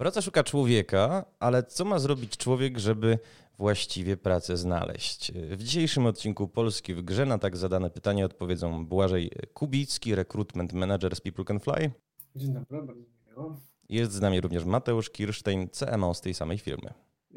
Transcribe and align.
Praca 0.00 0.22
szuka 0.22 0.44
człowieka, 0.44 1.24
ale 1.38 1.62
co 1.62 1.84
ma 1.84 1.98
zrobić 1.98 2.36
człowiek, 2.36 2.78
żeby 2.78 3.18
właściwie 3.58 4.16
pracę 4.16 4.56
znaleźć? 4.56 5.32
W 5.32 5.62
dzisiejszym 5.62 6.06
odcinku 6.06 6.48
Polski 6.48 6.94
w 6.94 7.02
grze 7.02 7.26
na 7.26 7.38
tak 7.38 7.56
zadane 7.56 7.90
pytanie 7.90 8.24
odpowiedzą 8.24 8.86
Błażej 8.86 9.30
Kubicki, 9.54 10.14
recruitment 10.14 10.72
manager 10.72 11.16
z 11.16 11.20
People 11.20 11.44
Can 11.44 11.60
Fly. 11.60 11.90
Dzień 12.36 12.52
dobry, 12.52 12.82
bardzo 12.82 13.02
miło. 13.28 13.56
Jest 13.88 14.12
z 14.12 14.20
nami 14.20 14.40
również 14.40 14.64
Mateusz 14.64 15.10
Kirsztein, 15.10 15.68
CMO 15.68 16.14
z 16.14 16.20
tej 16.20 16.34
samej 16.34 16.58
firmy. 16.58 16.92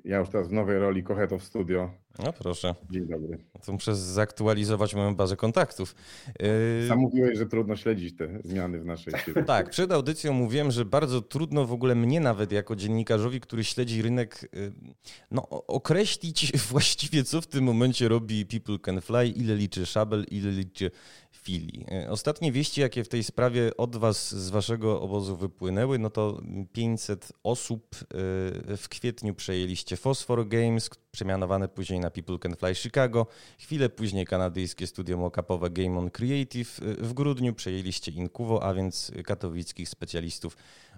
Ja 0.05 0.17
już 0.17 0.29
teraz 0.29 0.47
w 0.47 0.51
nowej 0.51 0.79
roli 0.79 1.03
Kocheto 1.03 1.39
w 1.39 1.43
studio. 1.43 1.89
No 2.19 2.33
proszę. 2.33 2.75
Dzień 2.91 3.07
dobry. 3.07 3.37
To 3.65 3.73
muszę 3.73 3.95
zaktualizować 3.95 4.95
moją 4.95 5.15
bazę 5.15 5.35
kontaktów. 5.35 5.95
Yy... 6.39 6.87
Sam 6.87 6.99
mówiłeś, 6.99 7.37
że 7.37 7.45
trudno 7.45 7.75
śledzić 7.75 8.15
te 8.15 8.39
zmiany 8.43 8.79
w 8.79 8.85
naszej 8.85 9.13
firmie. 9.13 9.43
Tak, 9.53 9.69
przed 9.69 9.91
audycją 9.91 10.33
mówiłem, 10.33 10.71
że 10.71 10.85
bardzo 10.85 11.21
trudno 11.21 11.65
w 11.65 11.71
ogóle 11.71 11.95
mnie 11.95 12.19
nawet 12.19 12.51
jako 12.51 12.75
dziennikarzowi, 12.75 13.39
który 13.39 13.63
śledzi 13.63 14.01
rynek, 14.01 14.49
yy, 14.53 14.73
no, 15.31 15.49
określić 15.49 16.51
właściwie, 16.71 17.23
co 17.23 17.41
w 17.41 17.47
tym 17.47 17.63
momencie 17.63 18.07
robi 18.07 18.45
People 18.45 18.79
Can 18.79 19.01
Fly, 19.01 19.27
ile 19.27 19.55
liczy 19.55 19.85
Szabel, 19.85 20.25
ile 20.31 20.51
liczy 20.51 20.91
Fili. 21.31 21.85
Yy, 21.91 22.09
ostatnie 22.09 22.51
wieści, 22.51 22.81
jakie 22.81 23.03
w 23.03 23.09
tej 23.09 23.23
sprawie 23.23 23.77
od 23.77 23.95
was 23.95 24.35
z 24.35 24.49
waszego 24.49 25.01
obozu 25.01 25.37
wypłynęły, 25.37 25.99
no 25.99 26.09
to 26.09 26.41
500 26.73 27.33
osób 27.43 27.95
w 28.77 28.85
kwietniu 28.89 29.35
przejęliście 29.35 29.97
Phosphor 29.97 30.47
Games, 30.47 30.89
przemianowane 31.13 31.67
później 31.67 31.99
na 31.99 32.09
People 32.09 32.39
Can 32.39 32.55
Fly 32.55 32.75
Chicago. 32.75 33.27
Chwilę 33.59 33.89
później 33.89 34.25
kanadyjskie 34.25 34.87
studio 34.87 35.17
mockupowe 35.17 35.69
Game 35.69 35.99
On 35.99 36.09
Creative. 36.09 36.79
W 36.97 37.13
grudniu 37.13 37.53
przejęliście 37.53 38.11
Inkuwo, 38.11 38.63
a 38.63 38.73
więc 38.73 39.11
katowickich 39.25 39.89
specjalistów 39.89 40.57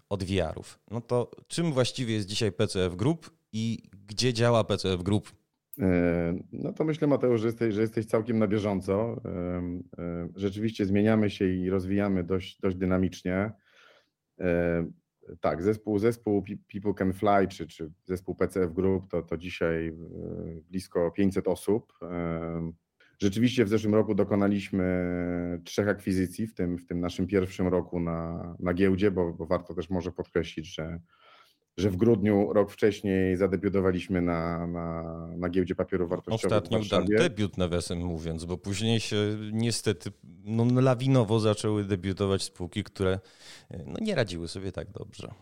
od 0.10 0.24
VR-ów. 0.24 0.80
No 0.92 1.02
to 1.02 1.32
czym 1.48 1.72
właściwie 1.72 2.14
jest 2.14 2.28
dzisiaj 2.28 2.52
PCF 2.52 2.96
Group 2.96 3.32
i 3.54 3.84
gdzie 4.08 4.34
działa 4.34 4.64
PCF 4.64 5.04
Group? 5.04 5.32
E, 5.80 6.40
no 6.52 6.74
to 6.74 6.84
myślę, 6.84 7.08
Mateusz, 7.08 7.42
że 7.42 7.48
jesteś, 7.48 7.74
że 7.74 7.82
jesteś 7.82 8.06
całkiem 8.06 8.40
na 8.40 8.48
bieżąco. 8.48 9.22
E, 9.26 10.30
rzeczywiście 10.36 10.86
zmieniamy 10.86 11.30
się 11.30 11.50
i 11.50 11.70
rozwijamy 11.70 12.24
dość, 12.24 12.60
dość 12.62 12.76
dynamicznie 12.76 13.52
tak, 15.42 15.64
zespół, 15.64 16.00
zespół 16.00 16.44
People 16.74 16.94
Can 16.94 17.14
Fly, 17.14 17.48
czy, 17.48 17.68
czy 17.68 17.92
zespół 18.06 18.36
PCF 18.36 18.74
Group, 18.74 19.08
to, 19.12 19.22
to 19.22 19.38
dzisiaj 19.38 19.88
e, 19.88 19.94
blisko 20.70 21.12
500 21.12 21.48
osób. 21.48 21.94
E, 22.02 22.72
rzeczywiście 23.22 23.66
w 23.66 23.70
zeszłym 23.70 23.96
roku 23.96 24.16
dokonaliśmy 24.16 25.62
trzech 25.64 25.88
akwizycji, 25.88 26.48
w 26.48 26.54
tym, 26.54 26.78
w 26.78 26.86
tym 26.86 27.00
naszym 27.00 27.28
pierwszym 27.28 27.68
roku 27.68 28.00
na, 28.00 28.56
na 28.60 28.74
giełdzie, 28.74 29.12
bo, 29.12 29.34
bo 29.34 29.46
warto 29.46 29.74
też 29.74 29.90
może 29.90 30.12
podkreślić, 30.12 30.76
że 30.76 31.00
że 31.78 31.90
w 31.90 31.96
grudniu, 31.96 32.54
rok 32.54 32.72
wcześniej, 32.72 33.38
zadebiutowaliśmy 33.38 34.22
na, 34.22 34.68
na, 34.68 35.28
na 35.38 35.50
giełdzie 35.50 35.76
papierów 35.76 36.10
wartościowych. 36.10 36.58
Ostatnio 36.58 36.80
udany 36.80 37.16
debiut, 37.18 37.58
nawiasem 37.58 38.00
mówiąc, 38.00 38.46
bo 38.46 38.58
później 38.58 39.00
się 39.00 39.16
niestety 39.52 40.12
no, 40.44 40.82
lawinowo 40.82 41.40
zaczęły 41.40 41.84
debiutować 41.84 42.44
spółki, 42.44 42.84
które 42.84 43.20
no, 43.86 43.96
nie 44.02 44.16
radziły 44.16 44.48
sobie 44.48 44.72
tak 44.72 44.92
dobrze. 44.92 45.34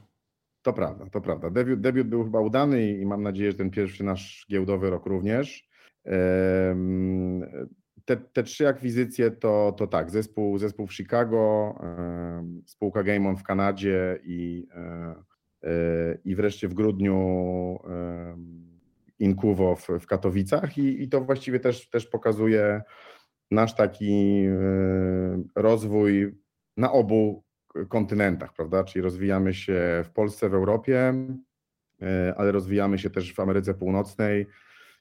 To 0.61 0.73
prawda, 0.73 1.05
to 1.09 1.21
prawda. 1.21 1.49
Debiut, 1.49 1.81
debiut 1.81 2.07
był 2.07 2.23
chyba 2.23 2.39
udany 2.39 2.91
i 2.91 3.05
mam 3.05 3.23
nadzieję, 3.23 3.51
że 3.51 3.57
ten 3.57 3.69
pierwszy 3.69 4.03
nasz 4.03 4.45
giełdowy 4.49 4.89
rok 4.89 5.05
również. 5.05 5.69
Te, 8.05 8.17
te 8.17 8.43
trzy 8.43 8.67
akwizycje 8.67 9.31
to, 9.31 9.75
to 9.77 9.87
tak, 9.87 10.11
zespół, 10.11 10.57
zespół 10.57 10.87
w 10.87 10.93
Chicago, 10.93 11.75
spółka 12.65 13.03
Game 13.03 13.29
On 13.29 13.37
w 13.37 13.43
Kanadzie 13.43 14.19
i 14.23 14.67
i 16.25 16.35
wreszcie 16.35 16.67
w 16.67 16.73
grudniu 16.73 17.79
Inkuwo 19.19 19.75
w, 19.75 19.87
w 19.99 20.07
Katowicach 20.07 20.77
i, 20.77 21.03
i 21.03 21.09
to 21.09 21.21
właściwie 21.21 21.59
też, 21.59 21.89
też 21.89 22.07
pokazuje 22.07 22.81
nasz 23.51 23.75
taki 23.75 24.43
rozwój 25.55 26.35
na 26.77 26.91
obu 26.91 27.43
kontynentach, 27.89 28.53
prawda? 28.53 28.83
Czyli 28.83 29.03
rozwijamy 29.03 29.53
się 29.53 30.03
w 30.05 30.09
Polsce, 30.09 30.49
w 30.49 30.53
Europie, 30.53 31.13
ale 32.37 32.51
rozwijamy 32.51 32.97
się 32.97 33.09
też 33.09 33.33
w 33.33 33.39
Ameryce 33.39 33.73
Północnej, 33.73 34.47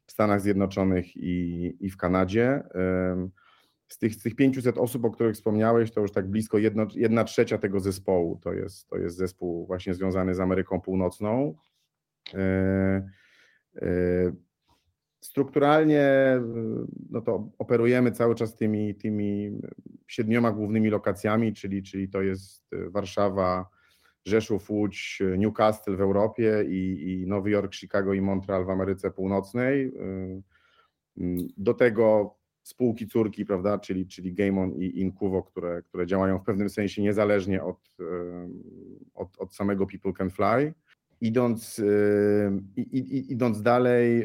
w 0.07 0.13
Stanach 0.13 0.41
Zjednoczonych 0.41 1.17
i, 1.17 1.77
i 1.81 1.91
w 1.91 1.97
Kanadzie 1.97 2.63
z 3.93 3.99
tych, 3.99 4.15
z 4.15 4.23
tych 4.23 4.35
500 4.35 4.79
osób, 4.79 5.05
o 5.05 5.11
których 5.11 5.35
wspomniałeś, 5.35 5.91
to 5.91 6.01
już 6.01 6.13
tak 6.13 6.29
blisko 6.29 6.59
jedna 6.95 7.25
trzecia 7.25 7.59
tego 7.59 7.81
zespołu 7.81 8.39
to 8.43 8.53
jest, 8.53 8.89
to 8.89 8.97
jest 8.97 9.17
zespół 9.17 9.67
właśnie 9.67 9.95
związany 9.95 10.35
z 10.35 10.41
Ameryką 10.41 10.81
Północną. 10.81 11.55
E, 12.35 13.09
e, 13.77 13.89
strukturalnie 15.21 16.07
no 17.11 17.21
to 17.21 17.51
operujemy 17.59 18.13
cały 18.13 18.35
czas 18.35 18.57
tymi, 18.57 18.95
tymi 18.95 19.61
siedmioma 20.07 20.53
głównymi 20.53 20.91
lokacjami, 20.91 21.53
czyli, 21.53 21.83
czyli 21.83 22.09
to 22.09 22.23
jest 22.23 22.71
Warszawa, 22.91 23.69
Rzeszów, 24.25 24.71
Łódź, 24.71 25.23
Newcastle 25.39 25.97
w 25.97 26.01
Europie 26.01 26.65
i, 26.69 27.13
i 27.13 27.27
Nowy 27.27 27.51
Jork, 27.51 27.75
Chicago 27.75 28.13
i 28.13 28.21
Montreal 28.21 28.65
w 28.65 28.71
Ameryce 28.71 29.11
Północnej. 29.11 29.87
E, 29.87 29.93
do 31.57 31.75
tego 31.75 32.35
spółki 32.63 33.07
córki, 33.07 33.47
prawda, 33.47 33.79
czyli, 33.79 34.07
czyli 34.07 34.35
Gameon 34.35 34.73
i 34.73 35.01
Incuvo, 35.01 35.43
które, 35.43 35.83
które 35.83 36.07
działają 36.07 36.39
w 36.39 36.45
pewnym 36.45 36.71
sensie 36.71 37.03
niezależnie 37.03 37.63
od, 37.63 37.97
od, 39.15 39.39
od 39.39 39.55
samego 39.55 39.87
People 39.87 40.13
Can 40.13 40.31
Fly. 40.31 40.75
Idąc, 41.23 41.79
yy, 41.79 42.83
idąc 43.29 43.63
dalej. 43.63 44.19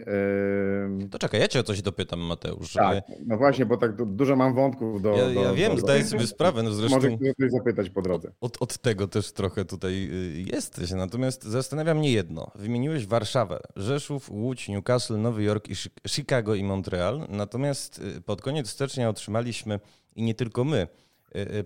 Yy, 1.00 1.10
to 1.10 1.20
czekaj, 1.20 1.40
ja 1.40 1.48
cię 1.48 1.60
o 1.60 1.64
coś 1.64 1.82
dopytam, 1.82 2.20
Mateusz. 2.20 2.72
Żeby... 2.72 2.86
Tak, 2.86 3.04
no 3.26 3.38
właśnie, 3.38 3.66
bo 3.66 3.78
tak 3.78 4.16
dużo 4.16 4.36
mam 4.36 4.56
wątków 4.56 5.02
do. 5.02 5.12
Ja, 5.12 5.42
ja 5.42 5.54
wiem, 5.54 5.76
do, 5.76 5.82
zdaję 5.82 6.04
do... 6.04 6.10
sobie 6.10 6.28
sprawę. 6.28 6.64
No 6.64 6.72
zresztą 6.72 6.96
Może 6.96 7.18
ktoś 7.18 7.52
zapytać 7.52 7.90
po 7.90 8.02
drodze. 8.02 8.32
Od, 8.42 8.62
od 8.62 8.78
tego 8.78 9.08
też 9.08 9.32
trochę 9.32 9.66
tutaj 9.66 9.94
y, 9.94 10.46
jesteś. 10.54 10.92
Natomiast 10.92 11.44
zastanawia 11.44 11.94
mnie 11.94 12.12
jedno. 12.12 12.52
Wymieniłeś 12.56 13.08
Warszawę, 13.08 13.60
Rzeszów, 13.76 14.30
Łódź, 14.30 14.70
Newcastle, 14.70 15.22
Nowy 15.22 15.44
Jork, 15.44 15.70
i 15.70 15.76
Chicago 16.08 16.56
i 16.56 16.64
Montreal. 16.64 17.28
Natomiast 17.30 18.00
y, 18.18 18.22
pod 18.22 18.42
koniec 18.42 18.70
stycznia 18.70 19.10
otrzymaliśmy, 19.10 19.80
i 20.16 20.24
nie 20.24 20.34
tylko 20.34 20.64
my, 20.64 20.78
Y, 20.78 20.86
y, 20.88 21.07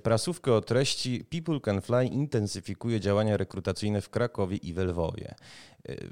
prasówkę 0.04 0.54
o 0.54 0.62
treści 0.62 1.26
People 1.30 1.60
Can 1.60 1.82
Fly 1.82 2.06
intensyfikuje 2.06 3.00
działania 3.00 3.38
rekrutacyjne 3.38 4.02
w 4.02 4.10
Krakowie 4.10 4.58
i 4.58 4.74
w 4.74 4.78
Lwowie. 4.78 5.36
Y, 5.90 6.12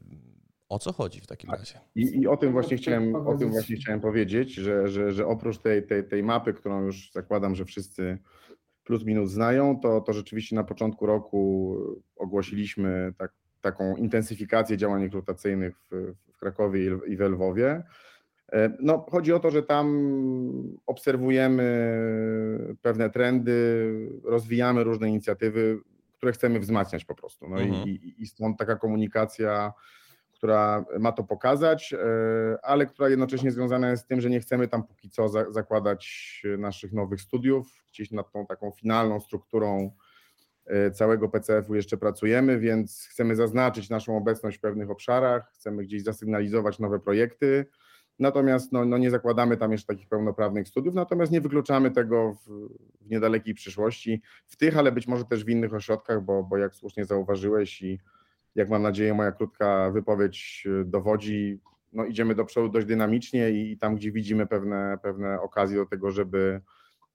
o 0.69 0.79
co 0.79 0.93
chodzi 0.93 1.21
w 1.21 1.27
takim 1.27 1.49
tak. 1.49 1.59
razie? 1.59 1.79
I, 1.95 2.21
I, 2.21 2.27
o 2.27 2.37
tym 2.37 2.51
właśnie 2.51 2.77
chciałem, 2.77 3.15
o 3.15 3.37
tym 3.37 3.49
właśnie 3.49 3.75
chciałem 3.75 4.01
powiedzieć, 4.01 4.53
że, 4.53 4.87
że, 4.87 5.11
że 5.11 5.27
oprócz 5.27 5.57
tej, 5.57 5.87
tej, 5.87 6.03
tej 6.07 6.23
mapy, 6.23 6.53
którą 6.53 6.83
już 6.83 7.11
zakładam, 7.11 7.55
że 7.55 7.65
wszyscy 7.65 8.17
plus 8.83 9.05
minus 9.05 9.31
znają, 9.31 9.79
to, 9.79 10.01
to 10.01 10.13
rzeczywiście 10.13 10.55
na 10.55 10.63
początku 10.63 11.05
roku 11.05 11.75
ogłosiliśmy 12.15 13.13
tak, 13.17 13.31
taką 13.61 13.95
intensyfikację 13.95 14.77
działań 14.77 15.03
rekrutacyjnych 15.03 15.75
w, 15.91 16.13
w 16.33 16.37
Krakowie 16.37 16.97
i 17.07 17.17
w 17.17 17.19
Lwowie. 17.19 17.83
E, 18.51 18.73
no, 18.79 19.05
chodzi 19.11 19.33
o 19.33 19.39
to, 19.39 19.51
że 19.51 19.63
tam 19.63 19.87
obserwujemy 20.85 22.75
pewne 22.81 23.09
trendy, 23.09 23.89
rozwijamy 24.23 24.83
różne 24.83 25.09
inicjatywy, 25.09 25.79
które 26.17 26.31
chcemy 26.31 26.59
wzmacniać 26.59 27.05
po 27.05 27.15
prostu. 27.15 27.49
No 27.49 27.61
mhm. 27.61 27.87
i, 27.87 28.15
i 28.17 28.27
stąd 28.27 28.57
taka 28.57 28.75
komunikacja, 28.75 29.73
która 30.33 30.85
ma 30.99 31.11
to 31.11 31.23
pokazać, 31.23 31.93
e, 31.93 31.97
ale 32.63 32.85
która 32.85 33.09
jednocześnie 33.09 33.51
związana 33.51 33.91
jest 33.91 34.03
z 34.03 34.07
tym, 34.07 34.21
że 34.21 34.29
nie 34.29 34.39
chcemy 34.39 34.67
tam 34.67 34.83
póki 34.83 35.09
co 35.09 35.29
za, 35.29 35.51
zakładać 35.51 36.43
naszych 36.57 36.93
nowych 36.93 37.21
studiów. 37.21 37.67
Gdzieś 37.89 38.11
nad 38.11 38.31
tą 38.31 38.45
taką 38.45 38.71
finalną 38.71 39.19
strukturą 39.19 39.91
e, 40.65 40.91
całego 40.91 41.29
PCF-u 41.29 41.75
jeszcze 41.75 41.97
pracujemy, 41.97 42.59
więc 42.59 43.07
chcemy 43.11 43.35
zaznaczyć 43.35 43.89
naszą 43.89 44.17
obecność 44.17 44.57
w 44.57 44.61
pewnych 44.61 44.89
obszarach, 44.89 45.51
chcemy 45.53 45.83
gdzieś 45.83 46.03
zasygnalizować 46.03 46.79
nowe 46.79 46.99
projekty 46.99 47.65
Natomiast 48.19 48.71
no, 48.71 48.85
no 48.85 48.97
nie 48.97 49.11
zakładamy 49.11 49.57
tam 49.57 49.71
jeszcze 49.71 49.87
takich 49.87 50.07
pełnoprawnych 50.07 50.67
studiów, 50.67 50.95
natomiast 50.95 51.31
nie 51.31 51.41
wykluczamy 51.41 51.91
tego 51.91 52.33
w, 52.33 52.49
w, 53.05 53.09
niedalekiej 53.09 53.53
przyszłości, 53.53 54.21
w 54.47 54.55
tych, 54.57 54.77
ale 54.77 54.91
być 54.91 55.07
może 55.07 55.25
też 55.25 55.45
w 55.45 55.49
innych 55.49 55.73
ośrodkach, 55.73 56.23
bo, 56.23 56.43
bo 56.43 56.57
jak 56.57 56.75
słusznie 56.75 57.05
zauważyłeś 57.05 57.81
i 57.81 57.99
jak 58.55 58.69
mam 58.69 58.81
nadzieję 58.81 59.13
moja 59.13 59.31
krótka 59.31 59.91
wypowiedź 59.91 60.67
dowodzi, 60.85 61.59
no 61.93 62.05
idziemy 62.05 62.35
do 62.35 62.45
przodu 62.45 62.69
dość 62.69 62.87
dynamicznie 62.87 63.49
i 63.49 63.77
tam, 63.77 63.95
gdzie 63.95 64.11
widzimy 64.11 64.47
pewne, 64.47 64.97
pewne 65.03 65.41
okazje 65.41 65.77
do 65.77 65.85
tego, 65.85 66.11
żeby 66.11 66.61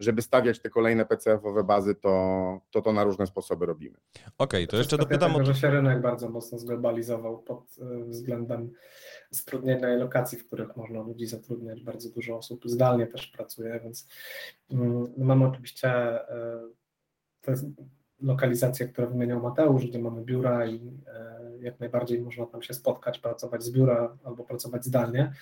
żeby 0.00 0.23
stawiać 0.23 0.61
te 0.61 0.70
kolejne 0.70 1.06
PCF-owe 1.06 1.64
bazy, 1.64 1.94
to, 1.94 2.61
to 2.70 2.82
to 2.82 2.93
na 2.93 3.05
różne 3.05 3.26
sposoby 3.26 3.67
robimy. 3.67 3.96
Okej, 4.38 4.64
okay, 4.64 4.67
to 4.67 4.76
jeszcze 4.76 4.99
dopytam 4.99 5.32
tego, 5.32 5.43
o... 5.43 5.46
że 5.46 5.55
się 5.55 5.70
rynek 5.70 6.00
bardzo 6.00 6.29
mocno 6.29 6.58
zglobalizował 6.58 7.38
pod 7.38 7.64
e, 7.81 8.05
względem 8.05 8.73
zatrudnienia 9.31 9.94
i 9.94 9.99
lokacji, 9.99 10.38
w 10.38 10.46
których 10.46 10.76
można 10.76 11.02
ludzi 11.02 11.26
zatrudniać. 11.26 11.82
Bardzo 11.82 12.11
dużo 12.11 12.37
osób 12.37 12.62
zdalnie 12.64 13.06
też 13.06 13.26
pracuje, 13.26 13.81
więc 13.85 14.08
mm, 14.70 15.12
mamy 15.17 15.46
oczywiście 15.46 15.88
e, 15.88 16.61
to 17.41 17.50
jest 17.50 17.64
lokalizacje, 18.23 18.88
które 18.88 19.06
wymieniał 19.06 19.43
Mateusz, 19.43 19.87
gdzie 19.87 19.99
mamy 19.99 20.23
biura 20.23 20.67
i 20.67 20.81
jak 21.61 21.81
najbardziej 21.81 22.23
można 22.23 22.46
tam 22.46 22.62
się 22.62 22.75
spotkać, 22.75 23.19
pracować 23.19 23.62
z 23.62 23.70
biura 23.70 24.17
albo 24.25 24.44
pracować 24.44 24.85
zdalnie. 24.85 25.32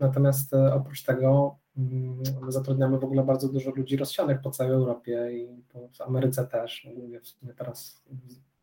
Natomiast 0.00 0.54
oprócz 0.54 1.02
tego 1.02 1.58
my 1.76 2.52
zatrudniamy 2.52 2.98
w 2.98 3.04
ogóle 3.04 3.22
bardzo 3.22 3.48
dużo 3.48 3.70
ludzi 3.70 3.96
rozsianych 3.96 4.40
po 4.40 4.50
całej 4.50 4.72
Europie 4.72 5.30
i 5.32 5.62
w 5.92 6.00
Ameryce 6.00 6.46
też. 6.46 6.88
W 7.22 7.28
sumie 7.28 7.54
teraz 7.54 8.02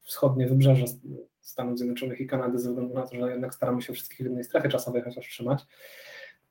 wschodnie 0.01 0.47
wybrzeże 0.47 0.85
Stanów 1.41 1.77
Zjednoczonych 1.77 2.21
i 2.21 2.27
Kanady, 2.27 2.59
ze 2.59 2.69
względu 2.69 2.93
na 2.93 3.07
to, 3.07 3.15
że 3.15 3.31
jednak 3.31 3.55
staramy 3.55 3.81
się 3.81 3.93
wszystkich 3.93 4.17
w 4.17 4.23
jednej 4.23 4.43
strefie 4.43 4.69
czasowej 4.69 5.01
chociaż 5.01 5.29
trzymać. 5.29 5.65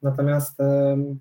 Natomiast 0.03 0.59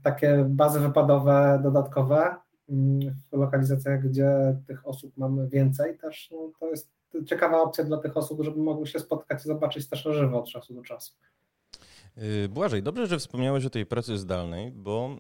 takie 0.04 0.46
bazy 0.50 0.80
wypadowe 0.80 1.60
dodatkowe 1.64 2.36
mm, 2.70 3.00
w 3.32 3.38
lokalizacjach, 3.38 4.08
gdzie 4.08 4.58
tych 4.68 4.88
osób 4.88 5.18
mamy 5.18 5.48
więcej, 5.48 5.98
też 5.98 6.30
no, 6.32 6.52
to 6.60 6.70
jest 6.70 6.92
ciekawa 7.26 7.62
opcja 7.62 7.84
dla 7.84 7.98
tych 7.98 8.18
osób, 8.18 8.44
żeby 8.44 8.60
mogły 8.60 8.88
się 8.88 9.00
spotkać 9.00 9.46
i 9.46 9.48
zobaczyć 9.48 9.90
też 9.90 10.06
na 10.06 10.14
żywo 10.14 10.40
od 10.40 10.50
czasu 10.50 10.74
do 10.74 10.82
czasu. 10.82 11.14
Y, 12.18 12.50
Błażej, 12.50 12.84
dobrze, 12.84 13.08
że 13.08 13.20
wspomniałeś 13.20 13.66
o 13.66 13.70
tej 13.70 13.86
pracy 13.86 14.18
zdalnej, 14.18 14.72
bo 14.72 15.06
mm, 15.06 15.20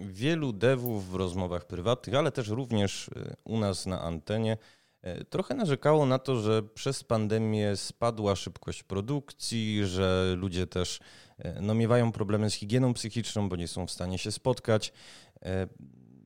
wielu 0.00 0.52
devów 0.52 1.10
w 1.10 1.14
rozmowach 1.14 1.66
prywatnych, 1.66 2.16
ale 2.16 2.32
też 2.32 2.48
również 2.48 3.08
y, 3.08 3.36
u 3.44 3.58
nas 3.58 3.86
na 3.86 4.00
antenie 4.00 4.56
E, 5.02 5.24
trochę 5.24 5.54
narzekało 5.54 6.06
na 6.06 6.18
to, 6.18 6.40
że 6.40 6.62
przez 6.62 7.04
pandemię 7.04 7.76
spadła 7.76 8.36
szybkość 8.36 8.82
produkcji, 8.82 9.86
że 9.86 10.34
ludzie 10.36 10.66
też 10.66 11.00
e, 11.38 11.60
no, 11.60 11.74
miewają 11.74 12.12
problemy 12.12 12.50
z 12.50 12.54
higieną 12.54 12.94
psychiczną, 12.94 13.48
bo 13.48 13.56
nie 13.56 13.68
są 13.68 13.86
w 13.86 13.90
stanie 13.90 14.18
się 14.18 14.32
spotkać. 14.32 14.92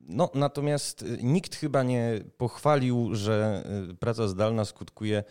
No, 0.09 0.31
natomiast 0.33 1.05
nikt 1.21 1.55
chyba 1.55 1.83
nie 1.83 2.19
pochwalił, 2.37 3.15
że 3.15 3.63
praca 3.99 4.27
zdalna 4.27 4.65
skutkuje 4.65 5.23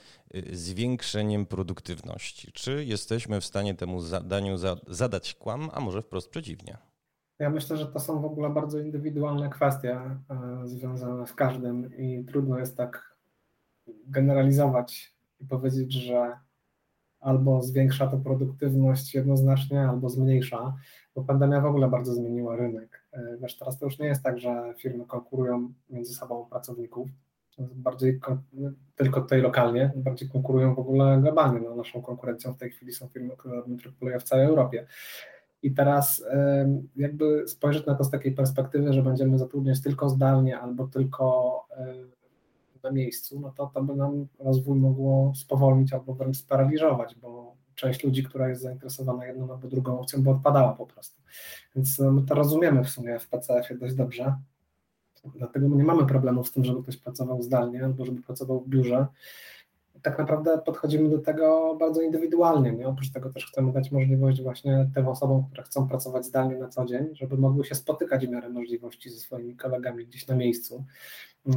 zwiększeniem 0.53 1.47
produktywności. 1.47 2.53
Czy 2.53 2.85
jesteśmy 2.85 3.41
w 3.41 3.45
stanie 3.45 3.75
temu 3.75 4.01
zadaniu 4.01 4.57
zadać 4.89 5.35
kłam, 5.35 5.71
a 5.73 5.81
może 5.81 6.03
wprost 6.03 6.29
przeciwnie? 6.29 6.79
Ja 7.39 7.51
myślę, 7.51 7.77
że 7.77 7.87
to 7.87 8.01
są 8.01 8.21
w 8.21 8.25
ogóle 8.25 8.51
bardzo 8.51 8.79
indywidualne 8.79 9.51
kwestie 9.51 10.01
związane 10.65 11.27
z 11.27 11.33
każdym 11.33 11.97
i 11.97 12.25
trudno 12.25 12.59
jest 12.59 12.77
tak 12.77 13.17
generalizować 14.07 15.15
i 15.41 15.45
powiedzieć, 15.45 15.93
że 15.93 16.37
albo 17.21 17.63
zwiększa 17.63 18.07
to 18.07 18.19
produktywność 18.19 19.15
jednoznacznie, 19.15 19.89
albo 19.89 20.09
zmniejsza, 20.09 20.75
bo 21.15 21.25
pandemia 21.25 21.61
w 21.61 21.67
ogóle 21.67 21.89
bardzo 21.89 22.15
zmieniła 22.15 22.57
rynek. 22.57 23.03
E, 23.13 23.37
wiesz, 23.41 23.59
teraz 23.59 23.79
to 23.79 23.85
już 23.85 23.99
nie 23.99 24.07
jest 24.07 24.23
tak, 24.23 24.39
że 24.39 24.75
firmy 24.79 25.07
konkurują 25.07 25.73
między 25.91 26.15
sobą 26.15 26.47
pracowników, 26.51 27.09
bardziej 27.59 28.21
tylko 28.97 29.21
tutaj 29.21 29.41
lokalnie, 29.43 29.93
bardziej 29.97 30.29
konkurują 30.29 30.75
w 30.75 30.79
ogóle 30.79 31.19
globalnie. 31.21 31.61
No, 31.61 31.77
naszą 31.77 32.03
konkurencją 32.03 32.53
w 32.53 32.59
tej 32.59 32.71
chwili 32.71 32.93
są 32.93 33.09
firmy, 33.09 33.37
które 33.37 33.57
robią 33.57 34.19
w 34.21 34.23
całej 34.23 34.47
Europie. 34.47 34.87
I 35.67 35.71
teraz 35.71 36.25
jakby 36.97 37.49
spojrzeć 37.49 37.87
na 37.87 37.95
to 37.95 38.05
z 38.05 38.11
takiej 38.11 38.33
perspektywy, 38.33 38.93
że 38.93 39.03
będziemy 39.03 39.39
zatrudniać 39.39 39.83
tylko 39.83 40.09
zdalnie 40.09 40.61
albo 40.61 40.87
tylko 40.87 41.67
na 42.83 42.91
miejscu, 42.91 43.41
no 43.41 43.53
to 43.57 43.71
to 43.75 43.83
by 43.83 43.97
nam 43.97 44.27
rozwój 44.39 44.79
mogło 44.79 45.33
spowolnić 45.35 45.93
albo 45.93 46.15
wręcz 46.15 46.37
sparaliżować, 46.37 47.15
bo 47.15 47.57
część 47.75 48.05
ludzi, 48.05 48.25
która 48.25 48.49
jest 48.49 48.63
zainteresowana 48.63 49.27
jedną 49.27 49.53
albo 49.53 49.69
drugą 49.69 50.01
opcją, 50.01 50.23
by 50.23 50.31
odpadała 50.31 50.73
po 50.73 50.87
prostu. 50.87 51.23
Więc 51.77 51.99
my 51.99 52.23
to 52.23 52.35
rozumiemy 52.35 52.85
w 52.85 52.91
sumie 52.91 53.19
w 53.19 53.29
PCF-ie 53.29 53.81
dość 53.81 53.95
dobrze. 53.95 54.35
Dlatego 55.35 55.69
my 55.69 55.77
nie 55.77 55.85
mamy 55.85 56.07
problemów 56.07 56.49
z 56.49 56.53
tym, 56.53 56.65
żeby 56.65 56.83
ktoś 56.83 56.97
pracował 56.97 57.43
zdalnie 57.43 57.85
albo 57.85 58.05
żeby 58.05 58.23
pracował 58.23 58.61
w 58.61 58.69
biurze. 58.69 59.07
Tak 60.03 60.19
naprawdę 60.19 60.59
podchodzimy 60.59 61.09
do 61.09 61.19
tego 61.19 61.77
bardzo 61.81 62.03
indywidualnie. 62.03 62.73
Nie? 62.73 62.89
Oprócz 62.89 63.11
tego 63.11 63.31
też 63.31 63.47
chcemy 63.47 63.73
dać 63.73 63.93
możliwość 63.93 64.43
właśnie 64.43 64.91
tym 64.95 65.09
osobom, 65.09 65.45
które 65.45 65.63
chcą 65.63 65.89
pracować 65.89 66.27
zdalnie 66.27 66.57
na 66.57 66.69
co 66.69 66.85
dzień, 66.85 67.07
żeby 67.13 67.37
mogły 67.37 67.65
się 67.65 67.75
spotykać 67.75 68.27
w 68.27 68.31
miarę 68.31 68.49
możliwości 68.49 69.11
ze 69.11 69.19
swoimi 69.19 69.57
kolegami 69.57 70.07
gdzieś 70.07 70.27
na 70.27 70.37
miejscu 70.37 70.85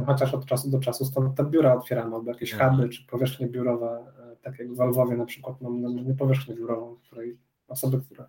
chociaż 0.06 0.34
od 0.34 0.46
czasu 0.46 0.70
do 0.70 0.78
czasu 0.78 1.04
stąd 1.04 1.36
te 1.36 1.44
biura 1.44 1.74
otwieramy, 1.74 2.16
albo 2.16 2.30
jakieś 2.30 2.52
mhm. 2.52 2.76
huby 2.76 2.88
czy 2.88 3.06
powierzchnie 3.06 3.46
biurowe, 3.46 4.04
e, 4.32 4.36
tak 4.36 4.58
jak 4.58 4.74
w 4.74 4.80
Lwowie 4.80 5.16
na 5.16 5.24
przykład 5.24 5.60
mamy 5.60 6.14
powierzchnię 6.14 6.54
biurową, 6.54 6.94
w 6.94 7.00
której 7.00 7.38
osoby, 7.68 8.00
które 8.00 8.24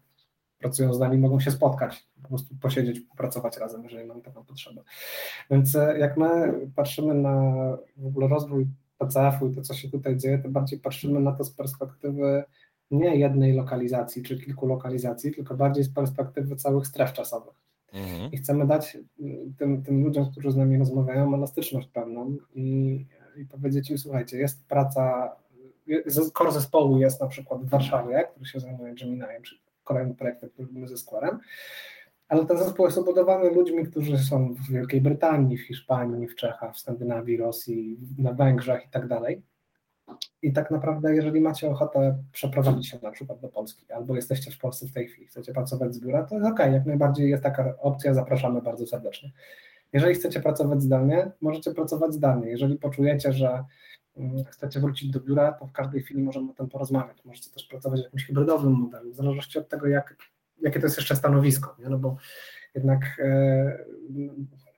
pracują 0.59 0.93
z 0.93 0.99
nami, 0.99 1.17
mogą 1.17 1.39
się 1.39 1.51
spotkać, 1.51 2.07
po 2.21 2.29
prostu 2.29 2.55
posiedzieć, 2.61 2.99
popracować 2.99 3.57
razem, 3.57 3.83
jeżeli 3.83 4.07
mamy 4.07 4.21
taką 4.21 4.45
potrzebę. 4.45 4.81
Więc 5.51 5.75
e, 5.75 5.99
jak 5.99 6.17
my 6.17 6.53
patrzymy 6.75 7.13
na 7.13 7.53
w 7.97 8.05
ogóle 8.05 8.27
rozwój 8.27 8.67
PCF-u 9.01 9.47
i 9.47 9.55
to, 9.55 9.61
co 9.61 9.73
się 9.73 9.89
tutaj 9.89 10.17
dzieje, 10.17 10.39
to 10.39 10.49
bardziej 10.49 10.79
patrzymy 10.79 11.19
na 11.19 11.31
to 11.31 11.43
z 11.43 11.51
perspektywy 11.51 12.43
nie 12.91 13.15
jednej 13.15 13.53
lokalizacji 13.53 14.23
czy 14.23 14.39
kilku 14.39 14.67
lokalizacji, 14.67 15.31
tylko 15.31 15.55
bardziej 15.55 15.83
z 15.83 15.93
perspektywy 15.93 16.55
całych 16.55 16.87
stref 16.87 17.13
czasowych. 17.13 17.55
Mhm. 17.93 18.31
I 18.31 18.37
chcemy 18.37 18.67
dać 18.67 18.95
y, 18.95 19.03
tym, 19.57 19.83
tym 19.83 20.03
ludziom, 20.03 20.31
którzy 20.31 20.51
z 20.51 20.55
nami 20.55 20.77
rozmawiają, 20.77 21.35
elastyczność 21.35 21.87
pewną 21.87 22.37
i, 22.55 23.05
i 23.37 23.45
powiedzieć 23.45 23.89
im, 23.91 23.97
słuchajcie, 23.97 24.37
jest 24.37 24.67
praca, 24.67 25.35
core 26.33 26.51
zespołu 26.51 26.99
jest 26.99 27.21
na 27.21 27.27
przykład 27.27 27.61
w 27.61 27.69
Warszawie, 27.69 28.27
który 28.31 28.45
się 28.45 28.59
zajmuje 28.59 28.93
Gemini'em, 28.93 29.41
czy 29.41 29.55
kolejnym 29.83 30.15
projektem, 30.15 30.49
który 30.49 30.67
robimy 30.67 30.87
ze 30.87 30.95
Square'em, 30.95 31.37
ale 32.31 32.45
ten 32.45 32.57
zespół 32.57 32.85
jest 32.85 32.97
obudowany 32.97 33.49
ludźmi, 33.49 33.85
którzy 33.85 34.17
są 34.17 34.53
w 34.53 34.71
Wielkiej 34.71 35.01
Brytanii, 35.01 35.57
w 35.57 35.67
Hiszpanii, 35.67 36.27
w 36.27 36.35
Czechach, 36.35 36.75
w 36.75 36.79
Skandynawii, 36.79 37.37
Rosji, 37.37 37.97
na 38.17 38.33
Węgrzech 38.33 38.85
i 38.85 38.89
tak 38.89 39.07
dalej. 39.07 39.41
I 40.41 40.53
tak 40.53 40.71
naprawdę, 40.71 41.15
jeżeli 41.15 41.41
macie 41.41 41.69
ochotę 41.69 42.23
przeprowadzić 42.31 42.87
się 42.87 42.99
na 43.03 43.11
przykład 43.11 43.39
do 43.39 43.49
Polski, 43.49 43.91
albo 43.91 44.15
jesteście 44.15 44.51
w 44.51 44.57
Polsce 44.57 44.87
w 44.87 44.93
tej 44.93 45.07
chwili, 45.07 45.27
chcecie 45.27 45.53
pracować 45.53 45.95
z 45.95 45.99
biura, 45.99 46.23
to 46.23 46.35
jest 46.35 46.47
ok, 46.47 46.59
jak 46.59 46.85
najbardziej 46.85 47.29
jest 47.29 47.43
taka 47.43 47.73
opcja, 47.79 48.13
zapraszamy 48.13 48.61
bardzo 48.61 48.87
serdecznie. 48.87 49.31
Jeżeli 49.93 50.15
chcecie 50.15 50.39
pracować 50.39 50.81
zdalnie, 50.81 51.31
możecie 51.41 51.71
pracować 51.71 52.13
zdalnie. 52.13 52.49
Jeżeli 52.49 52.77
poczujecie, 52.77 53.33
że 53.33 53.63
mm, 54.17 54.43
chcecie 54.45 54.79
wrócić 54.79 55.09
do 55.09 55.19
biura, 55.19 55.51
to 55.51 55.67
w 55.67 55.71
każdej 55.71 56.01
chwili 56.01 56.23
możemy 56.23 56.51
o 56.51 56.53
tym 56.53 56.69
porozmawiać. 56.69 57.25
Możecie 57.25 57.51
też 57.51 57.65
pracować 57.67 57.99
w 57.99 58.03
jakimś 58.03 58.25
hybrydowym 58.25 58.73
modelu, 58.73 59.11
w 59.11 59.15
zależności 59.15 59.59
od 59.59 59.69
tego, 59.69 59.87
jak, 59.87 60.15
jakie 60.61 60.79
to 60.79 60.85
jest 60.85 60.97
jeszcze 60.97 61.15
stanowisko, 61.15 61.75
nie? 61.79 61.89
no 61.89 61.97
bo 61.97 62.17
jednak 62.75 63.19
e, 63.23 63.85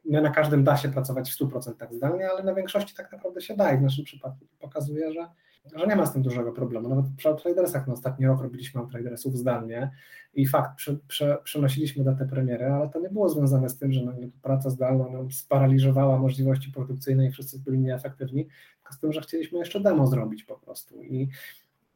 nie 0.06 0.22
na 0.22 0.30
każdym 0.30 0.64
da 0.64 0.78
się 0.78 0.90
pracować 0.90 1.32
w 1.32 1.40
100% 1.40 1.94
zdalnie, 1.94 2.30
ale 2.30 2.44
na 2.44 2.54
większości 2.54 2.96
tak 2.96 3.12
naprawdę 3.12 3.42
się 3.42 3.56
da 3.56 3.74
i 3.74 3.78
w 3.78 3.82
naszym 3.82 4.06
przypadku 4.06 4.46
pokazuje, 4.60 5.14
że, 5.14 5.28
że 5.76 5.88
nie 5.88 5.96
ma 5.96 6.06
z 6.06 6.14
tym 6.14 6.22
dużego 6.22 6.52
problemu. 6.52 6.90
Nawet 6.90 7.06
przy 7.18 7.30
Outridersach 7.30 7.88
na 7.88 7.94
ostatni 7.94 8.28
rok 8.28 8.42
robiliśmy 8.42 8.82
Outridersów 8.82 9.38
zdalnie 9.38 9.92
i 10.34 10.48
fakt, 10.48 10.76
prze, 10.76 10.98
prze, 11.08 11.38
przenosiliśmy 11.44 12.04
datę 12.04 12.26
premiery, 12.26 12.66
ale 12.66 12.90
to 12.90 13.00
nie 13.00 13.10
było 13.10 13.30
związane 13.30 13.70
z 13.70 13.78
tym, 13.78 13.94
że 13.94 14.02
praca 14.42 14.70
zdalna 14.70 15.10
nam 15.10 15.32
sparaliżowała 15.32 16.20
możliwości 16.20 16.72
produkcyjne 16.72 17.26
i 17.26 17.32
wszyscy 17.32 17.60
byli 17.60 17.80
nieefektywni, 17.80 18.48
tylko 18.76 18.94
z 18.94 19.00
tym, 19.00 19.14
że 19.14 19.22
chcieliśmy 19.22 19.60
jeszcze 19.60 19.80
demo 19.80 20.08
zrobić 20.08 20.44
po 20.44 20.60
prostu 20.60 21.04
i 21.04 21.30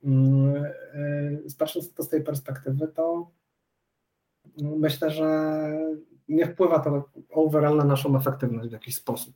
yy, 0.04 1.44
patrząc 1.58 1.94
to 1.94 2.04
z 2.04 2.10
tej 2.10 2.24
perspektywy, 2.24 2.88
to 2.88 3.32
myślę, 4.62 5.12
że 5.12 5.70
nie 6.30 6.46
wpływa 6.46 6.80
to 6.80 7.10
overall 7.32 7.78
na 7.78 7.84
naszą 7.84 8.18
efektywność 8.18 8.70
w 8.70 8.74
jakiś 8.74 8.96
sposób. 8.96 9.34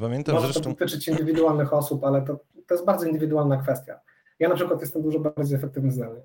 Pamiętam 0.00 0.34
Może 0.34 0.46
zresztą... 0.46 0.62
to 0.62 0.70
dotyczyć 0.70 1.08
indywidualnych 1.08 1.72
osób, 1.72 2.04
ale 2.04 2.22
to, 2.22 2.38
to 2.66 2.74
jest 2.74 2.86
bardzo 2.86 3.06
indywidualna 3.06 3.56
kwestia. 3.56 4.00
Ja 4.38 4.48
na 4.48 4.54
przykład 4.54 4.80
jestem 4.80 5.02
dużo 5.02 5.20
bardziej 5.20 5.56
efektywny 5.56 5.90
zdalnie. 5.90 6.22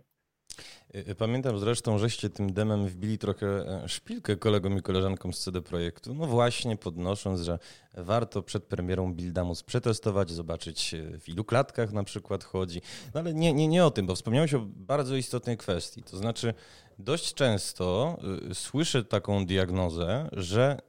Y, 0.96 1.12
y, 1.12 1.16
pamiętam 1.16 1.60
zresztą, 1.60 1.98
żeście 1.98 2.30
tym 2.30 2.54
demem 2.54 2.88
wbili 2.88 3.18
trochę 3.18 3.48
e, 3.48 3.90
szpilkę 3.90 4.38
kolegom 4.38 4.78
i 4.78 4.82
koleżankom 4.82 5.34
z 5.34 5.40
CD 5.40 5.62
Projektu. 5.62 6.14
No 6.14 6.26
właśnie 6.28 6.78
podnosząc, 6.78 7.42
że 7.42 7.60
warto 7.94 8.44
przed 8.44 8.64
premierą 8.64 9.14
Buildamus 9.14 9.64
przetestować, 9.64 10.32
zobaczyć 10.32 10.94
e, 10.94 11.20
w 11.20 11.30
ilu 11.30 11.44
klatkach 11.44 11.94
na 11.94 12.04
przykład 12.04 12.44
chodzi. 12.44 12.82
No 13.14 13.20
ale 13.20 13.34
nie, 13.34 13.54
nie, 13.54 13.68
nie 13.68 13.86
o 13.86 13.92
tym, 13.92 14.06
bo 14.06 14.16
wspomniałeś 14.16 14.54
o 14.54 14.60
bardzo 14.66 15.16
istotnej 15.16 15.58
kwestii. 15.58 16.04
To 16.04 16.18
znaczy 16.18 16.54
dość 17.00 17.34
często 17.34 18.18
y, 18.52 18.56
słyszę 18.56 19.04
taką 19.04 19.46
diagnozę, 19.46 20.30
że 20.32 20.80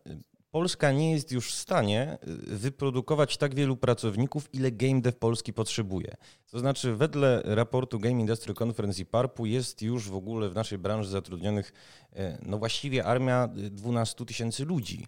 Polska 0.57 0.93
nie 0.93 1.13
jest 1.13 1.33
już 1.33 1.53
w 1.53 1.55
stanie 1.55 2.19
y, 2.53 2.57
wyprodukować 2.57 3.37
tak 3.37 3.55
wielu 3.55 3.77
pracowników, 3.77 4.55
ile 4.55 4.71
game 4.71 5.01
dev 5.01 5.19
Polski 5.19 5.53
potrzebuje. 5.53 6.17
To 6.51 6.59
znaczy, 6.59 6.95
wedle 6.95 7.43
raportu 7.45 7.99
Game 7.99 8.21
Industry 8.21 8.55
Conference 8.63 9.03
i 9.03 9.07
PARP-u 9.07 9.47
jest 9.47 9.83
już 9.83 10.09
w 10.09 10.15
ogóle 10.15 10.49
w 10.49 10.55
naszej 10.55 10.79
branży 10.79 11.11
zatrudnionych 11.11 11.73
y, 12.13 12.39
no 12.43 12.59
właściwie 12.59 13.05
armia 13.05 13.49
12 13.71 14.25
tysięcy 14.25 14.65
ludzi. 14.65 15.07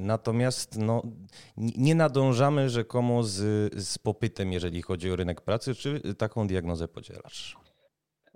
Natomiast 0.00 0.78
no, 0.78 1.02
nie 1.56 1.94
nadążamy 1.94 2.70
rzekomo 2.70 3.22
z, 3.22 3.74
z 3.84 3.98
popytem, 3.98 4.52
jeżeli 4.52 4.82
chodzi 4.82 5.10
o 5.10 5.16
rynek 5.16 5.40
pracy. 5.40 5.74
Czy 5.74 6.14
taką 6.14 6.46
diagnozę 6.46 6.88
podzielasz? 6.88 7.63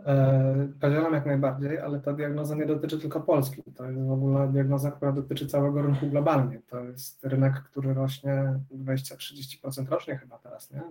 E, 0.07 0.69
podzielam 0.81 1.15
jak 1.15 1.27
najbardziej, 1.27 1.79
ale 1.79 2.01
ta 2.01 2.13
diagnoza 2.13 2.55
nie 2.55 2.67
dotyczy 2.67 2.99
tylko 2.99 3.21
Polski. 3.21 3.63
To 3.77 3.85
jest 3.85 4.07
w 4.07 4.13
ogóle 4.13 4.49
diagnoza, 4.49 4.91
która 4.91 5.13
dotyczy 5.13 5.47
całego 5.47 5.83
rynku 5.83 6.07
globalnie. 6.07 6.61
To 6.67 6.85
jest 6.85 7.25
rynek, 7.25 7.55
który 7.55 7.95
rośnie 7.95 8.61
20-30% 8.73 9.89
rocznie 9.89 10.17
chyba 10.17 10.39
teraz, 10.39 10.71
nie? 10.71 10.83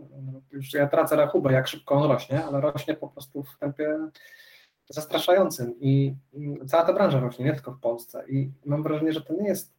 Już 0.52 0.74
ja 0.74 0.88
tracę 0.88 1.16
rachubę, 1.16 1.54
jak 1.54 1.68
szybko 1.68 1.96
on 1.96 2.12
rośnie, 2.12 2.46
ale 2.46 2.62
rośnie 2.62 2.94
po 2.94 3.08
prostu 3.08 3.44
w 3.44 3.58
tempie 3.58 3.98
zastraszającym 4.90 5.74
i 5.80 6.16
cała 6.68 6.84
ta 6.84 6.94
branża 6.94 7.20
rośnie, 7.20 7.46
nie 7.46 7.54
tylko 7.54 7.72
w 7.72 7.80
Polsce. 7.80 8.24
I 8.30 8.52
mam 8.66 8.84
wrażenie, 8.84 9.14
że 9.14 9.22
to 9.22 9.34
nie 9.34 9.48
jest 9.48 9.76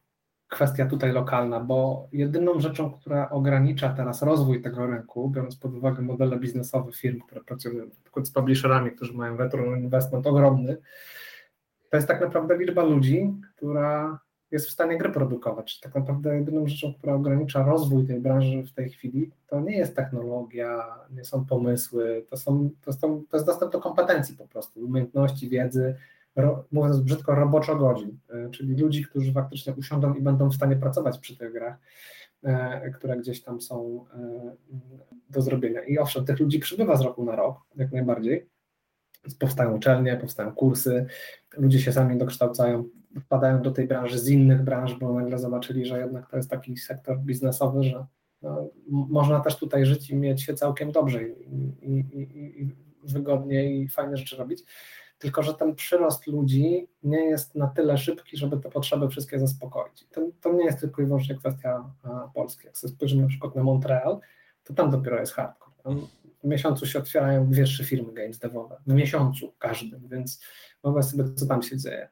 kwestia 0.49 0.85
tutaj 0.85 1.11
lokalna, 1.11 1.59
bo 1.59 2.07
jedyną 2.11 2.59
rzeczą, 2.59 2.91
która 2.91 3.29
ogranicza 3.29 3.89
teraz 3.89 4.21
rozwój 4.21 4.61
tego 4.61 4.87
rynku, 4.87 5.29
biorąc 5.29 5.55
pod 5.55 5.73
uwagę 5.73 6.01
modele 6.01 6.39
biznesowe 6.39 6.91
firm, 6.91 7.19
które 7.19 7.41
pracują 7.41 7.83
z 8.23 8.31
publisherami, 8.31 8.91
którzy 8.91 9.13
mają 9.13 9.37
return 9.37 9.83
investment 9.83 10.27
ogromny, 10.27 10.77
to 11.89 11.97
jest 11.97 12.07
tak 12.07 12.21
naprawdę 12.21 12.57
liczba 12.57 12.83
ludzi, 12.83 13.33
która 13.55 14.19
jest 14.51 14.67
w 14.67 14.71
stanie 14.71 14.97
gry 14.97 15.09
produkować. 15.09 15.79
Tak 15.79 15.95
naprawdę 15.95 16.35
jedyną 16.35 16.67
rzeczą, 16.67 16.93
która 16.93 17.13
ogranicza 17.13 17.63
rozwój 17.63 18.07
tej 18.07 18.19
branży 18.19 18.63
w 18.63 18.73
tej 18.73 18.89
chwili, 18.89 19.31
to 19.47 19.59
nie 19.59 19.77
jest 19.77 19.95
technologia, 19.95 20.95
nie 21.11 21.25
są 21.25 21.45
pomysły, 21.45 22.25
to, 22.29 22.37
są, 22.37 22.69
to, 22.81 22.93
są, 22.93 23.23
to 23.29 23.37
jest 23.37 23.47
dostęp 23.47 23.71
do 23.71 23.79
kompetencji 23.79 24.37
po 24.37 24.47
prostu, 24.47 24.79
umiejętności, 24.79 25.49
wiedzy, 25.49 25.95
ro, 26.41 26.65
mówiąc 26.71 26.99
brzydko, 26.99 27.35
roboczo 27.35 27.75
godzin, 27.75 28.19
e, 28.29 28.49
czyli 28.49 28.75
ludzi, 28.75 29.05
którzy 29.05 29.33
faktycznie 29.33 29.73
usiądą 29.73 30.13
i 30.13 30.21
będą 30.21 30.49
w 30.49 30.55
stanie 30.55 30.75
pracować 30.75 31.19
przy 31.19 31.37
tych 31.37 31.53
grach, 31.53 31.77
e, 32.43 32.91
które 32.91 33.17
gdzieś 33.17 33.43
tam 33.43 33.61
są 33.61 34.05
e, 34.13 34.55
do 35.29 35.41
zrobienia. 35.41 35.83
I 35.83 35.97
owszem, 35.97 36.25
tych 36.25 36.39
ludzi 36.39 36.59
przybywa 36.59 36.97
z 36.97 37.01
roku 37.01 37.25
na 37.25 37.35
rok, 37.35 37.57
jak 37.75 37.91
najbardziej. 37.91 38.49
Powstają 39.39 39.75
uczelnie, 39.75 40.17
powstają 40.17 40.51
kursy, 40.51 41.05
ludzie 41.57 41.79
się 41.79 41.91
sami 41.91 42.17
dokształcają, 42.17 42.83
wpadają 43.21 43.61
do 43.61 43.71
tej 43.71 43.87
branży 43.87 44.19
z 44.19 44.29
innych 44.29 44.63
branż, 44.63 44.95
bo 44.99 45.13
nagle 45.13 45.39
zobaczyli, 45.39 45.85
że 45.85 45.99
jednak 45.99 46.29
to 46.29 46.37
jest 46.37 46.49
taki 46.49 46.77
sektor 46.77 47.19
biznesowy, 47.19 47.83
że 47.83 48.05
no, 48.41 48.69
można 48.87 49.39
też 49.39 49.55
tutaj 49.55 49.85
żyć 49.85 50.09
i 50.09 50.15
mieć 50.15 50.43
się 50.43 50.53
całkiem 50.53 50.91
dobrze 50.91 51.23
i, 51.23 51.33
i, 51.81 51.99
i, 51.99 52.61
i 52.61 52.75
wygodnie 53.03 53.73
i 53.73 53.87
fajne 53.87 54.17
rzeczy 54.17 54.35
robić 54.35 54.63
tylko 55.19 55.43
że 55.43 55.53
ten 55.53 55.75
przyrost 55.75 56.27
ludzi 56.27 56.87
nie 57.03 57.25
jest 57.25 57.55
na 57.55 57.67
tyle 57.67 57.97
szybki, 57.97 58.37
żeby 58.37 58.57
te 58.57 58.69
potrzeby 58.69 59.09
wszystkie 59.09 59.39
zaspokoić. 59.39 60.07
To, 60.11 60.21
to 60.41 60.53
nie 60.53 60.65
jest 60.65 60.79
tylko 60.79 61.01
i 61.01 61.05
wyłącznie 61.05 61.35
kwestia 61.35 61.93
Polski. 62.33 62.65
Jak 62.65 62.77
sobie 62.77 62.93
spojrzymy 62.93 63.21
na 63.21 63.27
przykład 63.27 63.55
na 63.55 63.63
Montreal, 63.63 64.19
to 64.63 64.73
tam 64.73 64.91
dopiero 64.91 65.19
jest 65.19 65.33
hardcore. 65.33 65.75
Tam 65.83 66.07
w 66.43 66.47
miesiącu 66.47 66.85
się 66.85 66.99
otwierają 66.99 67.49
dwie, 67.49 67.63
trzy 67.63 67.85
firmy 67.85 68.13
games 68.13 68.39
devowe. 68.39 68.77
W 68.87 68.93
miesiącu 68.93 69.53
każdym, 69.59 70.07
więc 70.07 70.41
wyobraź 70.83 71.05
sobie, 71.05 71.33
co 71.33 71.45
tam 71.45 71.63
się 71.63 71.77
dzieje. 71.77 72.09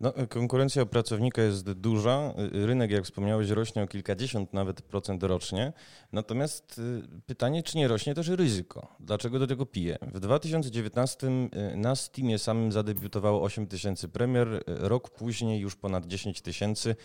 No, 0.00 0.12
konkurencja 0.28 0.86
pracownika 0.86 1.42
jest 1.42 1.72
duża. 1.72 2.34
Rynek, 2.52 2.90
jak 2.90 3.04
wspomniałeś, 3.04 3.48
rośnie 3.48 3.82
o 3.82 3.86
kilkadziesiąt 3.86 4.52
nawet 4.52 4.82
procent 4.82 5.22
rocznie. 5.22 5.72
Natomiast 6.12 6.78
y, 6.78 7.02
pytanie, 7.26 7.62
czy 7.62 7.76
nie 7.76 7.88
rośnie 7.88 8.14
też 8.14 8.28
ryzyko? 8.28 8.96
Dlaczego 9.00 9.38
do 9.38 9.46
tego 9.46 9.66
piję? 9.66 9.98
W 10.02 10.20
2019 10.20 11.26
y, 11.26 11.76
na 11.76 11.96
Steamie 11.96 12.38
samym 12.38 12.72
zadebiutowało 12.72 13.42
8 13.42 13.66
tysięcy 13.66 14.08
premier, 14.08 14.64
rok 14.66 15.10
później 15.10 15.60
już 15.60 15.76
ponad 15.76 16.06
10 16.06 16.40
tysięcy. 16.40 16.96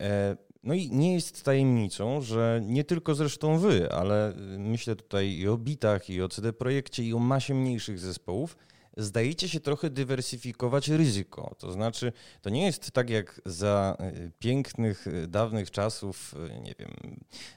E, 0.00 0.36
no 0.62 0.74
i 0.74 0.90
nie 0.90 1.14
jest 1.14 1.44
tajemnicą, 1.44 2.20
że 2.20 2.60
nie 2.64 2.84
tylko 2.84 3.14
zresztą 3.14 3.58
wy, 3.58 3.92
ale 3.92 4.32
myślę 4.58 4.96
tutaj 4.96 5.28
i 5.28 5.48
o 5.48 5.56
bitach, 5.56 6.10
i 6.10 6.22
o 6.22 6.28
CD 6.28 6.52
Projekcie, 6.52 7.02
i 7.04 7.14
o 7.14 7.18
masie 7.18 7.54
mniejszych 7.54 7.98
zespołów, 7.98 8.56
zdajecie 8.96 9.48
się 9.48 9.60
trochę 9.60 9.90
dywersyfikować 9.90 10.88
ryzyko. 10.88 11.54
To 11.58 11.72
znaczy, 11.72 12.12
to 12.42 12.50
nie 12.50 12.66
jest 12.66 12.90
tak 12.90 13.10
jak 13.10 13.40
za 13.46 13.96
e, 14.00 14.30
pięknych, 14.38 15.06
e, 15.06 15.26
dawnych 15.26 15.70
czasów, 15.70 16.34
e, 16.50 16.60
nie 16.60 16.74
wiem, 16.78 16.90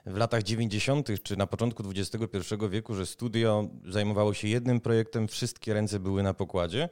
w 0.06 0.18
latach 0.18 0.44
90. 0.44 1.24
czy 1.24 1.38
na 1.38 1.48
początku 1.48 1.84
XXI 1.90 2.38
wieku, 2.70 2.96
że 2.96 3.06
studio 3.06 3.70
zajmowało 3.86 4.34
się 4.34 4.48
jednym 4.48 4.80
projektem, 4.80 5.28
wszystkie 5.28 5.74
ręce 5.74 6.00
były 6.00 6.24
na 6.24 6.34
pokładzie, 6.34 6.90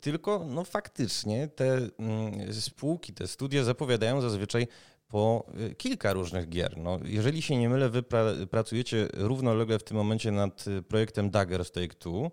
tylko 0.00 0.44
no 0.48 0.64
faktycznie 0.64 1.48
te 1.48 1.76
mm, 1.98 2.54
spółki, 2.54 3.12
te 3.12 3.26
studia 3.26 3.64
zapowiadają 3.64 4.20
zazwyczaj 4.20 4.68
po 5.08 5.46
y, 5.70 5.74
kilka 5.74 6.12
różnych 6.12 6.48
gier. 6.48 6.76
No, 6.78 6.98
jeżeli 7.04 7.42
się 7.42 7.56
nie 7.56 7.68
mylę, 7.68 7.88
wy 7.88 8.02
pra 8.02 8.24
pracujecie 8.50 9.08
równolegle 9.14 9.78
w 9.78 9.84
tym 9.84 9.96
momencie 9.96 10.32
nad 10.32 10.66
y, 10.66 10.82
projektem 10.82 11.30
Dagger 11.30 11.70
Take 11.70 11.94
Two, 11.94 12.30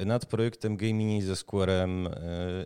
y, 0.00 0.06
nad 0.06 0.26
projektem 0.26 0.76
Gaming 0.76 1.22
ze 1.22 1.32
Square'em 1.32 2.08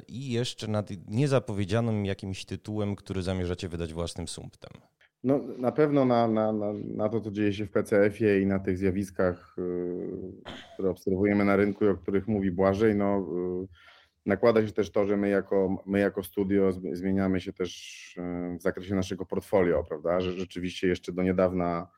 i 0.09 0.33
jeszcze 0.33 0.69
nad 0.69 0.91
niezapowiedzianym 1.09 2.07
jakimś 2.07 2.45
tytułem, 2.45 2.97
który 2.97 3.23
zamierzacie 3.23 3.69
wydać 3.69 3.93
własnym 3.93 4.29
sumptem. 4.29 4.71
No, 5.25 5.41
na 5.59 5.73
pewno 5.73 6.05
na, 6.05 6.29
na, 6.29 6.53
na, 6.53 6.73
na 6.95 7.09
to, 7.09 7.21
co 7.21 7.31
dzieje 7.31 7.53
się 7.53 7.67
w 7.67 7.71
PCF-ie 7.71 8.41
i 8.41 8.47
na 8.47 8.59
tych 8.59 8.79
zjawiskach, 8.79 9.57
które 10.75 10.91
obserwujemy 10.91 11.45
na 11.45 11.57
rynku 11.57 11.85
i 11.85 11.88
o 11.88 11.97
których 11.97 12.29
mówi 12.29 12.50
Błażej, 12.50 12.95
no, 12.95 13.26
Nakłada 14.26 14.66
się 14.66 14.73
też 14.73 14.90
to, 14.90 15.06
że 15.06 15.16
my 15.16 15.28
jako, 15.28 15.83
my 15.87 16.00
jako 16.00 16.23
studio 16.23 16.73
zmieniamy 16.92 17.40
się 17.40 17.52
też 17.52 18.14
e, 18.18 18.56
w 18.59 18.62
zakresie 18.62 18.95
naszego 18.95 19.26
portfolio, 19.26 19.85
prawda? 19.85 20.21
Że 20.21 20.33
rzeczywiście 20.33 20.88
jeszcze 20.88 21.12
do 21.12 21.23
niedawna 21.23 21.88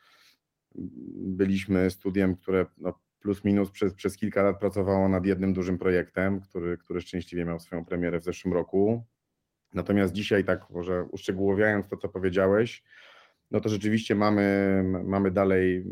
byliśmy 1.15 1.91
studiem, 1.91 2.37
które 2.37 2.67
no 2.79 2.99
plus 3.21 3.45
minus 3.45 3.71
przez, 3.71 3.95
przez 3.95 4.17
kilka 4.17 4.43
lat 4.43 4.59
pracowało 4.59 5.09
nad 5.09 5.27
jednym 5.27 5.53
dużym 5.53 5.79
projektem, 5.79 6.41
który, 6.41 6.79
który 6.79 7.01
szczęśliwie 7.01 7.45
miał 7.45 7.61
swoją 7.61 7.85
premierę 7.85 8.21
w 8.21 8.25
zeszłym 8.25 8.55
roku. 8.55 9.05
Natomiast 9.75 10.13
dzisiaj, 10.13 10.45
tak 10.45 10.71
może 10.71 11.03
uszczegółowiając 11.03 11.89
to, 11.89 11.97
co 11.97 12.09
powiedziałeś, 12.09 12.83
no 13.51 13.61
to 13.61 13.69
rzeczywiście 13.69 14.15
mamy, 14.15 14.83
mamy 15.05 15.31
dalej 15.31 15.85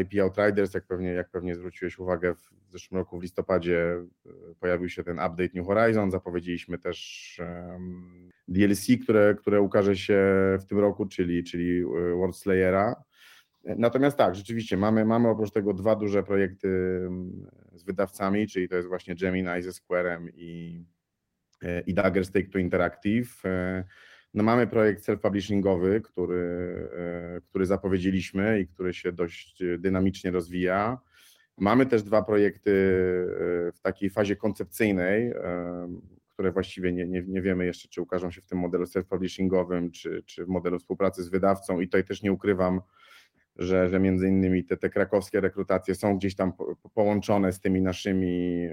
IP 0.00 0.20
Outriders, 0.22 0.74
jak 0.74 0.86
pewnie, 0.86 1.08
jak 1.08 1.30
pewnie 1.30 1.54
zwróciłeś 1.54 1.98
uwagę, 1.98 2.34
w 2.34 2.70
zeszłym 2.70 2.98
roku 2.98 3.18
w 3.18 3.22
listopadzie 3.22 4.04
e, 4.26 4.30
pojawił 4.60 4.88
się 4.88 5.04
ten 5.04 5.16
update 5.16 5.50
New 5.54 5.66
Horizon, 5.66 6.10
zapowiedzieliśmy 6.10 6.78
też 6.78 7.40
DLC, 8.48 8.86
które, 9.02 9.34
które 9.34 9.60
ukaże 9.60 9.96
się 9.96 10.22
w 10.60 10.64
tym 10.64 10.78
roku, 10.78 11.06
czyli, 11.06 11.44
czyli 11.44 11.80
e, 11.80 11.84
World 12.14 12.36
Slayera. 12.36 13.02
Natomiast 13.64 14.16
tak, 14.16 14.34
rzeczywiście 14.34 14.76
mamy, 14.76 15.04
mamy 15.04 15.28
oprócz 15.28 15.50
tego 15.50 15.74
dwa 15.74 15.96
duże 15.96 16.22
projekty 16.22 16.68
z 17.72 17.82
wydawcami, 17.82 18.46
czyli 18.46 18.68
to 18.68 18.76
jest 18.76 18.88
właśnie 18.88 19.14
Gemini 19.14 19.62
ze 19.62 19.72
Squarem 19.72 20.28
i, 20.34 20.84
e, 21.62 21.80
i 21.80 21.94
Dagger 21.94 22.26
Take 22.30 22.48
to 22.48 22.58
Interactive. 22.58 23.42
No 24.38 24.44
mamy 24.44 24.66
projekt 24.66 25.04
self-publishingowy, 25.04 26.00
który, 26.00 26.88
e, 26.96 27.40
który 27.40 27.66
zapowiedzieliśmy 27.66 28.60
i 28.60 28.66
który 28.66 28.94
się 28.94 29.12
dość 29.12 29.62
dynamicznie 29.78 30.30
rozwija. 30.30 30.98
Mamy 31.56 31.86
też 31.86 32.02
dwa 32.02 32.22
projekty 32.22 32.70
e, 32.70 33.72
w 33.72 33.80
takiej 33.80 34.10
fazie 34.10 34.36
koncepcyjnej, 34.36 35.30
e, 35.30 35.88
które 36.32 36.52
właściwie 36.52 36.92
nie, 36.92 37.06
nie, 37.06 37.22
nie 37.22 37.42
wiemy 37.42 37.66
jeszcze, 37.66 37.88
czy 37.88 38.02
ukażą 38.02 38.30
się 38.30 38.40
w 38.40 38.46
tym 38.46 38.58
modelu 38.58 38.84
self-publishingowym, 38.84 39.90
czy, 39.90 40.22
czy 40.26 40.44
w 40.44 40.48
modelu 40.48 40.78
współpracy 40.78 41.22
z 41.22 41.28
wydawcą. 41.28 41.80
I 41.80 41.86
tutaj 41.86 42.04
też 42.04 42.22
nie 42.22 42.32
ukrywam, 42.32 42.80
że, 43.56 43.88
że 43.88 44.00
między 44.00 44.28
innymi 44.28 44.64
te, 44.64 44.76
te 44.76 44.90
krakowskie 44.90 45.40
rekrutacje 45.40 45.94
są 45.94 46.16
gdzieś 46.16 46.36
tam 46.36 46.52
po, 46.52 46.76
połączone 46.94 47.52
z 47.52 47.60
tymi 47.60 47.82
naszymi 47.82 48.68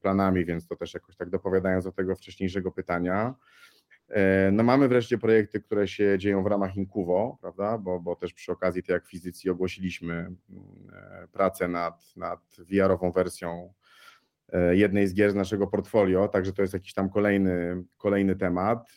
planami, 0.00 0.44
więc 0.44 0.66
to 0.66 0.76
też 0.76 0.94
jakoś 0.94 1.16
tak 1.16 1.30
dopowiadając 1.30 1.84
do 1.84 1.92
tego 1.92 2.14
wcześniejszego 2.14 2.72
pytania. 2.72 3.34
E, 4.08 4.50
no 4.52 4.62
mamy 4.62 4.88
wreszcie 4.88 5.18
projekty, 5.18 5.60
które 5.60 5.88
się 5.88 6.18
dzieją 6.18 6.42
w 6.42 6.46
ramach 6.46 6.76
Inkuwo, 6.76 7.38
prawda, 7.40 7.78
bo, 7.78 8.00
bo 8.00 8.16
też 8.16 8.34
przy 8.34 8.52
okazji 8.52 8.82
tej 8.82 8.96
akwizycji 8.96 9.50
ogłosiliśmy 9.50 10.14
mm, 10.14 10.36
e, 10.92 11.28
pracę 11.32 11.68
nad, 11.68 12.16
nad 12.16 12.40
VR-ową 12.58 13.12
wersją 13.12 13.74
e, 14.52 14.76
jednej 14.76 15.06
z 15.06 15.14
gier 15.14 15.32
z 15.32 15.34
naszego 15.34 15.66
portfolio, 15.66 16.28
także 16.28 16.52
to 16.52 16.62
jest 16.62 16.74
jakiś 16.74 16.94
tam 16.94 17.10
kolejny, 17.10 17.84
kolejny 17.96 18.36
temat. 18.36 18.96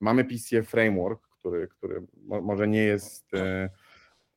Mamy 0.00 0.24
PCF 0.24 0.68
Framework, 0.68 1.28
który, 1.28 1.68
który 1.68 2.06
może 2.26 2.68
nie 2.68 2.82
jest, 2.82 3.30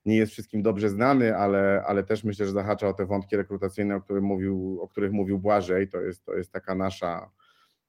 nie 0.06 0.18
jest 0.18 0.32
wszystkim 0.32 0.62
dobrze 0.62 0.90
znany, 0.90 1.38
ale, 1.38 1.84
ale 1.88 2.04
też 2.04 2.24
myślę, 2.24 2.46
że 2.46 2.52
zahacza 2.52 2.88
o 2.88 2.94
te 2.94 3.06
wątki 3.06 3.38
rekrutacyjne, 3.38 3.96
o 3.96 4.02
których 4.02 4.24
mówił, 4.24 4.80
o 4.82 4.88
których 4.88 5.12
mówił 5.12 5.40
Błażej. 5.40 5.88
To 5.88 6.02
jest, 6.02 6.26
to 6.26 6.34
jest 6.34 6.52
taka 6.52 6.76
nasza 6.76 7.30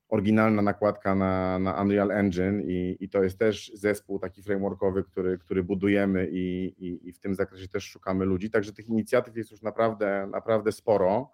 oryginalna 0.08 0.62
nakładka 0.62 1.14
na, 1.14 1.58
na 1.58 1.82
Unreal 1.82 2.10
Engine 2.10 2.62
i, 2.66 2.96
i 3.00 3.08
to 3.08 3.22
jest 3.22 3.38
też 3.38 3.72
zespół 3.74 4.18
taki 4.18 4.42
frameworkowy, 4.42 5.04
który, 5.04 5.38
który 5.38 5.64
budujemy 5.64 6.28
i, 6.30 6.74
i, 6.78 7.08
i 7.08 7.12
w 7.12 7.18
tym 7.18 7.34
zakresie 7.34 7.68
też 7.68 7.84
szukamy 7.84 8.24
ludzi. 8.24 8.50
Także 8.50 8.72
tych 8.72 8.88
inicjatyw 8.88 9.36
jest 9.36 9.50
już 9.50 9.62
naprawdę, 9.62 10.28
naprawdę 10.32 10.72
sporo. 10.72 11.30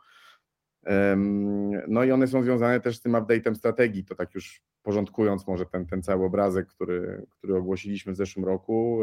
No 1.89 2.05
i 2.05 2.11
one 2.11 2.27
są 2.27 2.43
związane 2.43 2.81
też 2.81 2.97
z 2.99 3.03
tym 3.03 3.13
update'em 3.13 3.55
strategii, 3.55 4.05
to 4.05 4.15
tak 4.15 4.35
już 4.35 4.63
porządkując 4.83 5.47
może 5.47 5.67
ten, 5.67 5.87
ten 5.87 6.03
cały 6.03 6.25
obrazek, 6.25 6.67
który, 6.67 7.27
który 7.31 7.57
ogłosiliśmy 7.57 8.13
w 8.13 8.17
zeszłym 8.17 8.45
roku. 8.45 9.01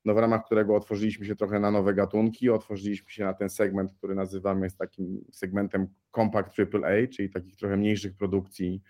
E, 0.00 0.04
no 0.04 0.14
w 0.14 0.18
ramach 0.18 0.44
którego 0.44 0.76
otworzyliśmy 0.76 1.26
się 1.26 1.36
trochę 1.36 1.60
na 1.60 1.70
nowe 1.70 1.94
gatunki, 1.94 2.50
otworzyliśmy 2.50 3.10
się 3.10 3.24
na 3.24 3.34
ten 3.34 3.50
segment, 3.50 3.92
który 3.92 4.14
nazywamy 4.14 4.66
jest 4.66 4.78
takim 4.78 5.24
segmentem 5.32 5.88
Compact 6.14 6.60
AAA, 6.60 7.06
czyli 7.12 7.30
takich 7.30 7.56
trochę 7.56 7.76
mniejszych 7.76 8.16
produkcji, 8.16 8.82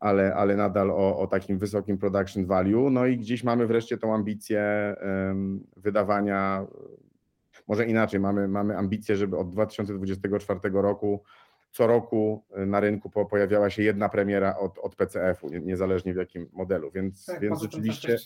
ale, 0.00 0.34
ale 0.34 0.56
nadal 0.56 0.90
o, 0.90 1.18
o 1.18 1.26
takim 1.26 1.58
wysokim 1.58 1.98
production 1.98 2.46
value. 2.46 2.90
No 2.90 3.06
i 3.06 3.18
gdzieś 3.18 3.44
mamy 3.44 3.66
wreszcie 3.66 3.98
tą 3.98 4.14
ambicję 4.14 4.94
um, 5.02 5.66
wydawania, 5.76 6.66
może 7.68 7.86
inaczej, 7.86 8.20
mamy, 8.20 8.48
mamy 8.48 8.78
ambicję, 8.78 9.16
żeby 9.16 9.36
od 9.36 9.50
2024 9.50 10.60
roku 10.72 11.22
co 11.74 11.86
roku 11.86 12.44
na 12.66 12.80
rynku 12.80 13.10
pojawiała 13.10 13.70
się 13.70 13.82
jedna 13.82 14.08
premiera 14.08 14.56
od, 14.58 14.78
od 14.78 14.96
PCF-u, 14.96 15.48
niezależnie 15.48 16.14
w 16.14 16.16
jakim 16.16 16.48
modelu, 16.52 16.90
więc, 16.90 17.26
tak, 17.26 17.40
więc 17.40 17.62
rzeczywiście 17.62 18.16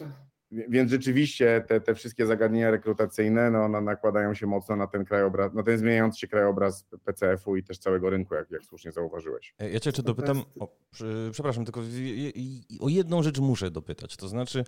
więc 0.50 0.90
rzeczywiście 0.90 1.64
te, 1.68 1.80
te 1.80 1.94
wszystkie 1.94 2.26
zagadnienia 2.26 2.70
rekrutacyjne 2.70 3.50
no, 3.50 3.68
no, 3.68 3.80
nakładają 3.80 4.34
się 4.34 4.46
mocno 4.46 4.76
na 4.76 4.86
ten 4.86 5.04
krajobraz, 5.04 5.54
na 5.54 5.62
ten 5.62 5.78
zmieniający 5.78 6.20
się 6.20 6.28
krajobraz 6.28 6.86
PCF-u 7.04 7.56
i 7.56 7.62
też 7.62 7.78
całego 7.78 8.10
rynku, 8.10 8.34
jak, 8.34 8.50
jak 8.50 8.64
słusznie 8.64 8.92
zauważyłeś. 8.92 9.54
E, 9.58 9.70
ja 9.70 9.80
cię 9.80 9.88
jeszcze 9.88 10.02
dopytam, 10.02 10.42
o, 10.60 10.76
przepraszam, 11.32 11.64
tylko 11.64 11.80
o 12.80 12.88
jedną 12.88 13.22
rzecz 13.22 13.38
muszę 13.38 13.70
dopytać, 13.70 14.16
to 14.16 14.28
znaczy 14.28 14.64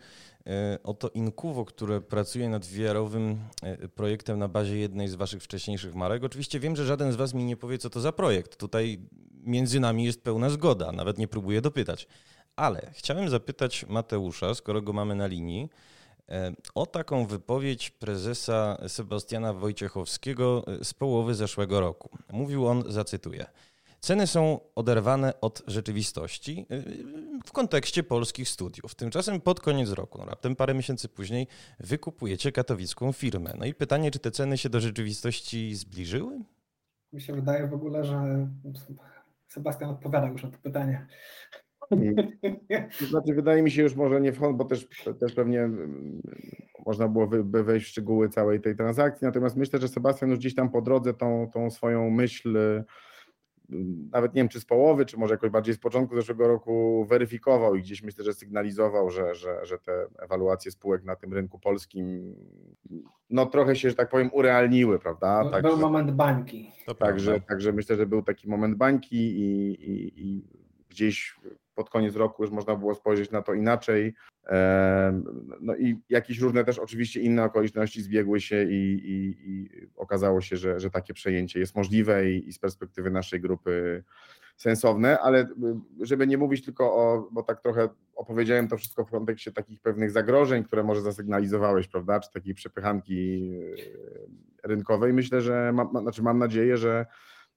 e, 0.47 0.79
o 0.83 0.95
to 0.95 1.09
Inkuwo, 1.09 1.65
które 1.65 2.01
pracuje 2.01 2.49
nad 2.49 2.67
VR-owym 2.67 3.39
e, 3.63 3.89
projektem 3.89 4.39
na 4.39 4.49
bazie 4.49 4.79
jednej 4.79 5.09
z 5.09 5.15
waszych 5.15 5.43
wcześniejszych 5.43 5.95
marek. 5.95 6.25
Oczywiście 6.25 6.61
wiem, 6.61 6.77
że 6.77 6.87
żaden 6.87 7.13
z 7.13 7.17
was 7.17 7.35
mi 7.35 7.45
nie 7.45 7.57
powie, 7.57 7.79
co 7.79 7.91
to 7.91 8.01
za 8.01 8.13
projekt. 8.13 8.57
Tutaj 8.57 8.99
między 9.45 9.81
nami 9.81 10.05
jest 10.05 10.23
pełna 10.23 10.51
zgoda, 10.51 10.93
nawet 10.93 11.19
nie 11.19 11.29
próbuję 11.29 11.61
dopytać. 11.61 12.09
Ale 12.57 12.91
chciałem 12.93 13.29
zapytać 13.29 13.87
Mateusza, 13.89 14.55
skoro 14.55 14.83
go 14.83 14.93
mamy 14.93 15.15
na 15.15 15.27
linii, 15.27 15.69
e, 16.29 16.53
o 16.75 16.87
taką 16.87 17.27
wypowiedź 17.27 17.91
prezesa 17.91 18.79
Sebastiana 18.89 19.53
Wojciechowskiego 19.53 20.65
e, 20.67 20.85
z 20.85 20.95
połowy 20.95 21.35
zeszłego 21.35 21.81
roku. 21.81 22.11
Mówił 22.33 22.67
on, 22.67 22.85
zacytuję. 22.87 23.47
Ceny 24.01 24.27
są 24.27 24.61
oderwane 24.75 25.41
od 25.41 25.63
rzeczywistości 25.67 26.67
e, 26.71 26.83
w 27.45 27.53
kontekście 27.53 28.03
polskich 28.03 28.49
studiów. 28.49 28.95
Tymczasem 28.95 29.41
pod 29.41 29.61
koniec 29.61 29.91
roku, 29.91 30.19
no 30.19 30.25
raptem 30.25 30.57
parę 30.57 30.75
miesięcy 30.75 31.09
później, 31.09 31.47
wykupujecie 31.81 32.53
katowicką 32.53 33.13
firmę. 33.13 33.55
No 33.59 33.65
i 33.65 33.75
pytanie, 33.75 34.11
czy 34.11 34.19
te 34.19 34.31
ceny 34.31 34.59
się 34.59 34.69
do 34.69 34.81
rzeczywistości 34.81 35.75
zbliżyły? 35.75 36.41
Mi 37.13 37.21
się 37.21 37.33
wydaje 37.33 37.67
w 37.67 37.75
ogóle, 37.75 38.05
że 38.05 38.49
Sebastian 39.49 39.91
odpowiadał 39.91 40.33
już 40.33 40.43
na 40.43 40.51
to 40.51 40.59
pytanie. 40.59 41.07
To 42.99 43.07
znaczy, 43.07 43.35
wydaje 43.35 43.63
mi 43.63 43.71
się 43.71 43.83
już 43.83 43.95
może 43.95 44.21
nie 44.21 44.33
wchodzę, 44.33 44.55
bo 44.55 44.65
też, 44.65 44.89
też 45.21 45.33
pewnie 45.35 45.61
mm, 45.61 46.23
można 46.87 47.09
byłoby 47.09 47.65
wejść 47.65 47.87
w 47.87 47.89
szczegóły 47.89 48.29
całej 48.29 48.61
tej 48.61 48.77
transakcji, 48.77 49.25
natomiast 49.25 49.57
myślę, 49.57 49.79
że 49.79 49.89
Sebastian 49.89 50.31
już 50.31 50.39
gdzieś 50.39 50.55
tam 50.55 50.71
po 50.71 50.83
drodze 50.83 51.15
tą, 51.15 51.51
tą 51.55 51.71
swoją 51.71 52.11
myśl, 52.11 52.59
mm, 53.71 54.09
nawet 54.13 54.35
nie 54.35 54.43
wiem 54.43 54.49
czy 54.49 54.61
z 54.61 54.65
połowy, 54.65 55.07
czy 55.07 55.19
może 55.19 55.35
jakoś 55.35 55.51
bardziej 55.51 55.75
z 55.75 55.79
początku 55.79 56.17
zeszłego 56.17 56.49
roku 56.49 57.05
weryfikował 57.09 57.75
i 57.75 57.81
gdzieś 57.83 58.03
myślę, 58.03 58.25
że 58.25 58.35
sygnalizował, 58.35 59.11
że, 59.11 59.35
że, 59.35 59.67
że 59.67 59.79
te 59.79 60.07
ewaluacje 60.19 60.71
spółek 60.71 61.05
na 61.05 61.17
tym 61.17 61.33
rynku 61.33 61.59
polskim 61.59 62.35
no 63.31 63.47
trochę 63.47 63.77
się, 63.77 63.91
że 63.91 63.97
tak 63.97 64.09
powiem, 64.09 64.31
urealniły, 64.33 64.99
prawda? 64.99 65.43
Był 65.43 65.51
także, 65.51 65.77
moment 65.77 66.11
bańki. 66.11 66.73
Także, 66.99 67.41
także 67.41 67.73
myślę, 67.73 67.97
że 67.97 68.07
był 68.07 68.23
taki 68.23 68.49
moment 68.49 68.77
bańki 68.77 69.17
i, 69.17 69.71
i, 69.91 70.27
i 70.27 70.45
gdzieś 70.91 71.37
pod 71.75 71.91
koniec 71.91 72.17
roku 72.17 72.43
już 72.43 72.53
można 72.53 72.77
było 72.77 72.95
spojrzeć 72.95 73.31
na 73.31 73.43
to 73.43 73.55
inaczej. 73.55 74.15
No 75.61 75.77
i 75.77 75.97
jakieś 76.09 76.39
różne 76.39 76.65
też 76.65 76.79
oczywiście 76.79 77.21
inne 77.21 77.45
okoliczności 77.45 78.03
zbiegły 78.03 78.41
się 78.41 78.65
i, 78.65 78.93
i, 79.05 79.37
i 79.51 79.71
okazało 79.97 80.41
się, 80.41 80.57
że, 80.57 80.81
że 80.81 80.91
takie 80.91 81.15
przejęcie 81.15 81.61
jest 81.61 81.77
możliwe 81.77 82.31
i, 82.31 82.49
i 82.49 82.53
z 82.53 82.59
perspektywy 82.59 83.11
naszej 83.11 83.41
grupy 83.41 84.05
sensowne, 84.57 85.19
ale 85.21 85.49
żeby 86.01 86.27
nie 86.27 86.39
mówić 86.39 86.65
tylko 86.65 86.95
o, 86.95 87.29
bo 87.33 87.43
tak 87.43 87.61
trochę 87.61 87.89
opowiedziałem 88.15 88.69
to 88.69 88.77
wszystko 88.77 89.05
w 89.05 89.11
kontekście 89.11 89.53
takich 89.53 89.81
pewnych 89.81 90.11
zagrożeń, 90.11 90.65
które 90.65 90.85
może 90.85 91.03
zasygnalizowałeś, 91.03 91.89
prawda, 91.89 92.21
czy 92.21 92.33
takiej 92.33 92.55
przepychanki 92.55 93.51
e, 94.65 94.69
rynkowej, 94.69 95.13
myślę, 95.13 95.41
że 95.41 95.73
mam, 95.73 95.91
znaczy 95.91 96.23
mam 96.23 96.39
nadzieję, 96.39 96.77
że 96.77 97.07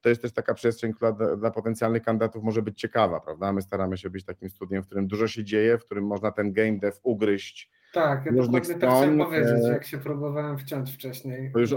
to 0.04 0.10
jest 0.10 0.22
też 0.22 0.34
taka 0.34 0.54
przestrzeń, 0.54 0.94
która 0.94 1.12
dla, 1.12 1.36
dla, 1.36 1.52
potencjalnych 1.52 2.04
kandydatów 2.04 2.44
może 2.44 2.62
być 2.62 2.80
ciekawa, 2.80 3.20
prawda? 3.20 3.54
My 3.54 3.62
staramy 3.62 3.98
się 3.98 4.10
być 4.10 4.26
takim 4.26 4.50
studiem, 4.50 4.84
w 4.84 4.86
którym 4.86 5.08
dużo 5.08 5.28
się 5.28 5.44
dzieje, 5.44 5.78
w 5.78 5.86
którym 5.86 6.06
można 6.06 6.32
ten 6.32 6.54
game 6.54 6.80
dev 6.80 6.98
ugryźć. 7.04 7.72
Tak, 7.94 8.26
ja 8.26 8.32
różnych 8.32 8.66
stron. 8.66 9.18
powiedzieć, 9.18 9.68
jak 9.68 9.86
się 9.86 9.98
próbowałem 9.98 10.58
wciąć 10.58 10.94
wcześniej. 10.94 11.52
To 11.52 11.60
już, 11.60 11.70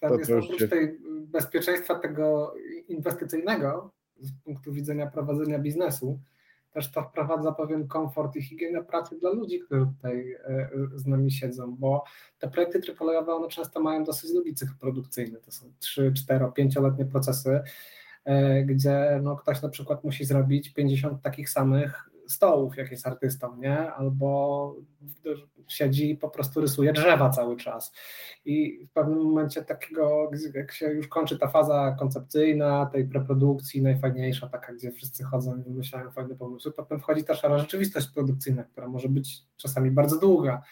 tam 0.00 0.10
to, 0.10 0.18
jest 0.18 0.30
to 0.30 0.38
oprócz 0.38 0.58
się... 0.58 0.68
tej 0.68 0.98
bezpieczeństwa 1.26 1.94
tego 1.94 2.54
inwestycyjnego 2.88 3.92
z 4.20 4.32
punktu 4.44 4.72
widzenia 4.72 5.06
prowadzenia 5.06 5.58
biznesu, 5.58 6.20
też 6.76 6.90
to 6.90 7.02
wprowadza 7.02 7.52
pewien 7.52 7.88
komfort 7.88 8.36
i 8.36 8.42
higienę 8.42 8.84
pracy 8.84 9.18
dla 9.18 9.30
ludzi, 9.30 9.60
którzy 9.60 9.86
tutaj 9.86 10.32
e, 10.32 10.68
z 10.94 11.06
nami 11.06 11.30
siedzą, 11.30 11.76
bo 11.76 12.04
te 12.38 12.50
projekty 12.50 12.80
triplejowe, 12.80 13.34
one 13.34 13.48
często 13.48 13.80
mają 13.80 14.04
dosyć 14.04 14.32
długi 14.32 14.54
cykl 14.54 14.72
produkcyjny, 14.80 15.38
to 15.40 15.52
są 15.52 15.72
3, 15.78 16.12
4, 16.16 16.44
5-letnie 16.44 17.04
procesy, 17.04 17.60
e, 18.24 18.62
gdzie 18.62 19.20
no, 19.22 19.36
ktoś 19.36 19.62
na 19.62 19.68
przykład 19.68 20.04
musi 20.04 20.24
zrobić 20.24 20.72
50 20.72 21.22
takich 21.22 21.50
samych 21.50 22.10
stołów, 22.28 22.76
jak 22.76 22.90
jest 22.90 23.06
artystą, 23.06 23.56
nie? 23.56 23.92
Albo 23.92 24.76
siedzi 25.68 26.10
i 26.10 26.16
po 26.16 26.30
prostu 26.30 26.60
rysuje 26.60 26.92
drzewa 26.92 27.30
cały 27.30 27.56
czas. 27.56 27.92
I 28.44 28.86
w 28.86 28.92
pewnym 28.92 29.18
momencie 29.18 29.62
takiego, 29.62 30.30
jak 30.54 30.72
się 30.72 30.86
już 30.86 31.08
kończy 31.08 31.38
ta 31.38 31.48
faza 31.48 31.96
koncepcyjna, 31.98 32.86
tej 32.86 33.08
preprodukcji, 33.08 33.82
najfajniejsza, 33.82 34.48
taka, 34.48 34.72
gdzie 34.72 34.92
wszyscy 34.92 35.24
chodzą 35.24 35.56
i 35.56 35.62
wymyślają 35.62 36.10
fajne 36.10 36.34
pomysły, 36.34 36.72
potem 36.72 37.00
wchodzi 37.00 37.24
ta 37.24 37.34
szara 37.34 37.58
rzeczywistość 37.58 38.08
produkcyjna, 38.08 38.64
która 38.64 38.88
może 38.88 39.08
być 39.08 39.42
czasami 39.56 39.90
bardzo 39.90 40.18
długa. 40.18 40.62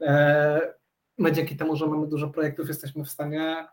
E, 0.00 0.60
my 1.18 1.32
dzięki 1.32 1.56
temu, 1.56 1.76
że 1.76 1.86
mamy 1.86 2.06
dużo 2.06 2.28
projektów, 2.28 2.68
jesteśmy 2.68 3.04
w 3.04 3.10
stanie 3.10 3.66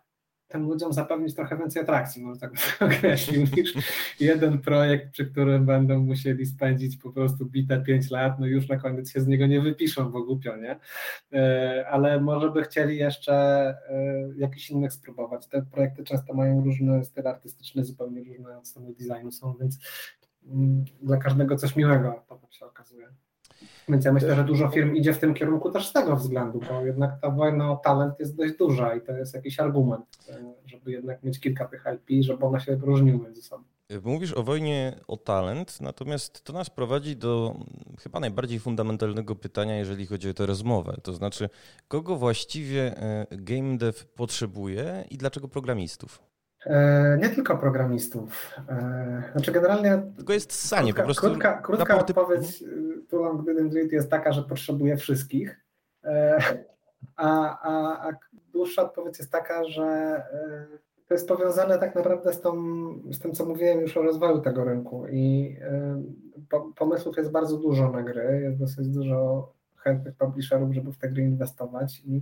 tym 0.47 0.63
ludziom 0.63 0.93
zapewnić 0.93 1.35
trochę 1.35 1.57
więcej 1.57 1.81
atrakcji, 1.81 2.23
może 2.23 2.39
tak 2.39 2.51
określił, 2.81 3.41
niż 3.57 3.73
jeden 4.19 4.59
projekt, 4.59 5.11
przy 5.11 5.25
którym 5.25 5.65
będą 5.65 5.99
musieli 5.99 6.45
spędzić 6.45 6.97
po 6.97 7.11
prostu 7.11 7.45
bite 7.45 7.81
5 7.81 8.11
lat, 8.11 8.39
no 8.39 8.45
już 8.45 8.69
na 8.69 8.77
koniec 8.77 9.11
się 9.11 9.21
z 9.21 9.27
niego 9.27 9.47
nie 9.47 9.61
wypiszą, 9.61 10.11
bo 10.11 10.23
głupio, 10.23 10.57
nie? 10.57 10.79
E, 11.33 11.85
ale 11.89 12.21
może 12.21 12.51
by 12.51 12.63
chcieli 12.63 12.97
jeszcze 12.97 13.33
e, 13.33 13.75
jakiś 14.37 14.69
innych 14.69 14.93
spróbować. 14.93 15.47
Te 15.47 15.61
projekty 15.61 16.03
często 16.03 16.33
mają 16.33 16.63
różny 16.63 17.05
styl 17.05 17.27
artystyczny, 17.27 17.85
zupełnie 17.85 18.23
różne 18.23 18.57
od 18.57 18.67
strony 18.67 18.93
designu 18.93 19.31
są, 19.31 19.53
więc 19.59 19.79
mm, 20.47 20.85
dla 21.01 21.17
każdego 21.17 21.55
coś 21.55 21.75
miłego 21.75 22.25
potem 22.27 22.51
się 22.51 22.65
okazuje. 22.65 23.24
Więc 23.89 24.05
ja 24.05 24.13
myślę, 24.13 24.35
że 24.35 24.43
dużo 24.43 24.69
firm 24.69 24.95
idzie 24.95 25.13
w 25.13 25.19
tym 25.19 25.33
kierunku 25.33 25.71
też 25.71 25.87
z 25.87 25.93
tego 25.93 26.15
względu, 26.15 26.59
bo 26.69 26.85
jednak 26.85 27.21
ta 27.21 27.29
wojna 27.29 27.71
o 27.71 27.75
talent 27.75 28.19
jest 28.19 28.35
dość 28.35 28.57
duża 28.57 28.95
i 28.95 29.01
to 29.01 29.11
jest 29.11 29.33
jakiś 29.33 29.59
argument, 29.59 30.05
e, 30.29 30.53
żeby 30.65 30.91
jednak 30.91 31.23
mieć 31.23 31.39
kilka 31.39 31.65
tych 31.65 31.85
IP, 31.95 32.23
żeby 32.23 32.45
one 32.45 32.59
się 32.59 32.75
różniły 32.75 33.23
między 33.23 33.41
sobą. 33.41 33.63
Mówisz 34.03 34.33
o 34.33 34.43
wojnie 34.43 34.95
o 35.07 35.17
talent, 35.17 35.81
natomiast 35.81 36.43
to 36.43 36.53
nas 36.53 36.69
prowadzi 36.69 37.15
do 37.17 37.55
chyba 37.99 38.19
najbardziej 38.19 38.59
fundamentalnego 38.59 39.35
pytania, 39.35 39.77
jeżeli 39.77 40.05
chodzi 40.05 40.29
o 40.29 40.33
tę 40.33 40.45
rozmowę. 40.45 40.97
To 41.03 41.13
znaczy, 41.13 41.49
kogo 41.87 42.15
właściwie 42.15 42.97
e, 42.97 43.25
game 43.31 43.77
dev 43.77 44.05
potrzebuje 44.15 45.05
i 45.09 45.17
dlaczego 45.17 45.47
programistów? 45.47 46.23
E, 46.65 47.17
nie 47.21 47.29
tylko 47.29 47.57
programistów. 47.57 48.55
Znaczy 49.31 49.51
generalnie. 49.51 50.01
Tylko 50.17 50.33
jest 50.33 50.53
sanie 50.53 50.93
krótka, 50.93 51.01
po 51.01 51.05
prostu. 51.05 51.21
Krótka, 51.21 51.61
krótka 51.61 51.97
odpowiedź 51.97 52.63
Too 53.09 53.21
Long 53.21 53.41
Didn't 53.41 53.73
Read 53.75 53.91
jest 53.91 54.09
taka, 54.09 54.31
że 54.31 54.43
potrzebuje 54.43 54.97
wszystkich. 54.97 55.65
E, 56.03 56.37
a, 57.15 57.59
a, 57.61 58.07
a 58.09 58.11
dłuższa 58.53 58.83
odpowiedź 58.83 59.19
jest 59.19 59.31
taka, 59.31 59.63
że 59.63 59.83
e, 59.83 60.65
to 61.07 61.13
jest 61.13 61.27
powiązane 61.27 61.79
tak 61.79 61.95
naprawdę 61.95 62.33
z, 62.33 62.41
tą, 62.41 62.53
z 63.11 63.19
tym, 63.19 63.31
co 63.31 63.45
mówiłem 63.45 63.81
już 63.81 63.97
o 63.97 64.01
rozwoju 64.01 64.41
tego 64.41 64.63
rynku. 64.63 65.07
I 65.07 65.55
pomysłów 66.75 67.17
jest 67.17 67.31
bardzo 67.31 67.57
dużo 67.57 67.91
na 67.91 68.03
gry, 68.03 68.41
jest 68.43 68.59
dosyć 68.59 68.87
dużo 68.87 69.51
chętnych 69.75 70.15
publisherów, 70.15 70.73
żeby 70.73 70.91
w 70.91 70.97
te 70.97 71.09
gry 71.09 71.23
inwestować. 71.23 72.01
I 72.05 72.21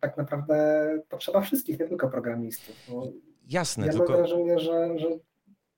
tak 0.00 0.16
naprawdę 0.16 0.88
potrzeba 1.08 1.40
wszystkich, 1.40 1.80
nie 1.80 1.88
tylko 1.88 2.08
programistów. 2.08 2.76
Jasne. 3.48 3.86
Ja 3.86 3.92
tylko... 3.92 4.12
mam 4.12 4.16
wrażenie, 4.16 4.58
że, 4.58 4.98
że 4.98 5.08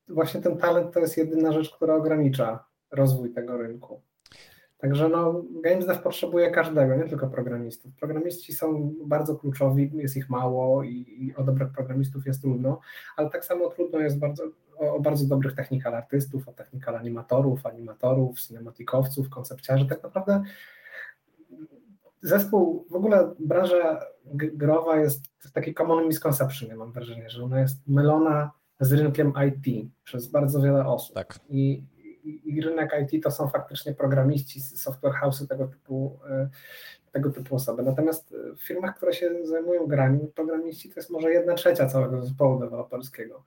właśnie 0.09 0.41
ten 0.41 0.57
talent 0.57 0.95
to 0.95 1.01
jest 1.01 1.17
jedyna 1.17 1.53
rzecz, 1.53 1.71
która 1.71 1.95
ogranicza 1.95 2.65
rozwój 2.91 3.33
tego 3.33 3.57
rynku. 3.57 4.01
Także 4.79 5.09
no, 5.09 5.43
Games 5.65 5.87
Dev 5.87 6.01
potrzebuje 6.03 6.51
każdego, 6.51 6.97
nie 6.97 7.09
tylko 7.09 7.27
programistów. 7.27 7.93
Programiści 7.97 8.53
są 8.53 8.95
bardzo 9.05 9.37
kluczowi, 9.37 9.91
jest 9.95 10.17
ich 10.17 10.31
mało 10.31 10.83
i, 10.83 10.91
i 11.19 11.35
o 11.37 11.43
dobrych 11.43 11.73
programistów 11.73 12.27
jest 12.27 12.41
trudno, 12.41 12.81
ale 13.17 13.31
tak 13.31 13.45
samo 13.45 13.69
trudno 13.69 13.99
jest 13.99 14.19
bardzo, 14.19 14.45
o, 14.77 14.95
o 14.95 15.01
bardzo 15.01 15.27
dobrych 15.27 15.55
technikal 15.55 15.95
artystów, 15.95 16.49
o 16.49 16.53
technikal 16.53 16.97
animatorów, 16.97 17.67
animatorów, 17.67 18.41
cinematikowców, 18.41 19.29
koncepciarzy. 19.29 19.87
Tak 19.87 20.03
naprawdę 20.03 20.43
zespół, 22.23 22.87
w 22.91 22.95
ogóle 22.95 23.35
branża 23.39 24.01
growa 24.35 24.97
jest 24.97 25.25
taki 25.53 25.75
common 25.75 26.07
misconception, 26.07 26.69
ja 26.69 26.77
mam 26.77 26.93
wrażenie, 26.93 27.31
że 27.31 27.45
ona 27.45 27.61
jest 27.61 27.89
mylona 27.89 28.51
z 28.81 28.93
rynkiem 28.93 29.33
IT 29.49 29.91
przez 30.05 30.27
bardzo 30.27 30.61
wiele 30.63 30.87
osób. 30.87 31.15
Tak. 31.15 31.41
I, 31.49 31.85
i, 32.25 32.55
i 32.55 32.61
rynek 32.61 32.91
IT 33.03 33.25
to 33.25 33.31
są 33.31 33.49
faktycznie 33.49 33.95
programiści, 33.95 34.61
software 34.61 35.15
house'y 35.23 35.47
tego 35.47 35.67
typu, 35.67 36.19
e, 36.31 36.49
tego 37.13 37.31
typu 37.31 37.55
osoby. 37.55 37.83
Natomiast 37.83 38.35
w 38.57 38.63
firmach, 38.67 38.97
które 38.97 39.13
się 39.13 39.31
zajmują 39.47 39.87
grami, 39.87 40.19
programiści 40.35 40.89
to 40.89 40.95
jest 40.97 41.11
może 41.11 41.33
jedna 41.33 41.55
trzecia 41.55 41.87
całego 41.87 42.23
zespołu 42.23 42.61
deweloperskiego. 42.61 43.45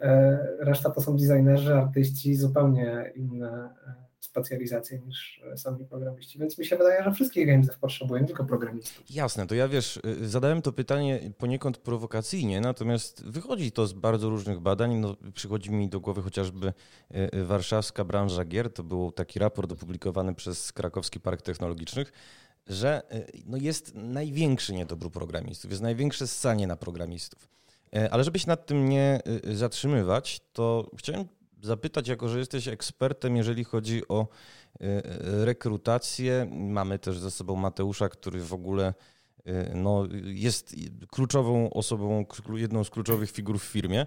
E, 0.00 0.38
reszta 0.58 0.90
to 0.90 1.00
są 1.00 1.16
designerzy, 1.16 1.74
artyści, 1.74 2.34
zupełnie 2.34 3.12
inne 3.14 3.74
e, 3.86 4.05
specjalizację 4.36 4.98
niż 4.98 5.40
sami 5.56 5.84
programiści. 5.84 6.38
Więc 6.38 6.58
mi 6.58 6.66
się 6.66 6.76
wydaje, 6.76 7.04
że 7.04 7.12
wszystkich 7.12 7.46
game 7.46 7.62
dev 7.62 7.78
potrzebują, 7.80 8.26
tylko 8.26 8.44
programistów. 8.44 9.04
Jasne, 9.10 9.46
to 9.46 9.54
ja 9.54 9.68
wiesz, 9.68 10.00
y, 10.22 10.28
zadałem 10.28 10.62
to 10.62 10.72
pytanie 10.72 11.20
poniekąd 11.38 11.78
prowokacyjnie, 11.78 12.60
natomiast 12.60 13.26
wychodzi 13.26 13.72
to 13.72 13.86
z 13.86 13.92
bardzo 13.92 14.30
różnych 14.30 14.60
badań. 14.60 14.94
No, 14.94 15.16
przychodzi 15.34 15.70
mi 15.70 15.88
do 15.88 16.00
głowy 16.00 16.22
chociażby 16.22 16.72
y, 17.34 17.44
warszawska 17.44 18.04
branża 18.04 18.44
gier. 18.44 18.72
To 18.72 18.82
był 18.84 19.12
taki 19.12 19.38
raport 19.38 19.72
opublikowany 19.72 20.34
przez 20.34 20.72
Krakowski 20.72 21.20
Park 21.20 21.42
Technologicznych 21.42 22.12
że 22.66 23.02
no 23.46 23.56
jest 23.56 23.94
największy 23.94 24.72
niedobór 24.72 25.10
programistów, 25.10 25.70
jest 25.70 25.82
największe 25.82 26.26
ssanie 26.26 26.66
na 26.66 26.76
programistów. 26.76 27.48
Ale 28.10 28.24
żeby 28.24 28.38
się 28.38 28.46
nad 28.48 28.66
tym 28.66 28.88
nie 28.88 29.20
zatrzymywać, 29.54 30.40
to 30.52 30.90
chciałem 30.98 31.24
zapytać, 31.62 32.08
jako 32.08 32.28
że 32.28 32.38
jesteś 32.38 32.68
ekspertem, 32.68 33.36
jeżeli 33.36 33.64
chodzi 33.64 34.08
o 34.08 34.28
e, 34.80 34.84
e, 34.84 35.44
rekrutację. 35.44 36.48
Mamy 36.50 36.98
też 36.98 37.18
ze 37.18 37.30
sobą 37.30 37.56
Mateusza, 37.56 38.08
który 38.08 38.40
w 38.40 38.52
ogóle 38.52 38.94
e, 39.44 39.74
no, 39.74 40.08
jest 40.24 40.76
kluczową 41.10 41.70
osobą, 41.70 42.24
jedną 42.54 42.84
z 42.84 42.90
kluczowych 42.90 43.30
figur 43.30 43.58
w 43.58 43.64
firmie. 43.64 44.06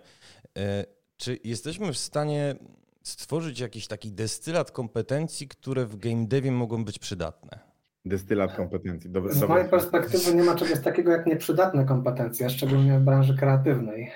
Czy 1.17 1.39
jesteśmy 1.43 1.93
w 1.93 1.97
stanie 1.97 2.55
stworzyć 3.03 3.59
jakiś 3.59 3.87
taki 3.87 4.11
destylat 4.11 4.71
kompetencji, 4.71 5.47
które 5.47 5.85
w 5.85 5.95
game 5.95 6.27
devie 6.27 6.51
mogą 6.51 6.85
być 6.85 6.99
przydatne? 6.99 7.59
Destylat 8.05 8.55
kompetencji. 8.55 9.09
Dobre, 9.09 9.33
Z 9.33 9.49
mojej 9.49 9.69
perspektywy 9.69 10.35
nie 10.35 10.43
ma 10.43 10.55
czegoś 10.55 10.79
takiego 10.79 11.11
jak 11.11 11.25
nieprzydatne 11.25 11.85
kompetencje, 11.85 12.49
szczególnie 12.49 12.99
w 12.99 13.01
branży 13.01 13.37
kreatywnej. 13.37 14.11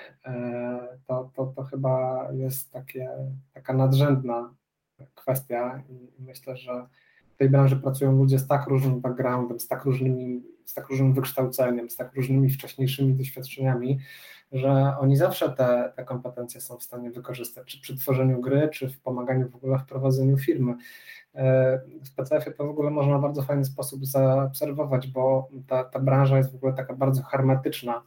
To, 1.06 1.30
to, 1.34 1.46
to 1.56 1.62
chyba 1.62 2.28
jest 2.32 2.72
takie, 2.72 3.10
taka 3.52 3.72
nadrzędna 3.72 4.54
kwestia 5.14 5.82
i 5.88 6.22
myślę, 6.22 6.56
że 6.56 6.86
w 7.34 7.36
tej 7.36 7.50
branży 7.50 7.76
pracują 7.76 8.12
ludzie 8.12 8.38
z 8.38 8.46
tak 8.46 8.66
różnym 8.66 9.00
backgroundem, 9.00 9.60
z 9.60 9.68
tak, 9.68 9.84
różnymi, 9.84 10.42
z 10.64 10.74
tak 10.74 10.88
różnym 10.88 11.12
wykształceniem, 11.12 11.90
z 11.90 11.96
tak 11.96 12.14
różnymi 12.14 12.50
wcześniejszymi 12.50 13.14
doświadczeniami, 13.14 13.98
że 14.52 14.96
oni 15.00 15.16
zawsze 15.16 15.52
te, 15.52 15.92
te 15.96 16.04
kompetencje 16.04 16.60
są 16.60 16.76
w 16.76 16.82
stanie 16.82 17.10
wykorzystać, 17.10 17.66
czy 17.66 17.80
przy 17.80 17.96
tworzeniu 17.96 18.40
gry, 18.40 18.68
czy 18.68 18.88
w 18.88 19.00
pomaganiu 19.00 19.48
w 19.48 19.54
ogóle 19.54 19.78
w 19.78 19.84
prowadzeniu 19.84 20.38
firmy. 20.38 20.74
W 22.04 22.14
PCF-ie 22.16 22.56
to 22.56 22.66
w 22.66 22.70
ogóle 22.70 22.90
można 22.90 23.18
w 23.18 23.22
bardzo 23.22 23.42
fajny 23.42 23.64
sposób 23.64 24.06
zaobserwować, 24.06 25.06
bo 25.06 25.48
ta, 25.66 25.84
ta 25.84 26.00
branża 26.00 26.38
jest 26.38 26.52
w 26.52 26.56
ogóle 26.56 26.72
taka 26.72 26.94
bardzo 26.94 27.22
hermetyczna, 27.22 28.02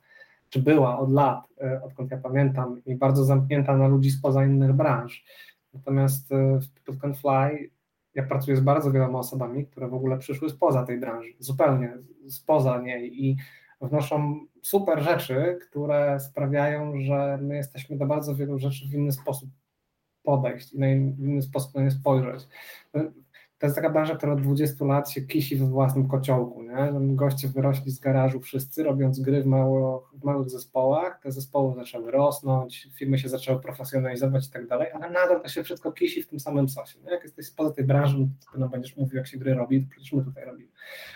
czy 0.50 0.62
była 0.62 1.00
od 1.00 1.12
lat, 1.12 1.48
e, 1.62 1.84
odkąd 1.84 2.12
ja 2.12 2.18
pamiętam, 2.18 2.82
i 2.86 2.96
bardzo 2.96 3.26
zamknięta 3.26 3.78
na 3.78 3.88
ludzi 3.88 4.12
spoza 4.12 4.46
innych 4.46 4.74
branż. 4.74 5.26
Natomiast 5.74 6.32
e, 6.32 6.60
w 6.60 6.70
People 6.72 7.02
Can 7.02 7.16
Fly 7.16 7.70
ja 8.16 8.24
pracuję 8.24 8.58
z 8.58 8.62
bardzo 8.62 8.92
wieloma 8.92 9.20
osobami, 9.20 9.66
które 9.66 9.88
w 9.88 9.94
ogóle 9.94 10.18
przyszły 10.18 10.50
spoza 10.50 10.86
tej 10.86 11.00
branży, 11.00 11.30
zupełnie 11.40 11.98
spoza 12.30 12.82
niej 12.82 13.26
i 13.26 13.38
wnoszą 13.82 14.40
super 14.62 15.04
rzeczy, 15.04 15.60
które 15.70 16.20
sprawiają, 16.20 17.02
że 17.02 17.40
my 17.42 17.56
jesteśmy 17.56 17.98
do 17.98 18.06
bardzo 18.06 18.36
wielu 18.36 18.60
rzeczy 18.60 18.88
w 18.88 18.94
inny 18.94 19.12
sposób 19.12 19.50
podejść 20.24 20.74
i 20.74 20.80
na 20.80 20.88
inny 20.88 21.42
sposób 21.42 21.76
na 21.76 21.84
nie 21.84 21.92
spojrzeć. 21.92 22.48
To 23.60 23.66
jest 23.66 23.76
taka 23.76 23.90
branża, 23.90 24.16
która 24.16 24.34
od 24.34 24.42
20 24.42 24.86
lat 24.86 25.10
się 25.10 25.22
kisi 25.22 25.56
we 25.56 25.66
własnym 25.66 26.08
kociołku. 26.08 26.64
Nie? 26.64 26.92
Goście 27.16 27.48
wyrośli 27.48 27.92
z 27.92 28.00
garażu 28.00 28.40
wszyscy, 28.40 28.84
robiąc 28.84 29.20
gry 29.20 29.44
w, 29.44 29.46
mało, 29.46 30.10
w 30.14 30.24
małych 30.24 30.50
zespołach. 30.50 31.20
Te 31.24 31.32
zespoły 31.32 31.76
zaczęły 31.76 32.12
rosnąć, 32.12 32.90
firmy 32.96 33.20
się 33.20 33.30
zaczęły 33.30 33.62
profesjonalizować 33.62 34.48
i 34.48 34.52
tak 34.52 34.68
dalej, 34.68 34.92
ale 34.94 35.10
nadal 35.10 35.42
to 35.42 35.48
się 35.48 35.64
wszystko 35.64 35.92
kisi 35.92 36.24
w 36.24 36.28
tym 36.28 36.40
samym 36.40 36.70
sosie. 36.70 37.00
Nie? 37.00 37.12
Jak 37.12 37.24
jesteś 37.24 37.46
spoza 37.48 37.74
tej 37.74 37.86
branży, 37.86 38.28
to 38.54 38.60
no 38.60 38.70
będziesz 38.70 38.98
mówił, 38.98 39.18
jak 39.18 39.28
się 39.28 39.38
gry 39.38 39.54
robi, 39.54 39.84
to 39.84 39.90
przecież 39.90 40.14
my 40.14 40.24
tutaj 40.24 40.46
robimy. 40.46 40.70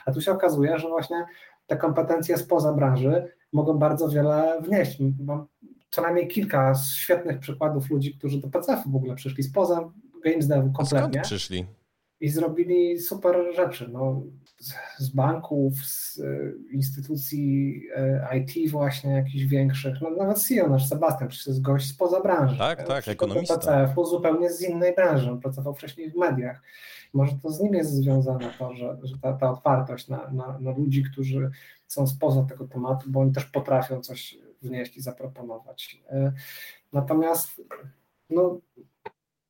A 0.05 0.11
tu 0.11 0.21
się 0.21 0.31
okazuje, 0.31 0.79
że 0.79 0.89
właśnie 0.89 1.25
te 1.67 1.77
kompetencje 1.77 2.37
spoza 2.37 2.73
branży 2.73 3.31
mogą 3.53 3.77
bardzo 3.77 4.09
wiele 4.09 4.61
wnieść. 4.61 4.97
Mam 5.19 5.47
co 5.89 6.01
najmniej 6.01 6.27
kilka 6.27 6.73
świetnych 6.75 7.39
przykładów 7.39 7.89
ludzi, 7.89 8.15
którzy 8.17 8.41
do 8.41 8.47
PCF 8.47 8.79
w 8.87 8.95
ogóle 8.95 9.15
przyszli 9.15 9.43
spoza 9.43 9.91
games 10.23 10.47
devu 10.47 10.71
kompletnie. 10.73 11.09
Skąd 11.09 11.25
przyszli? 11.25 11.65
I 12.21 12.29
zrobili 12.29 12.99
super 12.99 13.55
rzeczy. 13.55 13.89
No, 13.93 14.21
z, 14.97 15.09
banków, 15.09 15.73
z 15.85 16.19
y, 16.19 16.55
instytucji 16.71 17.75
y, 18.33 18.37
IT 18.37 18.71
właśnie 18.71 19.11
jakichś 19.11 19.45
większych. 19.45 20.01
No, 20.01 20.09
nawet 20.09 20.39
CEO 20.39 20.69
nasz 20.69 20.89
Sebastian, 20.89 21.27
przecież 21.27 21.47
jest 21.47 21.61
gość 21.61 21.89
spoza 21.89 22.21
branży. 22.21 22.57
Tak, 22.57 22.87
tak, 22.87 23.07
ekonomista. 23.07 23.57
PCF-u 23.57 24.05
zupełnie 24.05 24.49
z 24.49 24.61
innej 24.61 24.95
branży. 24.95 25.31
On 25.31 25.39
pracował 25.39 25.73
wcześniej 25.73 26.11
w 26.11 26.15
mediach. 26.15 26.61
Może 27.13 27.31
to 27.43 27.49
z 27.49 27.61
nim 27.61 27.73
jest 27.73 27.91
związane 27.91 28.53
to, 28.59 28.73
że, 28.73 28.97
że 29.03 29.15
ta, 29.21 29.33
ta 29.33 29.51
otwartość 29.51 30.07
na, 30.07 30.31
na, 30.31 30.59
na 30.59 30.71
ludzi, 30.71 31.03
którzy 31.11 31.51
są 31.87 32.07
spoza 32.07 32.43
tego 32.43 32.67
tematu, 32.67 33.09
bo 33.09 33.19
oni 33.19 33.31
też 33.31 33.45
potrafią 33.45 34.01
coś 34.01 34.37
wnieść 34.61 34.97
i 34.97 35.01
zaproponować. 35.01 36.03
E, 36.09 36.33
natomiast 36.93 37.61
no, 38.29 38.59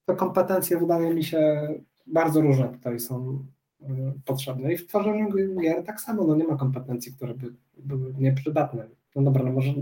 te 0.05 0.15
kompetencje 0.15 0.77
wydaje 0.77 1.13
mi 1.13 1.23
się 1.23 1.67
bardzo 2.07 2.41
różne 2.41 2.69
tutaj 2.69 2.99
są 2.99 3.45
e, 3.81 3.87
potrzebne 4.25 4.73
i 4.73 4.77
w 4.77 4.87
tworzeniu 4.87 5.29
gier 5.61 5.83
tak 5.83 6.01
samo, 6.01 6.23
no 6.23 6.35
nie 6.35 6.47
ma 6.47 6.55
kompetencji, 6.55 7.13
które 7.13 7.33
by 7.33 7.53
były 7.77 8.13
nieprzydatne. 8.17 8.87
No 9.15 9.21
dobra, 9.21 9.43
no 9.43 9.51
może 9.51 9.73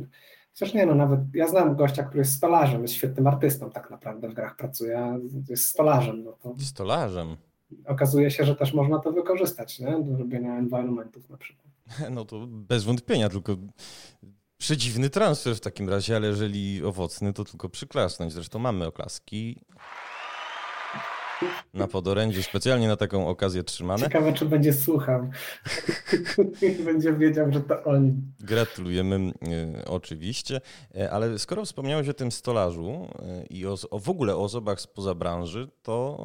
Chociaż 0.53 0.73
nie, 0.73 0.86
no 0.86 0.95
nawet 0.95 1.19
ja 1.34 1.47
znam 1.47 1.75
gościa, 1.75 2.03
który 2.03 2.19
jest 2.19 2.34
stolarzem, 2.34 2.82
jest 2.82 2.93
świetnym 2.93 3.27
artystą 3.27 3.69
tak 3.69 3.89
naprawdę 3.89 4.29
w 4.29 4.34
grach 4.34 4.55
pracuje, 4.55 5.19
jest 5.49 5.65
stolarzem. 5.65 6.23
No 6.23 6.32
to 6.32 6.55
stolarzem. 6.60 7.38
Okazuje 7.86 8.32
się, 8.32 8.45
że 8.45 8.55
też 8.55 8.73
można 8.73 8.99
to 8.99 9.12
wykorzystać, 9.12 9.79
nie? 9.79 9.99
do 9.99 10.17
robienia 10.17 10.58
environmentów 10.58 11.29
na 11.29 11.38
przykład. 11.38 11.67
No 12.15 12.25
to 12.25 12.47
bez 12.47 12.84
wątpienia, 12.84 13.29
tylko 13.29 13.55
Przedziwny 14.60 15.10
transfer 15.10 15.55
w 15.55 15.60
takim 15.60 15.89
razie, 15.89 16.15
ale 16.15 16.27
jeżeli 16.27 16.86
owocny, 16.86 17.34
to 17.34 17.45
tylko 17.45 17.69
przyklasnąć. 17.69 18.34
Zresztą 18.34 18.60
mamy 18.60 18.86
oklaski 18.86 19.62
na 21.73 21.88
podorędziu, 21.88 22.43
specjalnie 22.43 22.88
na 22.88 22.95
taką 22.95 23.28
okazję 23.28 23.63
trzymane. 23.63 24.04
Ciekawe, 24.04 24.34
czy 24.34 24.45
będzie 24.45 24.73
słuchał. 24.73 25.30
będzie 26.86 27.13
wiedział, 27.13 27.54
że 27.54 27.62
to 27.62 27.84
oni. 27.84 28.13
Gratulujemy 28.39 29.15
y, 29.15 29.86
oczywiście, 29.86 30.62
e, 30.95 31.12
ale 31.12 31.39
skoro 31.39 31.65
wspomniałeś 31.65 32.10
o 32.10 32.13
tym 32.13 32.32
stolarzu 32.32 33.08
y, 33.43 33.45
i 33.49 33.65
o, 33.65 33.75
o, 33.91 33.99
w 33.99 34.10
ogóle 34.10 34.36
o 34.36 34.43
osobach 34.43 34.82
spoza 34.82 35.15
branży, 35.15 35.69
to 35.82 36.19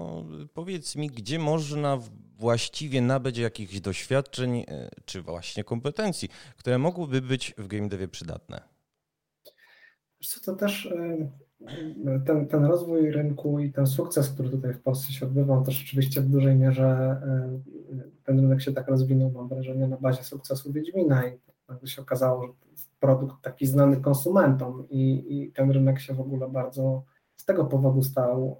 powiedz 0.55 0.97
mi, 0.97 1.09
gdzie 1.09 1.39
można 1.39 1.99
właściwie 2.39 3.01
nabyć 3.01 3.39
jakichś 3.39 3.81
doświadczeń 3.81 4.65
e, 4.69 4.91
czy 5.05 5.23
właśnie 5.23 5.65
kompetencji, 5.65 6.29
które 6.57 6.79
mogłyby 6.79 7.23
być 7.23 7.55
w 7.59 7.67
game 7.67 7.89
devie 7.89 8.09
przydatne? 8.09 8.61
Co 10.27 10.41
to 10.41 10.57
też 10.57 10.87
e, 10.87 11.31
ten, 12.27 12.47
ten 12.47 12.65
rozwój 12.65 13.11
rynku 13.11 13.59
i 13.59 13.73
ten 13.73 13.87
sukces, 13.87 14.31
który 14.31 14.51
tutaj 14.51 14.75
w 14.75 14.83
Polsce 14.83 15.13
się 15.13 15.27
odbywa, 15.27 15.61
to 15.61 15.71
rzeczywiście 15.71 16.21
w 16.21 16.29
dużej 16.29 16.57
mierze 16.57 16.87
e, 16.87 17.61
ten 18.25 18.41
rynek 18.41 18.63
się 18.63 18.73
tak 18.73 18.89
rozwinął, 18.89 19.31
mam 19.31 19.49
wrażenie, 19.49 19.89
na 19.89 19.97
bazie 19.97 20.25
sukcesu 20.25 20.73
Wiedźmina 20.73 21.27
i 21.29 21.39
nagle 21.69 21.89
się 21.89 22.03
okazało, 22.03 22.47
że 22.47 22.53
produkt 23.01 23.43
taki 23.43 23.67
znany 23.67 23.97
konsumentom 23.97 24.89
i, 24.91 25.25
i 25.29 25.53
ten 25.53 25.71
rynek 25.71 26.01
się 26.01 26.15
w 26.15 26.21
ogóle 26.21 26.49
bardzo 26.49 27.03
z 27.37 27.45
tego 27.45 27.65
powodu 27.65 28.03
stał 28.03 28.57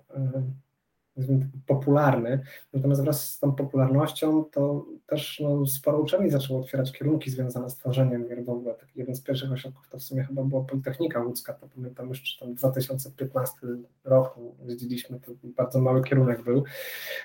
popularny. 1.67 2.41
Natomiast 2.73 3.03
wraz 3.03 3.33
z 3.33 3.39
tą 3.39 3.53
popularnością 3.53 4.45
to 4.45 4.87
też 5.07 5.41
no, 5.45 5.67
sporo 5.67 5.99
uczelni 6.01 6.31
zaczęło 6.31 6.61
otwierać 6.61 6.93
kierunki 6.93 7.31
związane 7.31 7.71
z 7.71 7.77
tworzeniem 7.77 8.29
gier 8.29 8.45
w 8.45 8.49
ogóle. 8.49 8.75
Taki 8.75 8.99
jeden 8.99 9.15
z 9.15 9.23
pierwszych 9.23 9.53
ośrodków 9.53 9.89
to 9.89 9.99
w 9.99 10.03
sumie 10.03 10.25
chyba 10.25 10.43
była 10.43 10.65
Politechnika 10.65 11.21
Łódzka, 11.21 11.53
to 11.53 11.69
pamiętam 11.75 12.09
jeszcze 12.09 12.45
tam 12.45 12.55
w 12.55 12.59
2015 12.59 13.57
roku 14.05 14.55
jeździliśmy, 14.67 15.21
to 15.21 15.33
bardzo 15.43 15.81
mały 15.81 16.03
kierunek 16.03 16.43
był. 16.43 16.65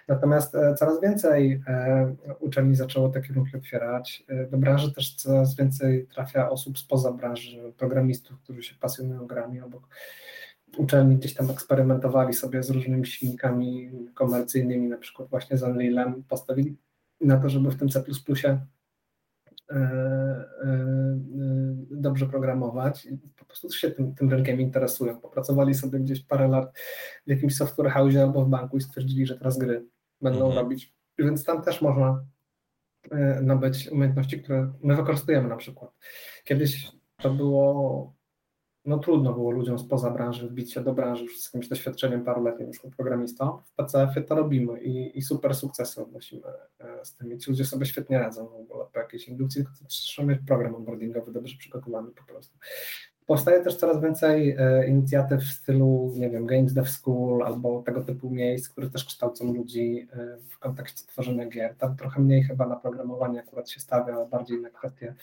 Natomiast 0.08 0.56
e, 0.56 0.76
coraz 0.76 1.02
więcej 1.02 1.62
e, 1.68 2.16
uczelni 2.40 2.76
zaczęło 2.76 3.10
te 3.10 3.22
kierunki 3.22 3.58
otwierać. 3.58 4.24
E, 4.28 4.48
do 4.48 4.58
branży 4.58 4.94
też 4.94 5.16
coraz 5.16 5.56
więcej 5.56 6.08
trafia 6.08 6.50
osób 6.50 6.80
spoza 6.80 7.12
branży, 7.12 7.74
programistów, 7.78 8.40
którzy 8.40 8.64
się 8.64 8.76
pasjonują 8.80 9.28
grami 9.28 9.62
obok 9.62 9.88
uczelni 10.78 11.16
gdzieś 11.16 11.34
tam 11.34 11.52
eksperymentowali 11.52 12.34
sobie 12.34 12.64
z 12.64 12.70
różnymi 12.70 13.06
silnikami 13.06 13.92
komercyjnymi, 14.14 14.88
na 14.88 14.98
przykład 14.98 15.30
właśnie 15.30 15.58
z 15.58 15.64
Unrealem, 15.64 16.24
postawili 16.24 16.78
na 17.22 17.38
to, 17.38 17.50
żeby 17.50 17.72
w 17.72 17.76
tym 17.76 17.90
C++ 17.90 18.04
dobrze 21.92 22.26
programować. 22.26 23.08
Po 23.38 23.46
prostu 23.46 23.72
się 23.72 23.92
tym, 23.92 24.16
tym 24.16 24.30
rynkiem 24.30 24.62
interesują. 24.62 25.20
Popracowali 25.22 25.74
sobie 25.74 26.00
gdzieś 26.00 26.24
parę 26.24 26.48
lat 26.48 26.78
w 27.28 27.30
jakimś 27.30 27.56
software 27.56 27.90
house 27.90 28.16
albo 28.16 28.46
w 28.46 28.50
banku 28.50 28.78
i 28.78 28.82
stwierdzili, 28.82 29.26
że 29.26 29.38
teraz 29.38 29.58
gry 29.58 29.86
będą 30.22 30.46
mhm. 30.46 30.64
robić. 30.64 30.96
Więc 31.20 31.44
tam 31.44 31.62
też 31.62 31.82
można 31.82 32.26
nabyć 33.42 33.88
umiejętności, 33.88 34.44
które 34.44 34.74
my 34.84 34.96
wykorzystujemy 34.96 35.50
na 35.50 35.56
przykład. 35.56 35.92
Kiedyś 36.44 36.92
to 37.22 37.34
było 37.34 38.14
no 38.86 38.98
trudno 38.98 39.34
było 39.34 39.52
ludziom 39.52 39.80
spoza 39.80 40.12
branży 40.12 40.48
wbić 40.48 40.74
się 40.74 40.84
do 40.84 40.94
branży 40.94 41.24
już 41.24 41.40
z 41.40 41.46
jakimś 41.46 41.68
doświadczeniem 41.68 42.24
paruletnim 42.24 42.68
już 42.68 42.80
programistą. 42.98 43.62
W 43.66 43.76
PCF-ie 43.76 44.26
to 44.26 44.36
robimy 44.36 44.82
i, 44.82 45.18
i, 45.18 45.22
super 45.22 45.56
sukcesy 45.56 46.02
odnosimy 46.02 46.48
e, 46.80 47.06
z 47.06 47.16
tym. 47.16 47.40
Ci 47.40 47.50
ludzie 47.50 47.66
sobie 47.66 47.86
świetnie 47.86 48.20
radzą 48.20 48.48
w 48.48 48.54
ogóle 48.54 48.86
po 48.94 49.00
jakiejś 49.00 49.28
indukcji, 49.28 49.64
tylko 49.64 49.78
trzeba 49.88 50.28
mieć 50.28 50.40
program 50.48 50.76
onboardingowy 50.76 51.32
dobrze 51.32 51.58
przygotowany 51.58 52.12
po 52.12 52.24
prostu. 52.24 52.58
Powstaje 53.30 53.64
też 53.64 53.76
coraz 53.76 54.02
więcej 54.02 54.56
e, 54.60 54.88
inicjatyw 54.88 55.42
w 55.42 55.54
stylu, 55.54 56.14
nie 56.16 56.30
wiem, 56.30 56.46
Games 56.46 56.74
Dev 56.74 56.90
School 56.90 57.44
albo 57.44 57.84
tego 57.84 58.02
typu 58.02 58.30
miejsc, 58.30 58.70
które 58.70 58.90
też 58.90 59.06
kształcą 59.06 59.54
ludzi 59.54 60.08
e, 60.14 60.38
w 60.50 60.60
kontekście 60.60 61.08
tworzenia 61.08 61.48
gier. 61.48 61.76
Tam 61.76 61.96
trochę 61.96 62.22
mniej 62.22 62.44
chyba 62.44 62.68
na 62.68 62.76
programowanie 62.76 63.40
akurat 63.40 63.70
się 63.70 63.80
stawia, 63.80 64.26
bardziej 64.26 64.62
na 64.62 64.70
kwestie 64.70 65.16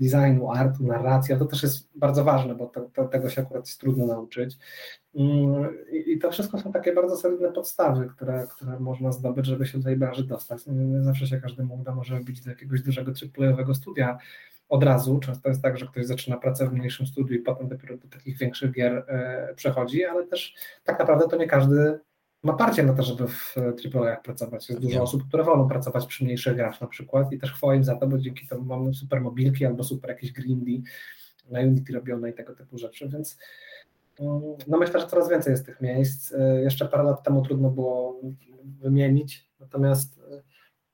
designu, 0.00 0.50
artu, 0.50 0.86
narracji, 0.86 1.38
to 1.38 1.44
też 1.44 1.62
jest 1.62 1.88
bardzo 1.94 2.24
ważne, 2.24 2.54
bo 2.54 2.66
to, 2.66 2.80
to, 2.80 3.04
tego 3.04 3.30
się 3.30 3.42
akurat 3.42 3.66
jest 3.66 3.80
trudno 3.80 4.06
nauczyć. 4.06 4.58
Mm, 5.14 5.76
I, 5.92 6.18
to 6.18 6.30
wszystko 6.30 6.58
są 6.58 6.72
takie 6.72 6.92
bardzo 6.92 7.16
solidne 7.16 7.52
podstawy, 7.52 8.06
które, 8.16 8.46
które 8.56 8.80
można 8.80 9.12
zdobyć, 9.12 9.46
żeby 9.46 9.66
się 9.66 9.78
do 9.78 9.84
tej 9.84 9.96
branży 9.96 10.24
dostać. 10.24 10.66
Nie, 10.66 11.02
zawsze 11.02 11.26
się 11.26 11.40
każdemu 11.40 11.74
uda 11.74 11.94
może 11.94 12.20
być 12.20 12.40
do 12.40 12.50
jakiegoś 12.50 12.82
dużego 12.82 13.12
trzyplejowego 13.12 13.74
studia 13.74 14.18
od 14.70 14.82
razu. 14.82 15.18
Często 15.18 15.48
jest 15.48 15.62
tak, 15.62 15.78
że 15.78 15.86
ktoś 15.86 16.06
zaczyna 16.06 16.36
pracę 16.36 16.68
w 16.68 16.72
mniejszym 16.72 17.06
studiu 17.06 17.36
i 17.36 17.38
potem 17.38 17.68
dopiero 17.68 17.96
do 17.96 18.08
takich 18.08 18.38
większych 18.38 18.72
gier 18.72 19.04
e, 19.08 19.54
przechodzi, 19.56 20.04
ale 20.04 20.26
też 20.26 20.54
tak 20.84 20.98
naprawdę 20.98 21.28
to 21.28 21.36
nie 21.36 21.46
każdy 21.46 22.00
ma 22.42 22.52
parcie 22.52 22.82
na 22.82 22.92
to, 22.92 23.02
żeby 23.02 23.28
w 23.28 23.54
AAA 23.94 24.16
pracować. 24.16 24.68
Jest 24.68 24.82
dużo 24.82 25.02
osób, 25.02 25.28
które 25.28 25.44
wolą 25.44 25.68
pracować 25.68 26.06
przy 26.06 26.24
mniejszych 26.24 26.56
grach 26.56 26.80
na 26.80 26.86
przykład 26.86 27.32
i 27.32 27.38
też 27.38 27.52
chwała 27.52 27.74
im 27.74 27.84
za 27.84 27.96
to, 27.96 28.06
bo 28.06 28.18
dzięki 28.18 28.46
temu 28.46 28.64
mamy 28.64 28.94
super 28.94 29.20
mobilki 29.20 29.66
albo 29.66 29.84
super 29.84 30.10
jakieś 30.10 30.32
grindy 30.32 30.82
na 31.50 31.60
Unity 31.60 31.92
robione 31.92 32.30
i 32.30 32.34
tego 32.34 32.54
typu 32.54 32.78
rzeczy, 32.78 33.08
więc 33.08 33.38
mm, 34.20 34.42
no 34.66 34.78
myślę, 34.78 35.00
że 35.00 35.06
coraz 35.06 35.28
więcej 35.28 35.50
jest 35.50 35.66
tych 35.66 35.80
miejsc. 35.80 36.32
E, 36.32 36.62
jeszcze 36.62 36.88
parę 36.88 37.02
lat 37.02 37.22
temu 37.22 37.42
trudno 37.42 37.70
było 37.70 38.20
wymienić, 38.80 39.50
natomiast 39.60 40.18
e, 40.18 40.42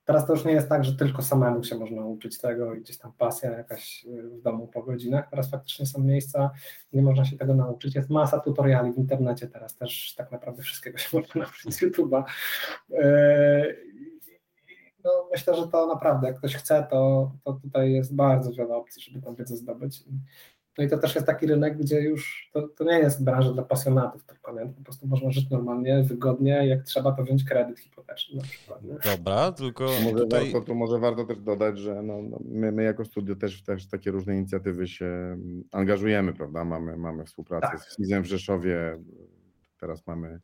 Teraz 0.07 0.27
to 0.27 0.33
już 0.33 0.45
nie 0.45 0.53
jest 0.53 0.69
tak, 0.69 0.85
że 0.85 0.97
tylko 0.97 1.23
samemu 1.23 1.64
się 1.64 1.79
można 1.79 2.05
uczyć 2.05 2.38
tego 2.38 2.75
i 2.75 2.81
gdzieś 2.81 2.99
tam 2.99 3.12
pasja 3.12 3.51
jakaś 3.51 4.05
y, 4.05 4.23
w 4.23 4.42
domu 4.42 4.69
po 4.69 4.83
godzinach. 4.83 5.31
Teraz 5.31 5.51
faktycznie 5.51 5.87
są 5.87 6.01
miejsca, 6.01 6.51
nie 6.92 7.03
można 7.03 7.25
się 7.25 7.37
tego 7.37 7.55
nauczyć. 7.55 7.95
Jest 7.95 8.11
masa 8.11 8.40
tutoriali 8.40 8.92
w 8.92 8.99
internecie 8.99 9.47
teraz 9.49 9.77
też 9.77 10.14
tak 10.16 10.33
naprawdę 10.33 10.62
wszystkiego 10.62 10.99
się 11.03 11.16
można 11.16 11.40
nauczyć 11.40 11.75
z 11.75 11.83
YouTube'a. 11.83 12.25
Y, 12.90 12.97
no, 15.05 15.29
myślę, 15.33 15.57
że 15.57 15.69
to 15.69 15.87
naprawdę, 15.87 16.27
jak 16.27 16.38
ktoś 16.38 16.57
chce, 16.57 16.87
to, 16.90 17.33
to 17.45 17.53
tutaj 17.53 17.92
jest 17.92 18.14
bardzo 18.14 18.53
wiele 18.53 18.77
opcji, 18.77 19.03
żeby 19.03 19.23
tam 19.23 19.35
wiedzę 19.35 19.57
zdobyć. 19.57 20.05
No 20.79 20.85
i 20.85 20.89
to 20.89 20.99
też 20.99 21.15
jest 21.15 21.27
taki 21.27 21.47
rynek, 21.47 21.79
gdzie 21.79 22.01
już 22.01 22.51
to, 22.53 22.69
to 22.69 22.85
nie 22.85 22.99
jest 22.99 23.25
branża 23.25 23.53
dla 23.53 23.62
pasjonatów 23.62 24.25
tylko, 24.25 24.53
nie? 24.53 24.67
po 24.67 24.83
prostu 24.83 25.07
można 25.07 25.31
żyć 25.31 25.51
normalnie, 25.51 26.03
wygodnie, 26.03 26.67
jak 26.67 26.83
trzeba 26.83 27.12
to 27.12 27.25
wziąć 27.25 27.45
kredyt 27.45 27.81
hipoteczny 27.81 28.37
na 28.37 28.43
przykład. 28.43 28.83
Nie? 28.85 28.95
Dobra, 29.17 29.53
tylko 29.53 29.85
może 29.85 30.17
tutaj... 30.17 30.53
warto, 30.53 30.67
tu 30.67 30.75
może 30.75 30.99
warto 30.99 31.25
też 31.25 31.41
dodać, 31.41 31.79
że 31.79 32.03
no, 32.03 32.23
no, 32.23 32.39
my, 32.45 32.73
my 32.73 32.83
jako 32.83 33.05
studio 33.05 33.37
też, 33.37 33.62
też 33.62 33.87
w 33.87 33.91
takie 33.91 34.11
różne 34.11 34.37
inicjatywy 34.37 34.89
się 34.89 35.39
angażujemy, 35.73 36.33
prawda? 36.33 36.65
Mamy, 36.65 36.97
mamy 36.97 37.25
współpracę 37.25 37.67
tak. 37.67 37.81
z 37.81 37.97
FIZem 37.97 38.23
w 38.23 38.27
Rzeszowie, 38.27 38.99
teraz 39.81 40.07
mamy 40.07 40.41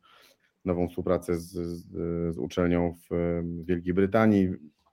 nową 0.65 0.89
współpracę 0.89 1.37
z, 1.37 1.53
z, 1.53 1.87
z 2.35 2.39
uczelnią 2.39 2.95
w 3.11 3.43
Wielkiej 3.65 3.95
Brytanii 3.95 4.49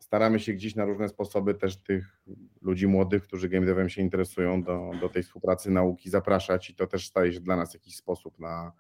staramy 0.10 0.40
się 0.40 0.54
gdzieś 0.54 0.76
na 0.76 0.86
różne 0.86 1.10
sposoby 1.10 1.54
też 1.54 1.84
tych 1.84 2.22
ludzi 2.62 2.88
młodych, 2.88 3.24
którzy 3.24 3.50
game 3.50 3.66
devem 3.66 3.90
się 3.90 4.02
interesują 4.02 4.64
do, 4.64 4.92
do 5.02 5.10
tej 5.10 5.24
współpracy 5.24 5.72
nauki 5.72 6.10
zapraszać 6.10 6.70
i 6.70 6.76
to 6.76 6.88
też 6.88 7.08
staje 7.08 7.34
się 7.34 7.40
dla 7.40 7.56
nas 7.56 7.74
jakiś 7.74 7.96
sposób 7.96 8.40
na, 8.40 8.72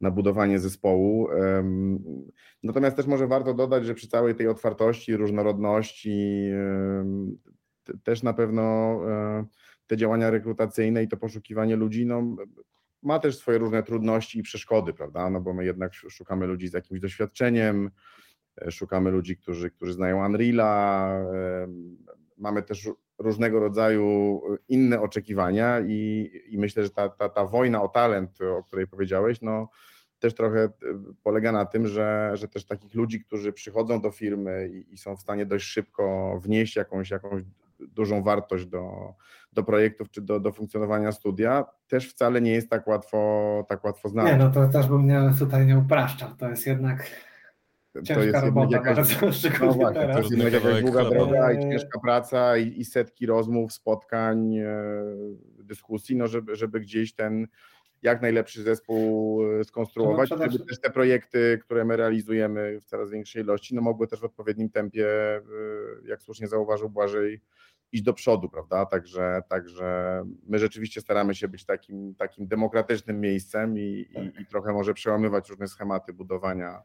na 0.00 0.10
budowanie 0.10 0.58
zespołu. 0.58 1.28
Natomiast 2.62 2.96
też 2.96 3.06
może 3.06 3.26
warto 3.26 3.54
dodać, 3.54 3.86
że 3.86 3.94
przy 3.94 4.08
całej 4.08 4.34
tej 4.34 4.48
otwartości, 4.48 5.16
różnorodności 5.16 6.50
też 8.04 8.22
na 8.22 8.32
pewno 8.32 8.62
e, 9.08 9.44
te 9.86 9.96
działania 9.96 10.30
rekrutacyjne 10.30 11.02
i 11.02 11.08
to 11.08 11.16
poszukiwanie 11.16 11.76
ludzi 11.76 12.06
no, 12.06 12.36
ma 13.02 13.18
też 13.18 13.38
swoje 13.38 13.58
różne 13.58 13.82
trudności 13.82 14.38
i 14.38 14.42
przeszkody, 14.42 14.94
prawda? 14.94 15.30
No 15.30 15.40
bo 15.40 15.54
my 15.54 15.64
jednak 15.64 15.94
szukamy 15.94 16.46
ludzi 16.46 16.68
z 16.68 16.72
jakimś 16.72 17.00
doświadczeniem, 17.00 17.90
szukamy 18.70 19.10
ludzi, 19.10 19.36
którzy, 19.36 19.70
którzy 19.70 19.92
znają 19.92 20.26
Unreala. 20.26 21.08
E, 21.34 21.68
mamy 22.38 22.62
też 22.62 22.88
różnego 23.18 23.60
rodzaju 23.60 24.40
inne 24.68 25.00
oczekiwania 25.00 25.80
i, 25.80 26.30
i 26.48 26.58
myślę, 26.58 26.82
że 26.82 26.90
ta, 26.90 27.08
ta, 27.08 27.28
ta 27.28 27.44
wojna 27.44 27.82
o 27.82 27.88
talent, 27.88 28.38
o 28.40 28.62
której 28.62 28.86
powiedziałeś, 28.86 29.42
no, 29.42 29.68
też 30.18 30.34
trochę 30.34 30.60
e, 30.64 30.70
polega 31.22 31.52
na 31.52 31.64
tym, 31.64 31.86
że, 31.86 32.30
że 32.34 32.48
też 32.48 32.66
takich 32.66 32.94
ludzi, 32.94 33.20
którzy 33.20 33.52
przychodzą 33.52 34.00
do 34.00 34.10
firmy 34.10 34.68
i, 34.72 34.94
i, 34.94 34.98
są 34.98 35.16
w 35.16 35.20
stanie 35.20 35.46
dość 35.46 35.66
szybko 35.66 36.38
wnieść 36.42 36.76
jakąś, 36.76 37.10
jakąś 37.10 37.42
dużą 37.80 38.22
wartość 38.22 38.66
do, 38.66 39.14
do 39.52 39.62
projektów 39.62 40.10
czy 40.10 40.22
do, 40.22 40.40
do 40.40 40.52
funkcjonowania 40.52 41.12
studia, 41.12 41.64
też 41.88 42.10
wcale 42.10 42.40
nie 42.40 42.50
jest 42.50 42.70
tak 42.70 42.86
łatwo, 42.86 43.64
tak 43.68 43.84
łatwo 43.84 44.08
znaleźć. 44.08 44.38
Nie, 44.38 44.44
no 44.44 44.50
to 44.50 44.68
też 44.68 44.88
bym 44.88 45.06
nie, 45.06 45.30
tutaj 45.38 45.66
nie 45.66 45.78
upraszczał. 45.78 46.28
To 46.38 46.48
jest 46.48 46.66
jednak 46.66 47.10
Ciężka 48.02 48.14
to 48.14 48.22
jest 48.22 48.44
robota 48.44 48.76
jakaś, 48.76 49.14
bardzo, 49.14 49.48
no 49.66 49.72
właśnie, 49.72 50.08
To 50.12 50.18
jest 50.18 50.30
jednak 50.30 50.52
jakaś 50.52 50.82
długa 50.82 51.04
droga 51.10 51.52
i 51.52 51.58
ciężka 51.58 52.00
praca 52.00 52.56
i, 52.56 52.80
i, 52.80 52.84
setki 52.84 53.26
rozmów, 53.26 53.72
spotkań, 53.72 54.58
e, 54.58 54.92
dyskusji, 55.58 56.16
no 56.16 56.26
żeby, 56.26 56.56
żeby 56.56 56.80
gdzieś 56.80 57.14
ten 57.14 57.46
jak 58.02 58.22
najlepszy 58.22 58.62
zespół 58.62 59.40
e, 59.60 59.64
skonstruować, 59.64 60.30
no, 60.30 60.36
żeby 60.38 60.64
też 60.64 60.80
te 60.80 60.90
projekty, 60.90 61.58
które 61.64 61.84
my 61.84 61.96
realizujemy 61.96 62.80
w 62.80 62.84
coraz 62.84 63.10
większej 63.10 63.42
ilości, 63.42 63.74
no 63.74 63.82
mogły 63.82 64.06
też 64.06 64.20
w 64.20 64.24
odpowiednim 64.24 64.70
tempie, 64.70 65.08
e, 65.36 65.40
jak 66.04 66.22
słusznie 66.22 66.48
zauważył 66.48 66.90
Błażej, 66.90 67.40
iść 67.92 68.02
do 68.02 68.12
przodu, 68.12 68.48
prawda? 68.48 68.86
Także, 68.86 69.42
także 69.48 70.22
my 70.46 70.58
rzeczywiście 70.58 71.00
staramy 71.00 71.34
się 71.34 71.48
być 71.48 71.64
takim, 71.64 72.14
takim 72.14 72.46
demokratycznym 72.46 73.20
miejscem 73.20 73.78
i, 73.78 74.08
tak. 74.14 74.24
i, 74.24 74.42
i 74.42 74.46
trochę 74.46 74.72
może 74.72 74.94
przełamywać 74.94 75.50
różne 75.50 75.68
schematy 75.68 76.12
budowania 76.12 76.82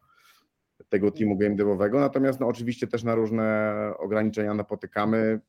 tego 0.90 1.12
teamu 1.12 1.38
game 1.38 1.56
devowego, 1.56 2.00
natomiast 2.00 2.40
no, 2.40 2.48
oczywiście 2.48 2.88
też 2.88 3.04
na 3.04 3.16
różne 3.16 3.74
ograniczenia 3.98 4.54
napotykamy. 4.54 5.40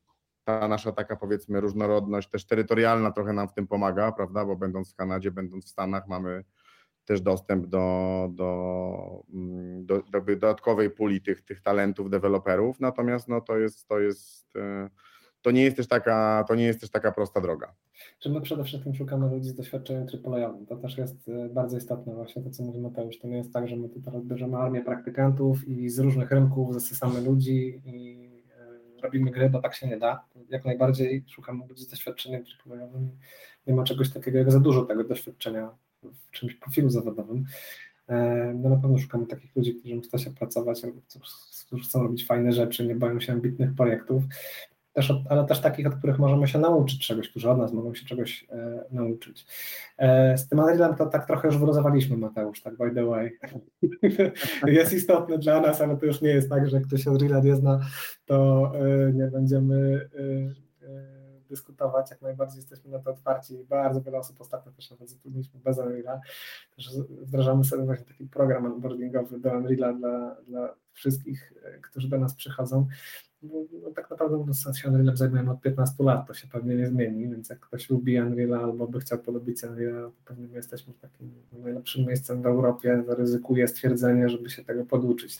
Ta 0.43 0.67
nasza 0.67 0.91
taka 0.91 1.15
powiedzmy 1.15 1.61
różnorodność 1.61 2.29
też 2.29 2.45
terytorialna 2.45 3.11
trochę 3.11 3.33
nam 3.33 3.47
w 3.47 3.53
tym 3.53 3.67
pomaga, 3.67 4.11
prawda, 4.11 4.45
bo 4.45 4.55
będąc 4.55 4.93
w 4.93 4.95
Kanadzie, 4.95 5.31
będąc 5.31 5.65
w 5.65 5.69
Stanach 5.69 6.07
mamy 6.07 6.43
też 7.05 7.21
dostęp 7.21 7.67
do, 7.67 8.29
do, 8.31 9.23
mm, 9.33 9.85
do, 9.85 10.01
do 10.01 10.21
dodatkowej 10.21 10.89
puli 10.89 11.21
tych, 11.21 11.41
tych 11.41 11.61
talentów 11.61 12.09
deweloperów, 12.09 12.79
natomiast 12.79 13.27
no, 13.27 13.41
to 13.41 13.57
jest, 13.57 13.87
to 13.87 13.99
jest 13.99 14.55
e, 14.55 14.89
to 15.43 15.51
nie 15.51 15.63
jest 15.63 15.77
też 15.77 15.87
taka, 15.87 16.45
to 16.47 16.55
nie 16.55 16.63
jest 16.63 16.81
też 16.81 16.89
taka 16.89 17.11
prosta 17.11 17.41
droga. 17.41 17.73
Czy 18.19 18.29
my 18.29 18.41
przede 18.41 18.63
wszystkim 18.63 18.95
szukamy 18.95 19.29
ludzi 19.29 19.49
z 19.49 19.55
doświadczeniem 19.55 20.07
triplejowym. 20.07 20.65
To 20.65 20.75
też 20.75 20.97
jest 20.97 21.29
e, 21.29 21.49
bardzo 21.49 21.77
istotne 21.77 22.13
właśnie 22.13 22.41
to, 22.41 22.49
co 22.49 22.63
mówi 22.63 22.79
Mateusz. 22.79 23.19
To 23.19 23.27
nie 23.27 23.37
jest 23.37 23.53
tak, 23.53 23.67
że 23.67 23.75
my 23.75 23.89
tutaj 23.89 24.13
bierzemy 24.21 24.57
armię 24.57 24.81
praktykantów 24.81 25.67
i 25.67 25.89
z 25.89 25.99
różnych 25.99 26.31
rynków 26.31 26.73
zasysamy 26.73 27.21
ludzi 27.21 27.81
i 27.85 28.29
e, 28.97 29.01
robimy 29.01 29.31
gry, 29.31 29.49
bo 29.49 29.61
tak 29.61 29.75
się 29.75 29.87
nie 29.87 29.97
da. 29.97 30.25
Jak 30.49 30.65
najbardziej 30.65 31.23
szukamy 31.27 31.67
ludzi 31.67 31.83
z 31.83 31.87
doświadczeniem 31.87 32.43
triplejowym. 32.45 33.11
Nie 33.67 33.73
ma 33.73 33.83
czegoś 33.83 34.13
takiego 34.13 34.37
jak 34.37 34.51
za 34.51 34.59
dużo 34.59 34.85
tego 34.85 35.03
doświadczenia 35.03 35.69
w 36.03 36.31
czymś 36.31 36.55
profilu 36.55 36.89
zawodowym. 36.89 37.45
E, 38.09 38.53
no 38.55 38.69
na 38.69 38.75
pewno 38.75 38.97
szukamy 38.97 39.27
takich 39.27 39.55
ludzi, 39.55 39.75
którzy 39.75 40.01
chcą 40.01 40.17
się 40.17 40.31
pracować, 40.31 40.81
którzy 41.65 41.83
chcą 41.83 42.03
robić 42.03 42.25
fajne 42.27 42.51
rzeczy, 42.51 42.87
nie 42.87 42.95
boją 42.95 43.19
się 43.19 43.33
ambitnych 43.33 43.75
projektów 43.75 44.23
też 44.93 45.11
od, 45.11 45.17
ale 45.29 45.45
też 45.45 45.61
takich, 45.61 45.87
od 45.87 45.95
których 45.95 46.19
możemy 46.19 46.47
się 46.47 46.59
nauczyć 46.59 47.07
czegoś, 47.07 47.29
którzy 47.29 47.49
od 47.49 47.57
nas 47.57 47.73
mogą 47.73 47.95
się 47.95 48.05
czegoś 48.05 48.47
e, 48.49 48.83
nauczyć. 48.91 49.45
E, 49.97 50.37
z 50.37 50.47
tym 50.47 50.59
Unrealem 50.59 50.95
to 50.95 51.05
tak 51.05 51.27
trochę 51.27 51.47
już 51.47 51.57
wyluzowaliśmy, 51.57 52.17
Mateusz, 52.17 52.61
tak 52.61 52.77
by 52.77 52.91
the 52.91 53.05
way. 53.05 53.39
jest 54.67 54.93
istotny 54.93 55.37
dla 55.37 55.61
nas, 55.61 55.81
ale 55.81 55.97
to 55.97 56.05
już 56.05 56.21
nie 56.21 56.29
jest 56.29 56.49
tak, 56.49 56.69
że 56.69 56.81
ktoś 56.81 57.07
Unreala 57.07 57.39
nie 57.39 57.55
zna, 57.55 57.79
to 58.25 58.71
e, 58.75 59.13
nie 59.13 59.27
będziemy 59.27 60.09
e, 60.83 60.87
e, 60.87 61.23
dyskutować, 61.49 62.11
jak 62.11 62.21
najbardziej 62.21 62.57
jesteśmy 62.57 62.91
na 62.91 62.99
to 62.99 63.11
otwarci. 63.11 63.65
Bardzo 63.69 64.01
wiele 64.01 64.17
osób 64.17 64.41
ostatnio 64.41 64.71
też 64.71 64.91
nawet 64.91 65.09
zatrudniliśmy 65.09 65.59
bez 65.59 65.77
Unreala. 65.77 66.21
Też 66.75 66.97
wdrażamy 67.21 67.63
sobie 67.63 67.83
właśnie 67.83 68.05
taki 68.05 68.25
program 68.25 68.65
onboardingowy 68.65 69.39
do 69.39 69.51
Unreala 69.51 69.93
dla, 69.93 70.35
dla 70.47 70.75
wszystkich, 70.91 71.53
e, 71.63 71.79
którzy 71.79 72.09
do 72.09 72.17
nas 72.17 72.35
przychodzą. 72.35 72.87
No, 73.83 73.91
tak 73.91 74.09
naprawdę 74.09 74.45
no, 74.47 74.73
się 74.73 74.89
Unrealem 74.89 75.17
zajmujemy 75.17 75.51
od 75.51 75.61
15 75.61 76.03
lat, 76.03 76.27
to 76.27 76.33
się 76.33 76.47
pewnie 76.47 76.75
nie 76.75 76.87
zmieni, 76.87 77.29
więc 77.29 77.49
jak 77.49 77.59
ktoś 77.59 77.89
lubi 77.89 78.19
Unreal 78.19 78.53
albo 78.53 78.87
by 78.87 78.99
chciał 78.99 79.19
polubić 79.19 79.63
Unreal, 79.63 80.03
to 80.03 80.11
pewnie 80.25 80.47
my 80.47 80.55
jesteśmy 80.55 80.93
takim 81.01 81.31
najlepszym 81.63 82.05
miejscem 82.05 82.41
w 82.41 82.45
Europie, 82.45 83.03
zaryzykuję 83.07 83.67
stwierdzenie, 83.67 84.29
żeby 84.29 84.49
się 84.49 84.63
tego 84.63 84.85
poduczyć 84.85 85.39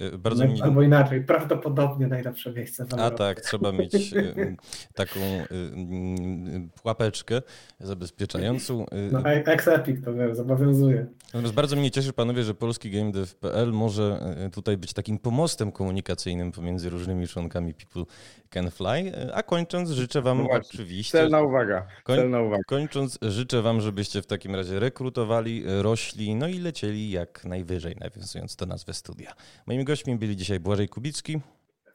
Y, 0.00 0.18
bardzo 0.18 0.48
mi... 0.48 0.62
Albo 0.62 0.82
inaczej, 0.82 1.24
prawdopodobnie 1.24 2.06
najlepsze 2.06 2.52
miejsce 2.52 2.84
w 2.84 2.94
A 2.94 3.10
tak, 3.10 3.40
trzeba 3.40 3.72
mieć 3.72 3.94
y, 4.12 4.56
taką 4.94 5.20
y, 5.20 6.68
pułapeczkę 6.82 7.42
zabezpieczającą. 7.80 8.86
No, 9.12 9.28
ex-epic 9.30 10.04
to 10.04 10.14
wiem, 10.14 10.34
zobowiązuje. 10.34 11.06
Natomiast 11.26 11.54
bardzo 11.54 11.76
mnie 11.76 11.90
cieszy, 11.90 12.12
panowie, 12.12 12.42
że 12.42 12.54
polski 12.54 12.90
GameDev.pl 12.90 13.72
może 13.72 14.34
tutaj 14.52 14.76
być 14.76 14.92
takim 14.92 15.18
pomostem 15.18 15.72
komunikacyjnym 15.72 16.52
pomiędzy 16.52 16.90
różnymi 16.90 17.28
członkami 17.28 17.74
People 17.74 18.04
Can 18.50 18.70
Fly. 18.70 19.12
A 19.34 19.42
kończąc, 19.42 19.90
życzę 19.90 20.22
wam 20.22 20.38
no 20.38 20.48
oczywiście... 20.50 21.18
Celna 21.18 21.42
uwaga, 21.42 21.86
celna 22.06 22.40
uwaga. 22.40 22.62
Kończąc, 22.66 23.18
życzę 23.22 23.62
wam, 23.62 23.80
żebyście 23.80 24.22
w 24.22 24.26
takim 24.26 24.54
razie 24.54 24.80
rekrutowali, 24.80 25.64
rośli, 25.82 26.34
no 26.34 26.48
i 26.48 26.58
lecieli 26.58 27.10
jak 27.10 27.44
najwyżej, 27.44 27.96
nawiązując 28.00 28.56
do 28.56 28.66
nazwy 28.66 28.94
studia. 28.94 29.32
Moimi 29.66 29.84
gośćmi 29.84 30.16
byli 30.16 30.36
dzisiaj 30.36 30.60
Błażej 30.60 30.88
Kubicki. 30.88 31.40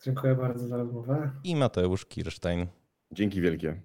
Dziękuję 0.04 0.36
bardzo 0.36 0.68
za 0.68 0.78
rozmowę. 0.78 1.32
I 1.44 1.56
Mateusz 1.56 2.06
Kirstein. 2.06 2.68
Dzięki 3.12 3.42
wielkie. 3.42 3.82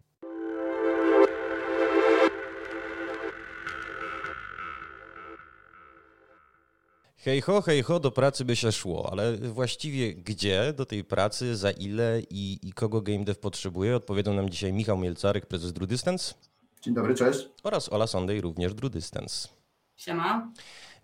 Hej 7.27 7.41
ho, 7.41 7.63
hej 7.63 7.83
ho, 7.83 8.01
do 8.01 8.11
pracy 8.11 8.45
by 8.45 8.57
się 8.57 8.73
szło, 8.73 9.09
ale 9.13 9.37
właściwie 9.37 10.15
gdzie, 10.15 10.73
do 10.73 10.87
tej 10.87 11.05
pracy, 11.05 11.57
za 11.57 11.71
ile 11.71 12.23
i, 12.31 12.59
i 12.63 12.73
kogo 12.73 13.01
GameDev 13.01 13.39
potrzebuje, 13.41 13.97
odpowiedzą 13.97 14.35
nam 14.35 14.51
dzisiaj 14.51 14.73
Michał 14.73 14.99
Mielcarek, 14.99 15.47
prezes 15.47 15.73
Drew 15.73 15.89
Distance. 15.89 16.35
Dzień 16.83 16.95
dobry, 16.95 17.15
cześć. 17.15 17.49
Oraz 17.63 17.93
Ola 17.93 18.07
Sondej, 18.07 18.41
również 18.41 18.75
Drew 18.75 18.93
Distance. 18.93 19.49
Siema. 19.97 20.53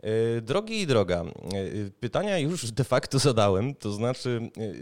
E, 0.03 0.41
drogi 0.41 0.81
i 0.81 0.87
droga, 0.87 1.23
e, 1.23 1.91
pytania 2.01 2.39
już 2.39 2.73
de 2.73 2.85
facto 2.85 3.19
zadałem, 3.19 3.75
to 3.75 3.93
znaczy 3.93 4.51
e, 4.57 4.73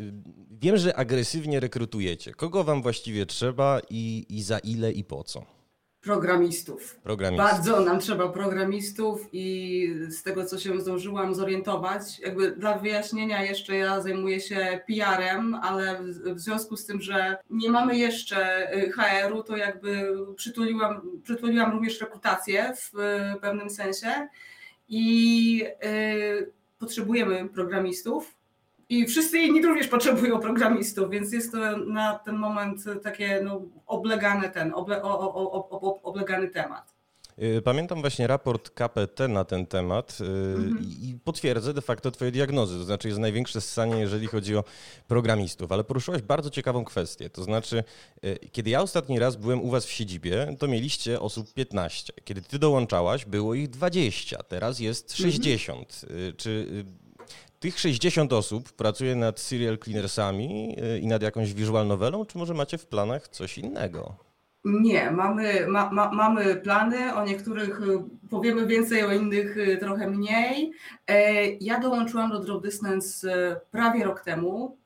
wiem, 0.51 0.77
że 0.77 0.97
agresywnie 0.97 1.61
rekrutujecie. 1.61 2.33
Kogo 2.33 2.65
wam 2.65 2.83
właściwie 2.83 3.27
trzeba 3.27 3.81
i, 3.91 4.27
i 4.29 4.43
za 4.43 4.59
ile 4.59 4.93
i 4.93 5.05
po 5.05 5.25
co? 5.25 5.60
Programistów. 6.01 7.01
Bardzo 7.37 7.81
nam 7.81 8.01
trzeba 8.01 8.29
programistów 8.29 9.29
i 9.33 9.95
z 10.09 10.23
tego, 10.23 10.45
co 10.45 10.59
się 10.59 10.81
zdążyłam 10.81 11.35
zorientować, 11.35 12.19
jakby 12.19 12.51
dla 12.51 12.79
wyjaśnienia 12.79 13.45
jeszcze 13.45 13.77
ja 13.77 14.01
zajmuję 14.01 14.41
się 14.41 14.81
PR-em, 14.87 15.55
ale 15.55 16.03
w 16.35 16.41
związku 16.41 16.77
z 16.77 16.87
tym, 16.87 17.01
że 17.01 17.37
nie 17.51 17.71
mamy 17.71 17.99
jeszcze 17.99 18.71
HR-u, 18.95 19.43
to 19.43 19.57
jakby 19.57 20.17
przytuliłam, 20.37 21.21
przytuliłam 21.23 21.73
również 21.73 22.01
rekrutację 22.01 22.73
w 22.77 22.91
pewnym 23.41 23.71
sensie 23.71 24.29
i 24.89 25.65
y, 25.85 26.53
potrzebujemy 26.79 27.49
programistów. 27.49 28.40
I 28.91 29.07
wszyscy 29.07 29.39
inni 29.39 29.63
również 29.63 29.89
potrzebują 29.89 30.41
programistów, 30.41 31.11
więc 31.11 31.33
jest 31.33 31.53
to 31.53 31.77
na 31.77 32.19
ten 32.19 32.37
moment 32.37 32.85
takie 33.03 33.41
no, 33.45 33.63
oblegany 33.87 34.51
ten, 34.51 34.73
oble, 34.75 35.03
o, 35.03 35.21
o, 35.21 35.71
o, 35.71 36.03
oblegany 36.03 36.49
temat. 36.49 36.95
Y, 37.43 37.63
pamiętam 37.63 38.01
właśnie 38.01 38.27
raport 38.27 38.71
KPT 38.71 39.29
na 39.29 39.45
ten 39.45 39.67
temat 39.67 40.19
y, 40.21 40.25
mhm. 40.25 40.79
i 41.03 41.19
potwierdzę 41.25 41.75
de 41.75 41.81
facto 41.81 42.11
Twoje 42.11 42.31
diagnozy. 42.31 42.79
To 42.79 42.85
znaczy 42.85 43.09
jest 43.09 43.21
największe 43.21 43.61
ssanie, 43.61 43.97
jeżeli 44.01 44.27
chodzi 44.27 44.57
o 44.57 44.65
programistów. 45.09 45.73
Ale 45.73 45.85
poruszyłaś 45.85 46.23
bardzo 46.23 46.51
ciekawą 46.51 46.85
kwestię. 46.85 47.31
To 47.31 47.43
znaczy, 47.43 47.85
y, 48.25 48.39
kiedy 48.53 48.71
ja 48.71 48.83
ostatni 48.83 49.19
raz 49.19 49.37
byłem 49.37 49.63
u 49.63 49.71
Was 49.71 49.87
w 49.87 49.91
siedzibie, 49.91 50.57
to 50.59 50.69
mieliście 50.69 51.21
osób 51.21 51.55
15. 51.55 52.13
Kiedy 52.25 52.43
Ty 52.43 52.59
dołączałaś, 52.59 53.25
było 53.25 53.55
ich 53.55 53.69
20. 53.69 54.43
Teraz 54.43 54.81
jest 54.81 55.17
60. 55.17 56.01
Mhm. 56.11 56.37
Czy 56.37 56.85
tych 57.61 57.81
60 57.81 58.33
osób 58.33 58.73
pracuje 58.73 59.17
nad 59.17 59.41
serial 59.41 59.79
cleanersami 59.79 60.77
i 61.01 61.07
nad 61.07 61.23
jakąś 61.23 61.55
visual 61.55 61.87
novelą, 61.87 62.27
czy 62.27 62.39
może 62.39 62.55
macie 62.55 62.79
w 62.79 62.87
planach 62.87 63.29
coś 63.29 63.59
innego? 63.59 64.31
Nie, 64.65 65.11
mamy, 65.11 65.67
ma, 65.67 65.91
ma, 65.91 66.13
mamy 66.13 66.57
plany, 66.57 67.15
o 67.15 67.25
niektórych 67.25 67.81
y, 67.81 68.29
powiemy 68.31 68.67
więcej, 68.67 69.03
o 69.05 69.13
innych 69.13 69.57
y, 69.57 69.77
trochę 69.77 70.11
mniej. 70.11 70.73
E, 71.07 71.47
ja 71.51 71.81
dołączyłam 71.81 72.31
do 72.31 72.39
Draw 72.39 72.63
Distance 72.63 73.29
y, 73.29 73.57
prawie 73.71 74.05
rok 74.05 74.21
temu. 74.21 74.79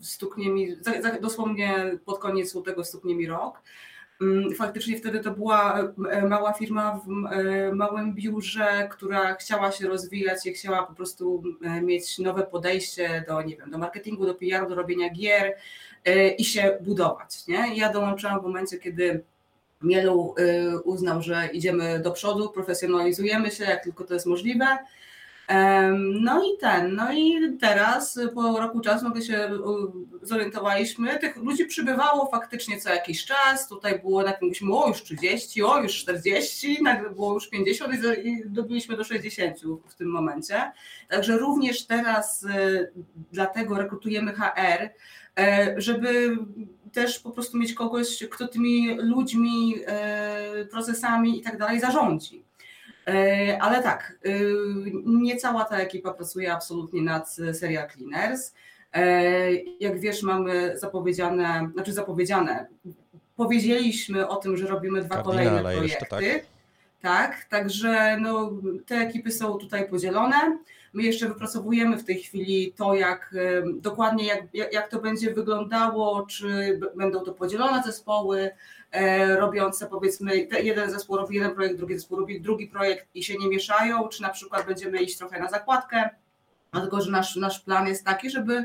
Stuknie 0.00 0.50
mi, 0.50 0.76
dosłownie 1.20 1.98
pod 2.04 2.18
koniec 2.18 2.54
tego 2.64 2.84
stuknie 2.84 3.14
mi 3.14 3.26
rok. 3.26 3.62
Mm, 4.20 4.54
faktycznie 4.54 4.98
wtedy 4.98 5.20
to 5.20 5.30
była 5.30 5.80
e, 6.10 6.26
mała 6.28 6.52
firma 6.52 7.00
w 7.06 7.08
małym 7.74 8.14
biurze, 8.14 8.88
która 8.90 9.34
chciała 9.34 9.72
się 9.72 9.88
rozwijać 9.88 10.46
i 10.46 10.52
chciała 10.52 10.82
po 10.82 10.94
prostu 10.94 11.42
mieć 11.82 12.18
nowe 12.18 12.42
podejście 12.42 13.24
do, 13.28 13.42
nie 13.42 13.56
wiem, 13.56 13.70
do 13.70 13.78
marketingu, 13.78 14.26
do 14.26 14.34
PR, 14.34 14.68
do 14.68 14.74
robienia 14.74 15.10
gier 15.10 15.54
E, 16.04 16.28
i 16.28 16.44
się 16.44 16.78
budować. 16.80 17.46
Nie? 17.46 17.76
Ja 17.76 17.92
dołączyłam 17.92 18.40
w 18.40 18.42
momencie, 18.42 18.78
kiedy 18.78 19.24
Mielu 19.82 20.34
e, 20.38 20.78
uznał, 20.78 21.22
że 21.22 21.48
idziemy 21.52 22.00
do 22.00 22.10
przodu, 22.10 22.50
profesjonalizujemy 22.50 23.50
się, 23.50 23.64
jak 23.64 23.84
tylko 23.84 24.04
to 24.04 24.14
jest 24.14 24.26
możliwe. 24.26 24.78
No 25.98 26.44
i 26.44 26.58
ten, 26.60 26.94
no 26.94 27.12
i 27.12 27.56
teraz 27.60 28.18
po 28.34 28.60
roku 28.60 28.80
czasu 28.80 29.04
nagle 29.04 29.22
się 29.22 29.50
zorientowaliśmy, 30.22 31.18
tych 31.18 31.36
ludzi 31.36 31.66
przybywało 31.66 32.30
faktycznie 32.30 32.80
co 32.80 32.90
jakiś 32.90 33.24
czas, 33.24 33.68
tutaj 33.68 34.00
było 34.00 34.22
na 34.22 34.32
tym 34.32 34.38
mówiliśmy, 34.42 34.74
o 34.74 34.88
już 34.88 35.02
30, 35.02 35.62
o 35.62 35.82
już 35.82 35.94
40, 35.94 36.82
nagle 36.82 37.10
było 37.10 37.34
już 37.34 37.48
50 37.48 37.94
i 38.24 38.42
dobiliśmy 38.46 38.96
do 38.96 39.04
60 39.04 39.60
w 39.88 39.94
tym 39.94 40.08
momencie. 40.08 40.72
Także 41.08 41.38
również 41.38 41.86
teraz 41.86 42.44
e, 42.44 42.86
dlatego 43.32 43.78
rekrutujemy 43.78 44.32
HR, 44.32 44.88
żeby 45.76 46.36
też 46.92 47.18
po 47.18 47.30
prostu 47.30 47.58
mieć 47.58 47.74
kogoś, 47.74 48.24
kto 48.30 48.48
tymi 48.48 48.94
ludźmi, 48.94 49.74
procesami 50.70 51.38
i 51.38 51.42
tak 51.42 51.58
dalej 51.58 51.80
zarządzi. 51.80 52.44
E, 53.06 53.58
ale 53.62 53.82
tak, 53.82 54.18
nie 55.04 55.36
cała 55.36 55.64
ta 55.64 55.78
ekipa 55.78 56.12
pracuje 56.12 56.52
absolutnie 56.52 57.02
nad 57.02 57.36
Serial 57.52 57.88
Cleaners. 57.90 58.54
Jak 59.80 60.00
wiesz, 60.00 60.22
mamy 60.22 60.78
zapowiedziane, 60.78 61.70
znaczy 61.72 61.92
zapowiedziane, 61.92 62.66
powiedzieliśmy 63.36 64.28
o 64.28 64.36
tym, 64.36 64.56
że 64.56 64.66
robimy 64.66 65.02
dwa 65.02 65.22
kolejne 65.22 65.60
projekty. 65.60 66.06
Tak. 66.08 66.22
tak, 67.02 67.44
także 67.44 68.16
no, 68.20 68.52
te 68.86 68.94
ekipy 68.94 69.30
są 69.30 69.58
tutaj 69.58 69.88
podzielone. 69.88 70.58
My 70.92 71.02
jeszcze 71.02 71.28
wypracowujemy 71.28 71.98
w 71.98 72.04
tej 72.04 72.18
chwili 72.22 72.72
to, 72.76 72.94
jak 72.94 73.34
dokładnie 73.74 74.26
jak, 74.26 74.72
jak 74.72 74.88
to 74.88 75.00
będzie 75.00 75.34
wyglądało, 75.34 76.26
czy 76.26 76.80
będą 76.96 77.20
to 77.20 77.32
podzielone 77.32 77.82
zespoły, 77.82 78.40
e, 78.40 78.52
robiące 79.38 79.86
powiedzmy, 79.86 80.48
jeden 80.62 80.90
zespół 80.90 81.16
robi 81.16 81.34
jeden 81.34 81.54
projekt, 81.54 81.76
drugi 81.76 81.94
zespół 81.94 82.18
robi 82.18 82.40
drugi 82.40 82.66
projekt 82.66 83.06
i 83.14 83.24
się 83.24 83.34
nie 83.36 83.48
mieszają, 83.48 84.08
czy 84.08 84.22
na 84.22 84.28
przykład 84.28 84.66
będziemy 84.66 85.02
iść 85.02 85.18
trochę 85.18 85.40
na 85.40 85.50
zakładkę, 85.50 86.10
dlatego 86.72 87.00
że 87.00 87.10
nasz, 87.10 87.36
nasz 87.36 87.60
plan 87.60 87.86
jest 87.86 88.04
taki, 88.04 88.30
żeby 88.30 88.64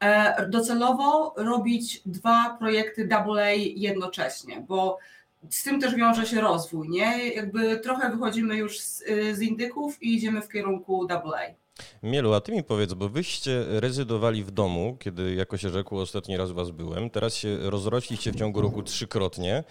e, 0.00 0.46
docelowo 0.48 1.34
robić 1.36 2.02
dwa 2.06 2.56
projekty 2.58 3.08
AA 3.10 3.50
jednocześnie, 3.76 4.64
bo 4.68 4.98
z 5.50 5.62
tym 5.62 5.80
też 5.80 5.94
wiąże 5.94 6.26
się 6.26 6.40
rozwój, 6.40 6.88
nie? 6.88 7.28
Jakby 7.28 7.76
trochę 7.76 8.10
wychodzimy 8.10 8.56
już 8.56 8.80
z, 8.80 9.04
z 9.32 9.40
indyków 9.40 10.02
i 10.02 10.14
idziemy 10.14 10.42
w 10.42 10.48
kierunku 10.48 11.06
AA. 11.10 11.65
Mielu, 12.02 12.34
a 12.34 12.40
ty 12.40 12.52
mi 12.52 12.64
powiedz, 12.64 12.94
bo 12.94 13.08
wyście 13.08 13.64
rezydowali 13.68 14.44
w 14.44 14.50
domu, 14.50 14.96
kiedy 15.00 15.34
jako 15.34 15.56
się 15.56 15.70
rzekło 15.70 16.02
ostatni 16.02 16.36
raz 16.36 16.50
was 16.50 16.70
byłem, 16.70 17.10
teraz 17.10 17.34
się 17.34 17.58
rozrośliście 17.70 18.32
w 18.32 18.36
ciągu 18.36 18.60
roku 18.60 18.82
trzykrotnie. 18.82 19.54
E, 19.54 19.62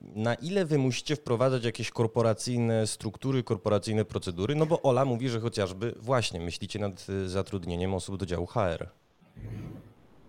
na 0.00 0.34
ile 0.34 0.64
wy 0.64 0.78
musicie 0.78 1.16
wprowadzać 1.16 1.64
jakieś 1.64 1.90
korporacyjne 1.90 2.86
struktury, 2.86 3.42
korporacyjne 3.42 4.04
procedury? 4.04 4.54
No 4.54 4.66
bo 4.66 4.82
Ola 4.82 5.04
mówi, 5.04 5.28
że 5.28 5.40
chociażby 5.40 5.94
właśnie 5.96 6.40
myślicie 6.40 6.78
nad 6.78 7.06
zatrudnieniem 7.26 7.94
osób 7.94 8.16
do 8.16 8.26
działu 8.26 8.46
HR. 8.46 8.88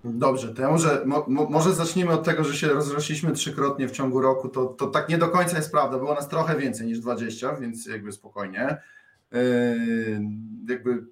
Dobrze, 0.04 0.54
to 0.54 0.62
ja 0.62 0.72
może, 0.72 1.04
mo, 1.06 1.26
może 1.50 1.74
zaczniemy 1.74 2.12
od 2.12 2.24
tego, 2.24 2.44
że 2.44 2.56
się 2.56 2.68
rozrośliśmy 2.68 3.32
trzykrotnie 3.32 3.88
w 3.88 3.92
ciągu 3.92 4.22
roku. 4.22 4.50
To, 4.50 4.66
to 4.66 4.88
tak 4.88 5.10
nie 5.10 5.18
do 5.18 5.28
końca 5.28 5.58
jest 5.58 5.72
prawda. 5.72 5.98
Było 5.98 6.14
nas 6.14 6.28
trochę 6.28 6.58
więcej 6.58 6.88
niż 6.88 7.00
20, 7.00 7.56
więc 7.56 7.86
jakby 7.86 8.12
spokojnie. 8.12 8.78
Yy, 9.34 10.22
jakby 10.70 11.06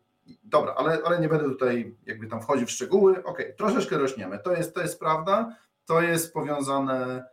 dobra, 0.44 0.74
ale, 0.74 1.00
ale 1.06 1.20
nie 1.20 1.30
będę 1.30 1.44
tutaj 1.44 1.96
jakby 2.06 2.28
tam 2.28 2.42
wchodził 2.42 2.68
w 2.68 2.72
szczegóły. 2.72 3.24
Ok, 3.24 3.44
troszeczkę 3.58 3.98
rośniemy. 3.98 4.40
To 4.40 4.56
jest, 4.56 4.76
to 4.76 4.82
jest 4.82 5.00
prawda. 5.00 5.56
To 5.86 6.02
jest 6.02 6.34
powiązane 6.34 7.26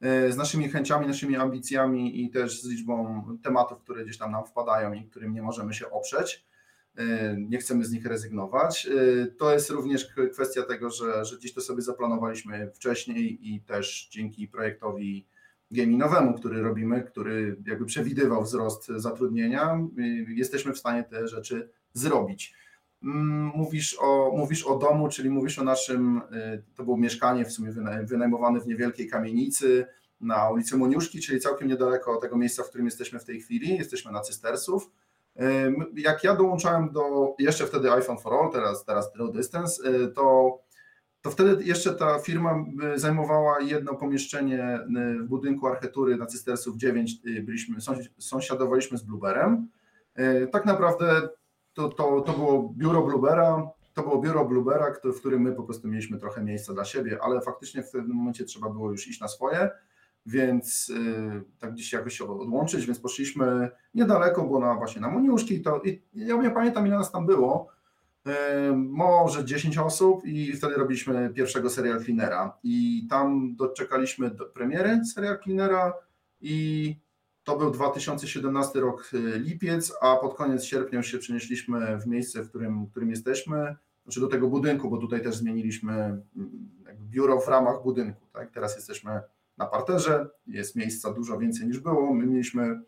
yy, 0.00 0.32
z 0.32 0.36
naszymi 0.36 0.68
chęciami, 0.68 1.06
naszymi 1.06 1.36
ambicjami 1.36 2.24
i 2.24 2.30
też 2.30 2.62
z 2.62 2.68
liczbą 2.68 3.22
tematów, 3.42 3.82
które 3.82 4.04
gdzieś 4.04 4.18
tam 4.18 4.32
nam 4.32 4.46
wpadają 4.46 4.92
i 4.92 5.04
którym 5.04 5.34
nie 5.34 5.42
możemy 5.42 5.74
się 5.74 5.90
oprzeć. 5.90 6.46
nie 7.38 7.58
chcemy 7.58 7.84
z 7.84 7.92
nich 7.92 8.06
rezygnować. 8.06 8.88
To 9.38 9.52
jest 9.52 9.70
również 9.70 10.14
kwestia 10.32 10.62
tego, 10.62 10.90
że, 10.90 11.24
że 11.24 11.36
gdzieś 11.36 11.54
to 11.54 11.60
sobie 11.60 11.82
zaplanowaliśmy 11.82 12.70
wcześniej 12.74 13.54
i 13.54 13.60
też 13.60 14.08
dzięki 14.10 14.48
projektowi 14.48 15.26
geminowemu, 15.70 16.34
który 16.34 16.62
robimy, 16.62 17.02
który 17.02 17.56
jakby 17.66 17.84
przewidywał 17.84 18.42
wzrost 18.42 18.86
zatrudnienia, 18.86 19.78
jesteśmy 20.28 20.72
w 20.72 20.78
stanie 20.78 21.04
te 21.04 21.28
rzeczy 21.28 21.70
zrobić. 21.92 22.54
Mm, 23.02 23.50
mówisz 23.54 23.96
o, 24.00 24.32
mówisz 24.36 24.66
o 24.66 24.78
domu, 24.78 25.08
czyli 25.08 25.30
mówisz 25.30 25.58
o 25.58 25.64
naszym, 25.64 26.18
y, 26.32 26.62
to 26.74 26.84
było 26.84 26.96
mieszkanie 26.96 27.44
w 27.44 27.52
sumie 27.52 27.72
wynajmowane 28.02 28.60
w 28.60 28.66
niewielkiej 28.66 29.08
kamienicy 29.08 29.86
na 30.20 30.50
ulicy 30.50 30.76
Moniuszki, 30.76 31.20
czyli 31.20 31.40
całkiem 31.40 31.68
niedaleko 31.68 32.16
tego 32.16 32.36
miejsca, 32.36 32.62
w 32.62 32.68
którym 32.68 32.86
jesteśmy 32.86 33.18
w 33.18 33.24
tej 33.24 33.40
chwili, 33.40 33.76
jesteśmy 33.76 34.12
na 34.12 34.20
Cystersów. 34.20 34.90
Y, 35.40 35.42
jak 35.96 36.24
ja 36.24 36.36
dołączałem 36.36 36.92
do, 36.92 37.34
jeszcze 37.38 37.66
wtedy 37.66 37.92
iPhone 37.92 38.18
for 38.18 38.34
All, 38.34 38.52
teraz, 38.52 38.84
teraz 38.84 39.12
Draw 39.12 39.32
Distance, 39.32 39.90
y, 39.90 40.08
to, 40.08 40.58
to 41.26 41.32
wtedy 41.32 41.64
jeszcze 41.64 41.94
ta 41.94 42.18
firma 42.18 42.64
zajmowała 42.94 43.60
jedno 43.60 43.94
pomieszczenie 43.94 44.80
w 45.20 45.26
budynku 45.26 45.66
architektury 45.66 46.16
na 46.16 46.26
Cystersów 46.26 46.76
9, 46.76 47.14
byliśmy, 47.42 47.76
sąsiadowaliśmy 48.18 48.98
z 48.98 49.02
Blueberem. 49.02 49.68
Tak 50.52 50.64
naprawdę 50.64 51.28
to, 51.74 51.88
to, 51.88 52.20
to 52.20 52.32
było 52.32 52.74
biuro 52.76 53.02
Bluebera, 53.02 53.68
to 53.94 54.02
było 54.02 54.20
biuro 54.20 54.44
Bluebera, 54.44 54.92
w 55.04 55.18
którym 55.18 55.42
my 55.42 55.52
po 55.52 55.62
prostu 55.62 55.88
mieliśmy 55.88 56.18
trochę 56.18 56.44
miejsca 56.44 56.74
dla 56.74 56.84
siebie, 56.84 57.18
ale 57.22 57.40
faktycznie 57.40 57.82
w 57.82 57.90
pewnym 57.90 58.16
momencie 58.16 58.44
trzeba 58.44 58.70
było 58.70 58.90
już 58.90 59.08
iść 59.08 59.20
na 59.20 59.28
swoje, 59.28 59.70
więc 60.26 60.92
tak 61.58 61.72
gdzieś 61.72 61.92
jakoś 61.92 62.18
się 62.18 62.24
odłączyć, 62.24 62.86
więc 62.86 63.00
poszliśmy 63.00 63.70
niedaleko, 63.94 64.42
bo 64.44 64.58
na 64.58 64.74
właśnie 64.74 65.00
na 65.00 65.10
Moniuszki, 65.10 65.62
to 65.62 65.80
i 65.84 66.02
ja 66.14 66.36
nie 66.36 66.50
pamiętam 66.50 66.86
ile 66.86 66.96
nas 66.96 67.12
tam 67.12 67.26
było, 67.26 67.75
może 68.74 69.44
10 69.44 69.78
osób 69.78 70.24
i 70.24 70.52
wtedy 70.52 70.74
robiliśmy 70.74 71.30
pierwszego 71.34 71.70
serial 71.70 72.04
cleanera 72.04 72.58
i 72.62 73.06
tam 73.10 73.56
doczekaliśmy 73.56 74.30
do 74.30 74.44
premiery 74.44 75.00
serial 75.04 75.38
cleanera 75.44 75.92
i 76.40 76.96
to 77.44 77.56
był 77.56 77.70
2017 77.70 78.80
rok 78.80 79.10
y, 79.14 79.38
lipiec, 79.38 79.92
a 80.00 80.16
pod 80.16 80.34
koniec 80.34 80.64
sierpnia 80.64 81.02
się 81.02 81.18
przenieśliśmy 81.18 81.98
w 81.98 82.06
miejsce, 82.06 82.42
w 82.42 82.48
którym, 82.48 82.86
w 82.86 82.90
którym 82.90 83.10
jesteśmy, 83.10 83.76
znaczy 84.04 84.20
do 84.20 84.28
tego 84.28 84.48
budynku, 84.48 84.90
bo 84.90 84.98
tutaj 84.98 85.22
też 85.22 85.36
zmieniliśmy 85.36 85.92
mm, 85.92 86.22
biuro 87.00 87.40
w 87.40 87.48
ramach 87.48 87.82
budynku. 87.82 88.26
Tak? 88.32 88.50
Teraz 88.50 88.76
jesteśmy 88.76 89.20
na 89.58 89.66
parterze, 89.66 90.28
jest 90.46 90.76
miejsca 90.76 91.12
dużo 91.12 91.38
więcej 91.38 91.66
niż 91.66 91.78
było. 91.78 92.14
My 92.14 92.26
mieliśmy, 92.26 92.80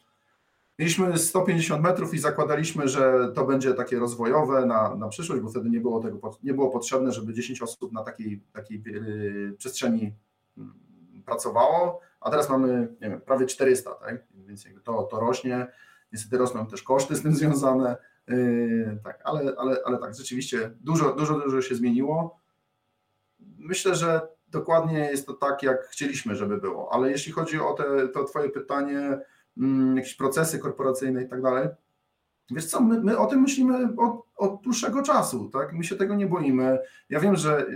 mieliśmy 0.78 1.18
150 1.18 1.82
metrów 1.82 2.14
i 2.14 2.18
zakładaliśmy, 2.18 2.88
że 2.88 3.32
to 3.34 3.44
będzie 3.44 3.74
takie 3.74 3.98
rozwojowe 3.98 4.66
na, 4.66 4.94
na 4.94 5.08
przyszłość, 5.08 5.42
bo 5.42 5.48
wtedy 5.48 5.70
nie 5.70 5.80
było 5.80 6.00
tego 6.00 6.38
nie 6.42 6.54
było 6.54 6.70
potrzebne, 6.70 7.12
żeby 7.12 7.34
10 7.34 7.62
osób 7.62 7.92
na 7.92 8.04
takiej, 8.04 8.42
takiej 8.52 8.82
yy, 8.86 9.54
przestrzeni 9.58 10.14
mm, 10.58 10.74
pracowało, 11.26 12.00
a 12.20 12.30
teraz 12.30 12.50
mamy 12.50 12.96
nie 13.00 13.10
wiem, 13.10 13.20
prawie 13.20 13.46
400, 13.46 13.94
tak? 13.94 14.26
więc 14.34 14.64
to, 14.84 15.02
to 15.02 15.20
rośnie. 15.20 15.66
Niestety 16.12 16.38
rosną 16.38 16.66
też 16.66 16.82
koszty 16.82 17.16
z 17.16 17.22
tym 17.22 17.34
związane. 17.34 17.96
Yy, 18.28 18.98
tak, 19.04 19.20
ale, 19.24 19.54
ale, 19.58 19.76
ale 19.84 19.98
tak, 19.98 20.14
rzeczywiście 20.14 20.70
dużo, 20.80 21.12
dużo, 21.12 21.40
dużo 21.40 21.62
się 21.62 21.74
zmieniło. 21.74 22.40
Myślę, 23.58 23.94
że 23.94 24.20
dokładnie 24.48 24.98
jest 24.98 25.26
to 25.26 25.32
tak, 25.32 25.62
jak 25.62 25.86
chcieliśmy, 25.86 26.36
żeby 26.36 26.58
było, 26.58 26.92
ale 26.92 27.10
jeśli 27.10 27.32
chodzi 27.32 27.60
o 27.60 27.72
te, 27.72 28.08
to 28.08 28.24
Twoje 28.24 28.50
pytanie, 28.50 29.20
jakieś 29.94 30.14
procesy 30.14 30.58
korporacyjne 30.58 31.22
i 31.22 31.28
tak 31.28 31.42
dalej, 31.42 31.68
wiesz 32.50 32.66
co, 32.66 32.80
my, 32.80 33.00
my 33.00 33.18
o 33.18 33.26
tym 33.26 33.40
myślimy 33.40 33.88
od, 33.96 34.24
od 34.36 34.62
dłuższego 34.62 35.02
czasu, 35.02 35.50
tak? 35.50 35.72
My 35.72 35.84
się 35.84 35.96
tego 35.96 36.14
nie 36.14 36.26
boimy. 36.26 36.78
Ja 37.08 37.20
wiem, 37.20 37.36
że 37.36 37.66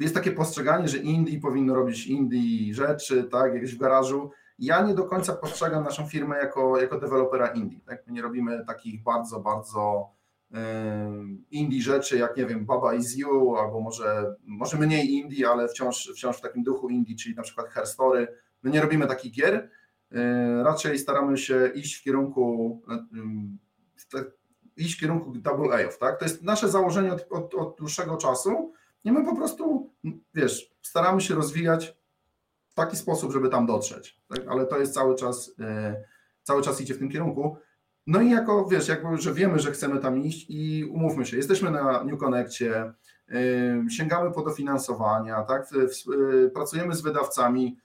jest 0.00 0.14
takie 0.14 0.32
postrzeganie, 0.32 0.88
że 0.88 0.98
indie 0.98 1.40
powinno 1.40 1.74
robić 1.74 2.06
indie 2.06 2.74
rzeczy, 2.74 3.24
tak, 3.24 3.54
jakieś 3.54 3.74
w 3.74 3.78
garażu. 3.78 4.30
Ja 4.58 4.82
nie 4.82 4.94
do 4.94 5.04
końca 5.04 5.32
postrzegam 5.32 5.84
naszą 5.84 6.06
firmę 6.06 6.38
jako, 6.38 6.80
jako 6.80 7.00
dewelopera 7.00 7.46
indie. 7.46 7.80
Tak? 7.86 8.06
My 8.06 8.12
nie 8.12 8.22
robimy 8.22 8.64
takich 8.66 9.02
bardzo, 9.02 9.40
bardzo 9.40 10.10
indie 11.50 11.82
rzeczy, 11.82 12.18
jak 12.18 12.36
nie 12.36 12.46
wiem, 12.46 12.66
Baba 12.66 12.94
is 12.94 13.16
You, 13.16 13.56
albo 13.56 13.80
może, 13.80 14.34
może 14.44 14.76
mniej 14.76 15.12
indie, 15.12 15.48
ale 15.48 15.68
wciąż, 15.68 16.12
wciąż 16.16 16.36
w 16.36 16.40
takim 16.40 16.62
duchu 16.62 16.88
indie, 16.88 17.16
czyli 17.16 17.34
na 17.34 17.42
przykład 17.42 17.68
Hair 17.68 17.86
Story. 17.86 18.28
My 18.62 18.70
nie 18.70 18.80
robimy 18.80 19.06
takich 19.06 19.32
gier, 19.32 19.70
raczej 20.62 20.98
staramy 20.98 21.38
się 21.38 21.70
iść 21.74 21.96
w 21.96 22.02
kierunku 22.02 22.82
w 23.96 24.08
te, 24.08 24.24
iść 24.76 24.96
w 24.96 25.00
kierunku 25.00 25.32
double 25.32 25.84
A-ów, 25.84 25.98
tak? 25.98 26.18
To 26.18 26.24
jest 26.24 26.42
nasze 26.42 26.68
założenie 26.68 27.12
od, 27.12 27.26
od, 27.30 27.54
od 27.54 27.76
dłuższego 27.78 28.16
czasu 28.16 28.72
i 29.04 29.12
my 29.12 29.24
po 29.24 29.36
prostu, 29.36 29.90
wiesz, 30.34 30.70
staramy 30.82 31.20
się 31.20 31.34
rozwijać 31.34 31.96
taki 32.76 32.96
sposób, 32.96 33.32
żeby 33.32 33.48
tam 33.48 33.66
dotrzeć, 33.66 34.20
tak? 34.28 34.40
ale 34.48 34.66
to 34.66 34.78
jest 34.78 34.94
cały 34.94 35.14
czas, 35.14 35.54
e, 35.60 35.96
cały 36.42 36.62
czas 36.62 36.80
idzie 36.80 36.94
w 36.94 36.98
tym 36.98 37.10
kierunku. 37.10 37.56
No 38.06 38.20
i 38.20 38.30
jako, 38.30 38.66
wiesz, 38.66 38.88
jakby, 38.88 39.18
że 39.18 39.34
wiemy, 39.34 39.58
że 39.58 39.72
chcemy 39.72 40.00
tam 40.00 40.18
iść 40.18 40.46
i 40.48 40.84
umówmy 40.84 41.26
się, 41.26 41.36
jesteśmy 41.36 41.70
na 41.70 42.04
New 42.04 42.20
Connectie, 42.20 42.92
e, 43.28 43.90
sięgamy 43.90 44.32
po 44.32 44.42
dofinansowania, 44.42 45.42
tak, 45.42 45.68
e, 45.72 46.48
pracujemy 46.48 46.94
z 46.94 47.00
wydawcami, 47.00 47.78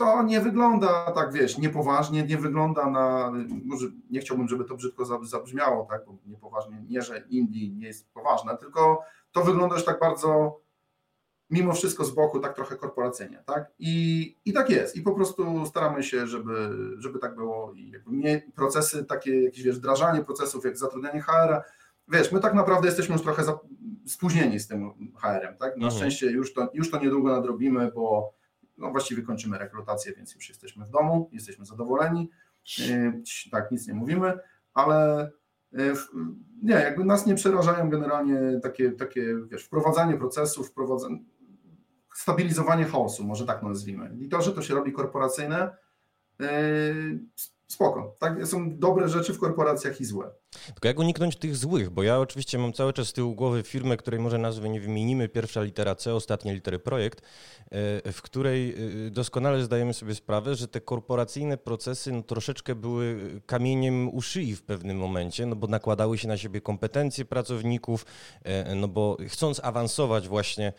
to 0.00 0.22
nie 0.22 0.40
wygląda 0.40 1.12
tak, 1.12 1.32
wiesz, 1.32 1.58
niepoważnie, 1.58 2.22
nie 2.22 2.36
wygląda 2.36 2.90
na, 2.90 3.32
może 3.64 3.86
nie 4.10 4.20
chciałbym, 4.20 4.48
żeby 4.48 4.64
to 4.64 4.74
brzydko 4.74 5.04
zabrzmiało, 5.22 5.86
tak, 5.90 6.06
bo 6.06 6.16
niepoważnie, 6.26 6.82
nie, 6.88 7.02
że 7.02 7.22
Indie 7.28 7.70
nie 7.70 7.86
jest 7.86 8.12
poważne, 8.12 8.56
tylko 8.56 9.02
to 9.32 9.44
wygląda 9.44 9.74
już 9.74 9.84
tak 9.84 10.00
bardzo 10.00 10.60
mimo 11.50 11.72
wszystko 11.72 12.04
z 12.04 12.10
boku 12.10 12.40
tak 12.40 12.54
trochę 12.54 12.76
korporacyjnie, 12.76 13.42
tak? 13.46 13.72
I, 13.78 14.36
i 14.44 14.52
tak 14.52 14.70
jest. 14.70 14.96
I 14.96 15.02
po 15.02 15.12
prostu 15.12 15.66
staramy 15.66 16.02
się, 16.02 16.26
żeby, 16.26 16.70
żeby 16.98 17.18
tak 17.18 17.34
było 17.34 17.72
i 17.72 17.92
nie, 18.06 18.42
procesy 18.54 19.04
takie, 19.04 19.42
jakieś 19.42 19.62
wiesz, 19.62 19.78
wdrażanie 19.78 20.24
procesów, 20.24 20.64
jak 20.64 20.78
zatrudnianie 20.78 21.22
HR, 21.22 21.62
wiesz, 22.08 22.32
my 22.32 22.40
tak 22.40 22.54
naprawdę 22.54 22.86
jesteśmy 22.86 23.12
już 23.12 23.22
trochę 23.22 23.44
za, 23.44 23.58
spóźnieni 24.06 24.60
z 24.60 24.68
tym 24.68 25.12
HR-em, 25.14 25.56
tak? 25.56 25.76
Na 25.76 25.86
mhm. 25.86 25.90
szczęście 25.90 26.30
już 26.30 26.54
to, 26.54 26.68
już 26.74 26.90
to 26.90 27.00
niedługo 27.00 27.28
nadrobimy, 27.28 27.92
bo 27.94 28.34
no 28.80 28.90
właściwie 28.90 29.22
kończymy 29.22 29.58
rekrutację, 29.58 30.12
więc 30.12 30.34
już 30.34 30.48
jesteśmy 30.48 30.84
w 30.84 30.90
domu, 30.90 31.30
jesteśmy 31.32 31.66
zadowoleni, 31.66 32.30
yy, 32.78 33.22
tak, 33.50 33.70
nic 33.70 33.88
nie 33.88 33.94
mówimy, 33.94 34.38
ale 34.74 35.30
yy, 35.72 35.94
nie, 36.62 36.74
jakby 36.74 37.04
nas 37.04 37.26
nie 37.26 37.34
przerażają 37.34 37.90
generalnie 37.90 38.60
takie, 38.62 38.92
takie 38.92 39.36
wiesz, 39.50 39.64
wprowadzanie 39.64 40.16
procesów, 40.16 40.68
wprowadzanie, 40.68 41.18
stabilizowanie 42.14 42.84
chaosu, 42.84 43.24
może 43.24 43.46
tak 43.46 43.62
nazwijmy. 43.62 44.16
I 44.20 44.28
to, 44.28 44.42
że 44.42 44.52
to 44.52 44.62
się 44.62 44.74
robi 44.74 44.92
korporacyjne, 44.92 45.76
yy, 46.38 46.48
spoko. 47.66 48.16
Tak? 48.18 48.46
Są 48.46 48.78
dobre 48.78 49.08
rzeczy 49.08 49.34
w 49.34 49.38
korporacjach 49.38 50.00
i 50.00 50.04
złe. 50.04 50.30
Tylko 50.74 50.88
jak 50.88 50.98
uniknąć 50.98 51.36
tych 51.36 51.56
złych? 51.56 51.90
Bo 51.90 52.02
ja 52.02 52.18
oczywiście 52.18 52.58
mam 52.58 52.72
cały 52.72 52.92
czas 52.92 53.08
z 53.08 53.12
tyłu 53.12 53.34
głowy 53.34 53.62
firmę, 53.62 53.96
której 53.96 54.20
może 54.20 54.38
nazwy 54.38 54.68
nie 54.68 54.80
wymienimy, 54.80 55.28
pierwsza 55.28 55.62
litera 55.62 55.94
C, 55.94 56.14
ostatnie 56.14 56.54
litery 56.54 56.78
projekt, 56.78 57.20
e, 57.20 58.12
w 58.12 58.22
której 58.22 58.74
e, 59.06 59.10
doskonale 59.10 59.64
zdajemy 59.64 59.94
sobie 59.94 60.14
sprawę, 60.14 60.54
że 60.54 60.68
te 60.68 60.80
korporacyjne 60.80 61.56
procesy 61.56 62.12
no, 62.12 62.22
troszeczkę 62.22 62.74
były 62.74 63.18
kamieniem 63.46 64.14
u 64.14 64.22
szyi 64.22 64.56
w 64.56 64.62
pewnym 64.62 64.96
momencie, 64.96 65.46
no 65.46 65.56
bo 65.56 65.66
nakładały 65.66 66.18
się 66.18 66.28
na 66.28 66.36
siebie 66.36 66.60
kompetencje 66.60 67.24
pracowników, 67.24 68.06
e, 68.44 68.74
no 68.74 68.88
bo 68.88 69.16
chcąc 69.28 69.60
awansować 69.64 70.28
właśnie 70.28 70.72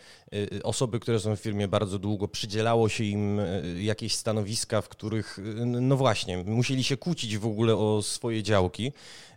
osoby, 0.63 0.99
które 0.99 1.19
są 1.19 1.35
w 1.35 1.39
firmie 1.39 1.67
bardzo 1.67 1.99
długo, 1.99 2.27
przydzielało 2.27 2.89
się 2.89 3.03
im 3.03 3.41
jakieś 3.79 4.15
stanowiska, 4.15 4.81
w 4.81 4.89
których 4.89 5.39
no 5.65 5.97
właśnie, 5.97 6.37
musieli 6.37 6.83
się 6.83 6.97
kłócić 6.97 7.37
w 7.37 7.45
ogóle 7.45 7.75
o 7.75 8.01
swoje 8.01 8.43
działki. 8.43 8.91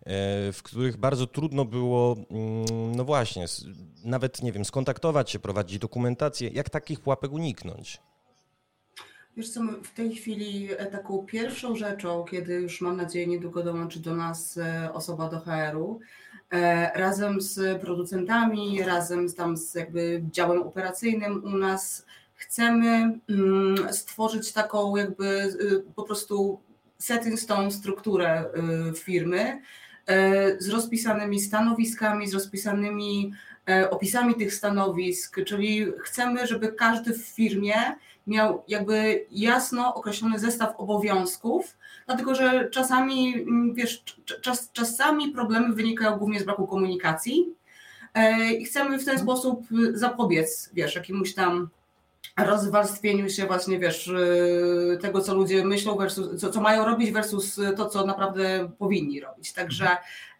E, 0.04 0.52
w 0.52 0.62
których 0.62 0.96
bardzo 0.96 1.26
trudno 1.26 1.64
było, 1.64 2.16
mm, 2.30 2.96
no 2.96 3.04
właśnie, 3.04 3.46
nawet, 4.04 4.42
nie 4.42 4.52
wiem, 4.52 4.64
skontaktować 4.64 5.30
się, 5.30 5.38
prowadzić 5.38 5.78
dokumentację. 5.78 6.48
Jak 6.48 6.70
takich 6.70 7.00
pułapek 7.00 7.32
uniknąć? 7.32 8.00
Wiesz 9.36 9.50
co, 9.50 9.60
w 9.82 9.94
tej 9.94 10.14
chwili 10.14 10.68
e, 10.72 10.86
taką 10.86 11.18
pierwszą 11.18 11.76
rzeczą, 11.76 12.24
kiedy 12.24 12.54
już 12.54 12.80
mam 12.80 12.96
nadzieję 12.96 13.26
niedługo 13.26 13.62
dołączy 13.62 14.00
do 14.00 14.14
nas 14.14 14.56
e, 14.56 14.92
osoba 14.92 15.28
do 15.28 15.40
HR-u, 15.40 16.00
razem 16.94 17.40
z 17.40 17.80
producentami, 17.80 18.82
razem 18.82 19.28
z, 19.28 19.34
tam 19.34 19.56
z 19.56 19.74
jakby 19.74 20.24
działem 20.30 20.62
operacyjnym 20.62 21.44
u 21.44 21.48
nas 21.58 22.06
chcemy 22.34 23.18
mm, 23.28 23.92
stworzyć 23.92 24.52
taką 24.52 24.96
jakby 24.96 25.56
po 25.96 26.02
prostu 26.02 26.60
setting 26.98 27.40
stone 27.40 27.70
strukturę 27.70 28.44
firmy, 28.96 29.62
z 30.58 30.68
rozpisanymi 30.68 31.40
stanowiskami, 31.40 32.28
z 32.28 32.34
rozpisanymi 32.34 33.32
opisami 33.90 34.34
tych 34.34 34.54
stanowisk, 34.54 35.44
czyli 35.44 35.86
chcemy, 36.02 36.46
żeby 36.46 36.72
każdy 36.72 37.12
w 37.12 37.26
firmie 37.26 37.74
miał 38.26 38.62
jakby 38.68 39.26
jasno 39.30 39.94
określony 39.94 40.38
zestaw 40.38 40.74
obowiązków, 40.76 41.76
dlatego 42.06 42.34
że 42.34 42.68
czasami, 42.70 43.34
mm, 43.34 43.74
wiesz, 43.74 44.04
czas, 44.40 44.70
czasami 44.72 45.30
problemy 45.30 45.74
wynikają 45.74 46.18
głównie 46.18 46.40
z 46.40 46.44
braku 46.44 46.66
komunikacji 46.66 47.54
i 48.58 48.64
chcemy 48.64 48.98
w 48.98 49.04
ten 49.04 49.18
sposób 49.18 49.66
zapobiec, 49.92 50.70
wiesz, 50.72 50.94
jakiemuś 50.94 51.34
tam 51.34 51.68
rozwarstwieniu 52.36 53.28
się 53.28 53.46
właśnie, 53.46 53.78
wiesz, 53.78 54.06
y, 54.06 54.98
tego, 55.00 55.20
co 55.20 55.34
ludzie 55.34 55.64
myślą, 55.64 55.96
versus, 55.96 56.40
co, 56.40 56.50
co 56.50 56.60
mają 56.60 56.84
robić 56.84 57.10
versus 57.10 57.60
to, 57.76 57.88
co 57.88 58.06
naprawdę 58.06 58.70
powinni 58.78 59.20
robić. 59.20 59.52
Także 59.52 59.88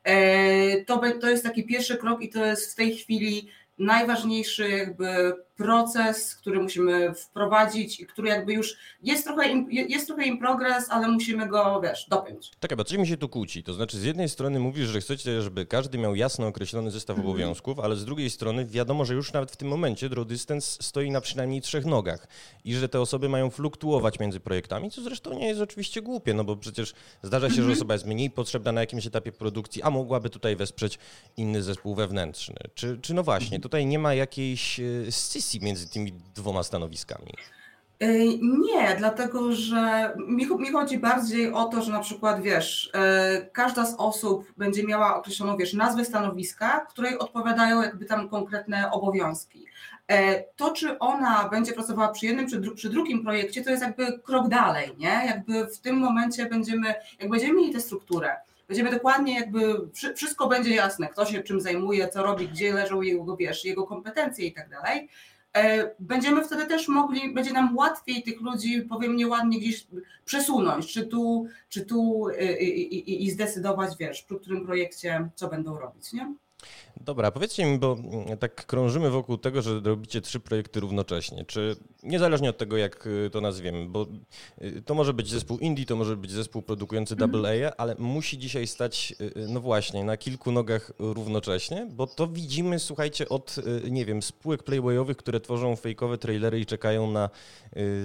e, 0.04 0.84
to, 0.84 1.00
to 1.20 1.30
jest 1.30 1.44
taki 1.44 1.64
pierwszy 1.64 1.96
krok 1.96 2.22
i 2.22 2.28
to 2.28 2.44
jest 2.44 2.72
w 2.72 2.74
tej 2.74 2.96
chwili 2.96 3.48
najważniejszy 3.78 4.68
jakby 4.68 5.32
proces, 5.56 6.36
który 6.36 6.62
musimy 6.62 7.14
wprowadzić 7.14 8.00
i 8.00 8.06
który 8.06 8.28
jakby 8.28 8.52
już 8.52 8.76
jest 9.02 9.24
trochę, 9.24 9.48
im, 9.48 9.66
jest 9.70 10.06
trochę 10.06 10.24
im 10.24 10.38
progres, 10.38 10.90
ale 10.90 11.08
musimy 11.08 11.48
go, 11.48 11.80
wiesz, 11.80 12.06
dopiąć. 12.08 12.50
Tak, 12.60 12.76
bo 12.76 12.84
coś 12.84 12.98
mi 12.98 13.06
się 13.06 13.16
tu 13.16 13.28
kłóci. 13.28 13.62
To 13.62 13.74
znaczy, 13.74 13.98
z 13.98 14.04
jednej 14.04 14.28
strony 14.28 14.60
mówisz, 14.60 14.88
że 14.88 15.00
chcecie, 15.00 15.42
żeby 15.42 15.66
każdy 15.66 15.98
miał 15.98 16.14
jasno 16.14 16.46
określony 16.46 16.90
zestaw 16.90 17.16
mm 17.16 17.24
obowiązków, 17.24 17.80
ale 17.80 17.96
z 17.96 18.04
drugiej 18.04 18.30
strony 18.30 18.66
wiadomo, 18.66 19.04
że 19.04 19.14
już 19.14 19.32
nawet 19.32 19.50
w 19.50 19.56
tym 19.56 19.68
momencie 19.68 20.08
draw 20.08 20.26
distance 20.26 20.82
stoi 20.82 21.10
na 21.10 21.20
przynajmniej 21.20 21.60
trzech 21.60 21.84
nogach 21.84 22.28
i 22.64 22.74
że 22.74 22.88
te 22.88 23.00
osoby 23.00 23.28
mają 23.28 23.50
fluktuować 23.50 24.18
między 24.20 24.40
projektami, 24.40 24.90
co 24.90 25.02
zresztą 25.02 25.38
nie 25.38 25.46
jest 25.46 25.60
oczywiście 25.60 26.02
głupie, 26.02 26.34
no 26.34 26.44
bo 26.44 26.56
przecież 26.56 26.94
zdarza 27.22 27.46
się, 27.48 27.52
mm 27.52 27.56
że 27.56 27.62
mhm. 27.62 27.78
osoba 27.78 27.94
jest 27.94 28.06
mniej 28.06 28.30
potrzebna 28.30 28.72
na 28.72 28.80
jakimś 28.80 29.06
etapie 29.06 29.32
produkcji, 29.32 29.82
a 29.82 29.90
mogłaby 29.90 30.30
tutaj 30.30 30.56
wesprzeć 30.56 30.98
inny 31.36 31.62
zespół 31.62 31.94
wewnętrzny. 31.94 32.56
Czy, 32.74 32.98
czy 33.02 33.14
no 33.14 33.22
właśnie, 33.22 33.60
tutaj 33.60 33.86
nie 33.86 33.98
ma 33.98 34.14
jakiejś 34.14 34.80
e, 34.80 35.12
między 35.62 35.88
tymi 35.88 36.12
dwoma 36.34 36.62
stanowiskami? 36.62 37.32
E, 38.00 38.08
nie, 38.38 38.96
dlatego 38.98 39.52
że 39.52 40.14
mi, 40.28 40.46
mi, 40.46 40.72
chodzi 40.72 40.98
bardziej 40.98 41.52
o 41.52 41.64
to, 41.64 41.82
że 41.82 41.92
na 41.92 42.00
przykład 42.00 42.42
wiesz, 42.42 42.90
e, 42.94 43.46
każda 43.52 43.86
z 43.86 43.94
osób 43.98 44.52
będzie 44.56 44.84
miała 44.84 45.16
określoną 45.16 45.56
wiesz, 45.56 45.72
nazwę 45.72 46.04
stanowiska, 46.04 46.86
której 46.90 47.18
odpowiadają 47.18 47.82
jakby 47.82 48.04
tam 48.04 48.28
konkretne 48.28 48.90
obowiązki. 48.90 49.64
To, 50.56 50.72
czy 50.72 50.98
ona 50.98 51.48
będzie 51.48 51.72
pracowała 51.72 52.08
przy 52.08 52.26
jednym 52.26 52.48
czy, 52.48 52.60
przy 52.74 52.90
drugim 52.90 53.22
projekcie, 53.22 53.64
to 53.64 53.70
jest 53.70 53.82
jakby 53.82 54.18
krok 54.18 54.48
dalej, 54.48 54.90
nie? 54.98 55.22
Jakby 55.26 55.66
w 55.66 55.78
tym 55.78 55.96
momencie 55.96 56.46
będziemy, 56.46 56.94
jak 57.20 57.30
będziemy 57.30 57.54
mieli 57.54 57.72
tę 57.72 57.80
strukturę, 57.80 58.36
będziemy 58.68 58.90
dokładnie 58.90 59.34
jakby, 59.34 59.88
wszystko 60.16 60.48
będzie 60.48 60.74
jasne, 60.74 61.08
kto 61.08 61.26
się 61.26 61.42
czym 61.42 61.60
zajmuje, 61.60 62.08
co 62.08 62.22
robi, 62.22 62.48
gdzie 62.48 62.72
leżą 62.72 63.02
jego, 63.02 63.36
wiesz, 63.36 63.64
jego 63.64 63.86
kompetencje 63.86 64.46
i 64.46 64.52
tak 64.52 64.70
dalej. 64.70 65.08
E, 65.56 65.90
będziemy 65.98 66.44
wtedy 66.44 66.66
też 66.66 66.88
mogli, 66.88 67.34
będzie 67.34 67.52
nam 67.52 67.76
łatwiej 67.76 68.22
tych 68.22 68.40
ludzi, 68.40 68.82
powiem 68.82 69.16
nieładnie, 69.16 69.58
gdzieś 69.60 69.86
przesunąć, 70.24 70.92
czy 70.92 71.06
tu, 71.06 71.46
czy 71.68 71.86
tu 71.86 72.26
i, 72.60 72.64
i, 72.64 73.24
i 73.24 73.30
zdecydować, 73.30 73.96
wiesz, 74.00 74.22
przy 74.22 74.36
którym 74.36 74.66
projekcie, 74.66 75.28
co 75.34 75.48
będą 75.48 75.78
robić, 75.78 76.12
nie? 76.12 76.34
Dobra, 77.00 77.30
powiedzcie 77.30 77.66
mi, 77.66 77.78
bo 77.78 77.92
mm, 77.92 78.38
tak 78.38 78.66
krążymy 78.66 79.10
wokół 79.10 79.38
tego, 79.38 79.62
że 79.62 79.80
robicie 79.80 80.20
trzy 80.20 80.40
projekty 80.40 80.80
równocześnie. 80.80 81.44
Czy 81.44 81.76
niezależnie 82.02 82.50
od 82.50 82.58
tego, 82.58 82.76
jak 82.76 83.06
y, 83.06 83.30
to 83.32 83.40
nazwiemy, 83.40 83.86
bo 83.86 84.06
y, 84.62 84.82
to 84.82 84.94
może 84.94 85.14
być 85.14 85.30
zespół 85.30 85.58
indie, 85.58 85.86
to 85.86 85.96
może 85.96 86.16
być 86.16 86.30
zespół 86.30 86.62
produkujący 86.62 87.16
double 87.16 87.68
A, 87.68 87.76
ale 87.76 87.94
musi 87.98 88.38
dzisiaj 88.38 88.66
stać, 88.66 89.14
y, 89.20 89.46
no 89.48 89.60
właśnie, 89.60 90.04
na 90.04 90.16
kilku 90.16 90.52
nogach 90.52 90.92
równocześnie, 90.98 91.86
bo 91.90 92.06
to 92.06 92.26
widzimy, 92.26 92.78
słuchajcie, 92.78 93.28
od, 93.28 93.56
nie 93.90 94.04
wiem, 94.04 94.22
spółek 94.22 94.62
playboyowych, 94.62 95.16
które 95.16 95.40
tworzą 95.40 95.76
fejkowe 95.76 96.18
trailery 96.18 96.60
i 96.60 96.66
czekają 96.66 97.10
na 97.10 97.30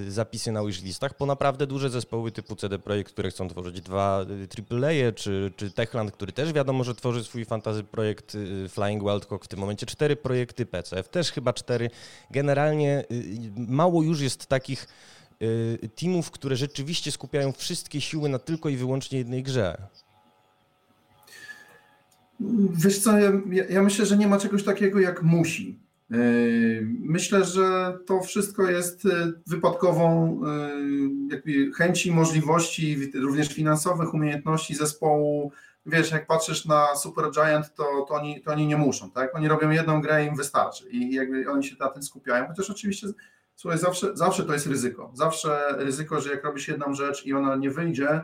zapisy 0.08 0.52
na 0.52 0.64
wishlistach, 0.64 1.14
po 1.14 1.26
naprawdę 1.26 1.68
duże 1.68 1.90
zespoły 1.90 2.32
typu 2.32 2.56
CD 2.56 2.80
Projekt, 2.80 3.14
które 3.14 3.30
chcą 3.30 3.48
tworzyć 3.48 3.82
dwa 3.82 4.26
AAA, 4.72 5.12
czy, 5.16 5.52
czy 5.56 5.72
Techland, 5.72 6.12
który 6.12 6.32
też 6.32 6.54
wiadomo, 6.54 6.84
że 6.84 6.96
tworzy 6.96 7.24
swój 7.24 7.46
fantazy 7.46 7.84
projekt 7.84 8.38
Flying 8.80 9.04
Wildcock 9.04 9.46
w 9.46 9.48
tym 9.48 9.60
momencie 9.60 9.86
cztery 9.86 10.16
projekty, 10.16 10.66
PCF 10.66 11.10
też 11.10 11.32
chyba 11.32 11.54
cztery. 11.54 11.90
Generalnie 12.32 13.04
y, 13.12 13.52
mało 13.68 14.04
już 14.04 14.22
jest 14.22 14.46
takich 14.46 14.88
y, 15.42 15.90
teamów, 15.96 16.32
które 16.32 16.56
rzeczywiście 16.56 17.12
skupiają 17.12 17.52
wszystkie 17.52 18.02
siły 18.02 18.30
na 18.30 18.40
tylko 18.40 18.70
i 18.70 18.78
wyłącznie 18.78 19.18
jednej 19.18 19.44
grze. 19.44 19.78
Wiesz 22.72 23.00
co, 23.00 23.20
ja, 23.20 23.32
ja 23.70 23.84
myślę, 23.84 24.06
że 24.06 24.18
nie 24.18 24.28
ma 24.28 24.38
czegoś 24.38 24.64
takiego 24.64 25.00
jak 25.00 25.24
musi. 25.24 25.80
Y, 26.12 26.88
myślę, 27.00 27.46
że 27.46 27.98
to 28.06 28.22
wszystko 28.22 28.70
jest 28.70 29.08
wypadkową 29.48 30.42
chęci, 31.76 32.12
możliwości, 32.12 33.12
również 33.14 33.48
finansowych, 33.48 34.14
umiejętności 34.14 34.76
zespołu, 34.76 35.52
wiesz, 35.86 36.12
jak 36.12 36.28
patrzysz 36.28 36.66
na 36.66 36.96
Super 36.96 37.32
Giant, 37.32 37.74
to, 37.74 37.84
to, 38.08 38.14
oni, 38.14 38.42
to 38.42 38.52
oni 38.52 38.68
nie 38.68 38.78
muszą, 38.78 39.12
tak? 39.12 39.36
Oni 39.36 39.48
robią 39.48 39.70
jedną 39.70 40.02
grę 40.02 40.24
i 40.24 40.28
im 40.28 40.36
wystarczy 40.36 40.90
i 40.90 41.14
jakby 41.14 41.52
oni 41.52 41.64
się 41.64 41.76
na 41.80 41.90
tym 41.90 42.04
skupiają, 42.04 42.48
chociaż 42.48 42.70
oczywiście, 42.70 43.08
słuchaj, 43.56 43.80
zawsze, 43.80 44.18
zawsze 44.18 44.44
to 44.44 44.54
jest 44.54 44.68
ryzyko. 44.68 45.12
Zawsze 45.14 45.76
ryzyko, 45.78 46.22
że 46.22 46.32
jak 46.32 46.44
robisz 46.44 46.68
jedną 46.68 46.94
rzecz 46.94 47.26
i 47.26 47.34
ona 47.34 47.56
nie 47.56 47.72
wyjdzie, 47.72 48.22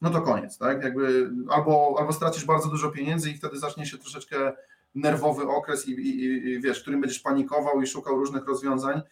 no 0.00 0.10
to 0.10 0.22
koniec, 0.22 0.58
tak? 0.58 0.84
Jakby 0.84 1.30
albo, 1.48 1.96
albo 1.98 2.12
stracisz 2.12 2.44
bardzo 2.44 2.68
dużo 2.68 2.90
pieniędzy 2.90 3.30
i 3.30 3.34
wtedy 3.34 3.58
zacznie 3.58 3.86
się 3.86 3.98
troszeczkę 3.98 4.52
nerwowy 4.94 5.48
okres 5.48 5.88
i, 5.88 5.92
i, 5.92 6.24
i 6.24 6.60
wiesz, 6.60 6.78
w 6.78 6.82
którym 6.82 7.00
będziesz 7.00 7.20
panikował 7.20 7.82
i 7.82 7.86
szukał 7.86 8.16
różnych 8.16 8.46
rozwiązań. 8.46 9.02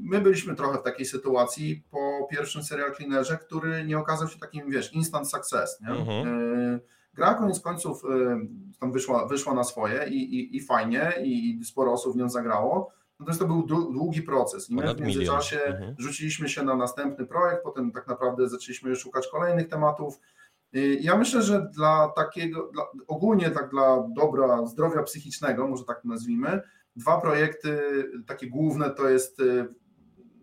My 0.00 0.20
byliśmy 0.20 0.54
trochę 0.54 0.78
w 0.78 0.82
takiej 0.82 1.06
sytuacji 1.06 1.84
po 1.90 2.28
pierwszym 2.30 2.62
serial 2.62 2.94
cleanerze, 2.94 3.38
który 3.38 3.84
nie 3.84 3.98
okazał 3.98 4.28
się 4.28 4.38
takim, 4.38 4.70
wiesz, 4.70 4.92
instant 4.92 5.30
success. 5.30 5.80
Nie? 5.80 5.88
Mhm. 5.88 6.28
Y, 6.74 6.80
gra 7.14 7.34
koniec 7.34 7.60
końców 7.60 8.04
y, 8.04 8.08
tam 8.80 8.92
wyszła, 8.92 9.26
wyszła 9.26 9.54
na 9.54 9.64
swoje 9.64 10.08
i, 10.08 10.34
i, 10.34 10.56
i 10.56 10.60
fajnie, 10.60 11.12
i 11.24 11.60
sporo 11.64 11.92
osób 11.92 12.14
w 12.14 12.16
nią 12.16 12.28
zagrało. 12.28 12.92
Natomiast 13.20 13.40
to 13.40 13.46
był 13.46 13.62
długi 13.92 14.22
proces 14.22 14.70
i 14.70 14.74
my 14.74 14.94
w 14.94 15.00
międzyczasie 15.00 15.62
mhm. 15.62 15.94
rzuciliśmy 15.98 16.48
się 16.48 16.62
na 16.62 16.76
następny 16.76 17.26
projekt, 17.26 17.62
potem 17.62 17.92
tak 17.92 18.06
naprawdę 18.06 18.48
zaczęliśmy 18.48 18.96
szukać 18.96 19.28
kolejnych 19.28 19.68
tematów. 19.68 20.20
Y, 20.76 20.98
ja 21.00 21.16
myślę, 21.16 21.42
że 21.42 21.68
dla 21.74 22.12
takiego, 22.16 22.70
dla, 22.72 22.82
ogólnie 23.08 23.50
tak 23.50 23.70
dla 23.70 24.08
dobra, 24.16 24.66
zdrowia 24.66 25.02
psychicznego, 25.02 25.68
może 25.68 25.84
tak 25.84 26.04
nazwijmy, 26.04 26.60
dwa 26.96 27.20
projekty 27.20 27.80
takie 28.26 28.50
główne 28.50 28.90
to 28.90 29.08
jest 29.08 29.40
y, 29.40 29.68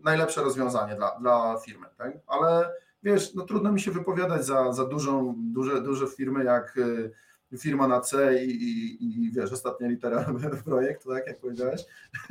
najlepsze 0.04 0.42
rozwiązanie 0.42 0.94
dla, 0.94 1.18
dla 1.20 1.58
firmy, 1.64 1.86
tak? 1.98 2.12
ale 2.26 2.70
wiesz, 3.02 3.34
no 3.34 3.44
trudno 3.44 3.72
mi 3.72 3.80
się 3.80 3.90
wypowiadać 3.90 4.46
za, 4.46 4.72
za 4.72 4.84
dużą, 4.84 5.34
duże, 5.38 5.82
duże 5.82 6.06
firmy 6.06 6.44
jak 6.44 6.76
y, 6.76 7.10
firma 7.58 7.88
na 7.88 8.00
C 8.00 8.44
i, 8.44 8.50
i, 8.50 9.24
i 9.24 9.32
wiesz, 9.32 9.52
ostatnia 9.52 9.88
litera 9.88 10.24
projektu, 10.64 11.14
tak 11.14 11.26
jak 11.26 11.40
powiedziałeś. 11.40 11.84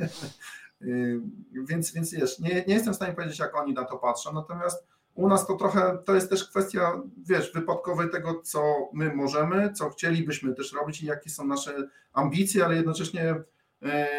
Y, 0.82 1.20
więc, 1.52 1.92
więc 1.92 2.14
wiesz, 2.14 2.38
nie, 2.38 2.64
nie 2.68 2.74
jestem 2.74 2.92
w 2.92 2.96
stanie 2.96 3.14
powiedzieć, 3.14 3.38
jak 3.38 3.56
oni 3.56 3.72
na 3.72 3.84
to 3.84 3.98
patrzą, 3.98 4.32
natomiast 4.32 4.86
u 5.14 5.28
nas 5.28 5.46
to 5.46 5.56
trochę, 5.56 5.98
to 6.04 6.14
jest 6.14 6.30
też 6.30 6.48
kwestia, 6.48 7.02
wiesz, 7.28 7.52
wypadkowej 7.52 8.10
tego, 8.10 8.42
co 8.42 8.90
my 8.92 9.14
możemy, 9.14 9.72
co 9.72 9.90
chcielibyśmy 9.90 10.54
też 10.54 10.72
robić 10.72 11.02
i 11.02 11.06
jakie 11.06 11.30
są 11.30 11.46
nasze 11.46 11.88
ambicje, 12.12 12.64
ale 12.64 12.76
jednocześnie 12.76 13.34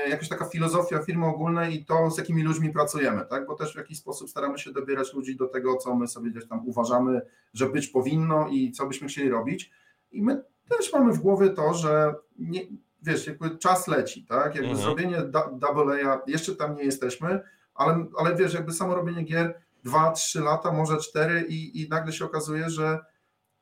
jakaś 0.10 0.30
taka 0.30 0.46
filozofia 0.46 1.00
firmy 1.00 1.26
ogólnej 1.26 1.76
i 1.76 1.86
to, 1.86 2.12
z 2.12 2.18
jakimi 2.18 2.44
ludźmi 2.44 2.70
pracujemy, 2.70 3.26
tak? 3.26 3.48
Bo 3.48 3.56
też 3.56 3.74
w 3.74 3.78
jakiś 3.78 3.98
sposób 3.98 4.30
staramy 4.30 4.60
się 4.60 4.72
dobierać 4.72 5.14
ludzi 5.14 5.36
do 5.36 5.48
tego, 5.48 5.78
co 5.78 5.96
my 5.96 6.08
sobie 6.08 6.32
gdzieś 6.32 6.48
tam 6.48 6.68
uważamy, 6.68 7.22
że 7.54 7.70
być 7.70 7.88
powinno 7.88 8.48
i 8.48 8.72
co 8.72 8.88
byśmy 8.88 9.08
chcieli 9.08 9.30
robić. 9.30 9.72
I 10.12 10.22
my 10.22 10.44
też 10.70 10.94
mamy 10.94 11.14
w 11.14 11.20
głowie 11.20 11.50
to, 11.50 11.74
że 11.74 12.16
nie, 12.40 12.62
wiesz, 13.02 13.28
jakby 13.28 13.58
czas 13.58 13.88
leci, 13.88 14.26
tak? 14.26 14.56
Jakby 14.56 14.70
mhm. 14.70 14.78
zrobienie 14.78 15.18
double 15.54 16.10
A, 16.10 16.22
jeszcze 16.28 16.56
tam 16.56 16.76
nie 16.76 16.84
jesteśmy, 16.84 17.42
ale, 17.74 18.06
ale 18.18 18.36
wiesz, 18.36 18.54
jakby 18.54 18.74
samo 18.74 18.96
robienie 18.96 19.24
gier 19.24 19.62
2-3 19.86 20.44
lata, 20.44 20.72
może 20.72 20.98
4 20.98 21.46
i, 21.50 21.82
i 21.82 21.90
nagle 21.90 22.14
się 22.14 22.26
okazuje, 22.26 22.70
że 22.70 23.00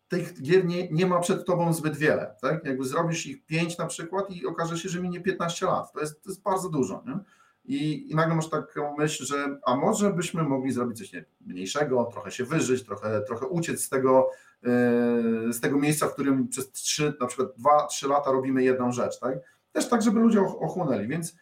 tych 0.10 0.42
gier 0.42 0.66
nie, 0.66 0.92
nie 0.92 1.06
ma 1.06 1.20
przed 1.20 1.46
tobą 1.46 1.74
zbyt 1.74 1.98
wiele. 1.98 2.36
Tak? 2.42 2.66
Jakby 2.66 2.86
zrobisz 2.86 3.26
ich 3.26 3.46
5 3.46 3.78
na 3.78 3.86
przykład 3.86 4.32
i 4.32 4.46
okaże 4.46 4.78
się, 4.78 4.90
że 4.90 5.02
minie 5.02 5.22
15 5.22 5.66
lat. 5.66 5.92
To 5.94 6.00
jest, 6.00 6.24
to 6.24 6.30
jest 6.30 6.42
bardzo 6.42 6.70
dużo. 6.70 7.04
Nie? 7.08 7.20
I, 7.66 8.12
I 8.12 8.16
nagle 8.16 8.36
masz 8.36 8.50
taką 8.50 8.98
myśl, 8.98 9.26
że 9.26 9.60
a 9.66 9.76
może 9.76 10.14
byśmy 10.14 10.44
mogli 10.44 10.72
zrobić 10.72 10.98
coś 10.98 11.14
nie, 11.14 11.26
mniejszego, 11.42 12.10
trochę 12.12 12.32
się 12.32 12.46
wyżyć, 12.46 12.86
trochę, 12.86 13.22
trochę 13.22 13.48
uciec 13.48 13.82
z 13.82 13.90
tego, 13.90 14.30
yy, 14.62 15.54
z 15.54 15.60
tego 15.60 15.80
miejsca, 15.80 16.08
w 16.08 16.14
którym 16.14 16.48
przez 16.48 16.72
3, 16.72 17.14
na 17.20 17.28
przykład 17.28 17.50
2-3 17.58 18.10
lata 18.10 18.32
robimy 18.32 18.64
jedną 18.64 18.92
rzecz. 18.92 19.20
Tak? 19.20 19.38
Też 19.72 19.90
tak, 19.90 20.02
żeby 20.02 20.20
ludzie 20.20 20.42
ochłonęli. 20.42 21.08
Więc 21.08 21.36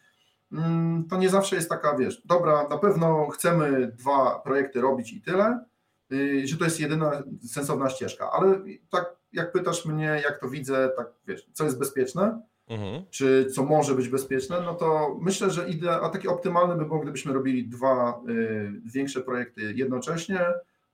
yy, 0.50 0.58
to 1.10 1.16
nie 1.16 1.30
zawsze 1.30 1.56
jest 1.56 1.68
taka, 1.68 1.96
wiesz, 1.96 2.22
dobra, 2.24 2.68
na 2.68 2.78
pewno 2.78 3.28
chcemy 3.28 3.92
dwa 3.98 4.38
projekty 4.38 4.80
robić 4.80 5.12
i 5.12 5.22
tyle, 5.22 5.64
że 6.44 6.56
to 6.56 6.64
jest 6.64 6.80
jedyna 6.80 7.22
sensowna 7.46 7.90
ścieżka, 7.90 8.30
ale 8.32 8.60
tak 8.90 9.16
jak 9.32 9.52
pytasz 9.52 9.86
mnie, 9.86 10.22
jak 10.24 10.40
to 10.40 10.48
widzę, 10.48 10.90
tak 10.96 11.06
wiesz, 11.26 11.48
co 11.52 11.64
jest 11.64 11.78
bezpieczne, 11.78 12.42
mhm. 12.68 13.02
czy 13.10 13.46
co 13.54 13.64
może 13.64 13.94
być 13.94 14.08
bezpieczne, 14.08 14.60
no 14.60 14.74
to 14.74 15.16
myślę, 15.20 15.50
że 15.50 15.68
ide, 15.68 16.00
a 16.00 16.08
takie 16.08 16.30
optymalne 16.30 16.76
by 16.76 16.84
było, 16.84 17.00
gdybyśmy 17.00 17.32
robili 17.32 17.68
dwa 17.68 18.22
y, 18.28 18.72
większe 18.84 19.20
projekty 19.20 19.72
jednocześnie 19.76 20.40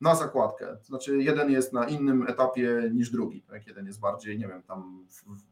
na 0.00 0.14
zakładkę. 0.14 0.76
To 0.76 0.84
znaczy 0.84 1.22
jeden 1.22 1.50
jest 1.50 1.72
na 1.72 1.88
innym 1.88 2.28
etapie 2.28 2.90
niż 2.92 3.10
drugi. 3.10 3.42
Tak? 3.42 3.66
Jeden 3.66 3.86
jest 3.86 4.00
bardziej, 4.00 4.38
nie 4.38 4.48
wiem, 4.48 4.62
tam 4.62 5.06
w, 5.08 5.22
w, 5.22 5.44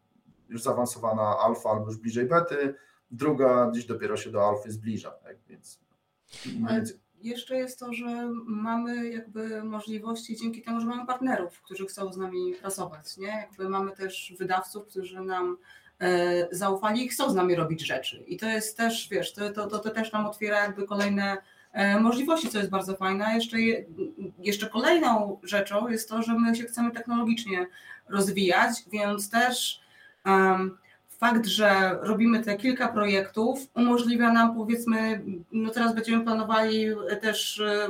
już 0.48 0.62
zaawansowana 0.62 1.38
alfa 1.38 1.70
albo 1.70 1.86
już 1.86 1.96
bliżej 1.96 2.26
bety, 2.26 2.74
druga 3.10 3.70
gdzieś 3.70 3.86
dopiero 3.86 4.16
się 4.16 4.30
do 4.30 4.48
alfy 4.48 4.72
zbliża. 4.72 5.10
Tak? 5.10 5.36
Więc, 5.48 5.80
więc 6.70 6.94
jeszcze 7.22 7.56
jest 7.56 7.78
to, 7.78 7.92
że 7.92 8.30
mamy 8.46 9.10
jakby 9.10 9.64
możliwości 9.64 10.36
dzięki 10.36 10.62
temu, 10.62 10.80
że 10.80 10.86
mamy 10.86 11.06
partnerów, 11.06 11.62
którzy 11.62 11.86
chcą 11.86 12.12
z 12.12 12.16
nami 12.16 12.54
pracować, 12.54 13.16
nie? 13.16 13.26
Jakby 13.26 13.68
mamy 13.68 13.92
też 13.92 14.34
wydawców, 14.38 14.86
którzy 14.86 15.20
nam 15.20 15.56
e, 16.00 16.48
zaufali 16.50 17.04
i 17.04 17.08
chcą 17.08 17.30
z 17.30 17.34
nami 17.34 17.54
robić 17.54 17.86
rzeczy. 17.86 18.24
I 18.26 18.36
to 18.36 18.46
jest 18.46 18.76
też, 18.76 19.08
wiesz, 19.08 19.32
to, 19.32 19.50
to, 19.50 19.66
to, 19.66 19.78
to 19.78 19.90
też 19.90 20.12
nam 20.12 20.26
otwiera 20.26 20.62
jakby 20.62 20.86
kolejne 20.86 21.36
e, 21.72 22.00
możliwości, 22.00 22.48
co 22.48 22.58
jest 22.58 22.70
bardzo 22.70 22.96
fajne. 22.96 23.34
Jeszcze, 23.34 23.56
jeszcze 24.38 24.68
kolejną 24.68 25.40
rzeczą 25.42 25.88
jest 25.88 26.08
to, 26.08 26.22
że 26.22 26.34
my 26.38 26.56
się 26.56 26.64
chcemy 26.64 26.90
technologicznie 26.90 27.66
rozwijać, 28.08 28.70
więc 28.92 29.30
też 29.30 29.80
um, 30.26 30.78
fakt, 31.22 31.46
że 31.46 31.98
robimy 32.00 32.44
te 32.44 32.56
kilka 32.56 32.88
projektów, 32.88 33.58
umożliwia 33.74 34.32
nam 34.32 34.54
powiedzmy, 34.56 35.22
no 35.52 35.70
teraz 35.70 35.94
będziemy 35.94 36.24
planowali 36.24 36.86
też 37.20 37.58
y, 37.58 37.88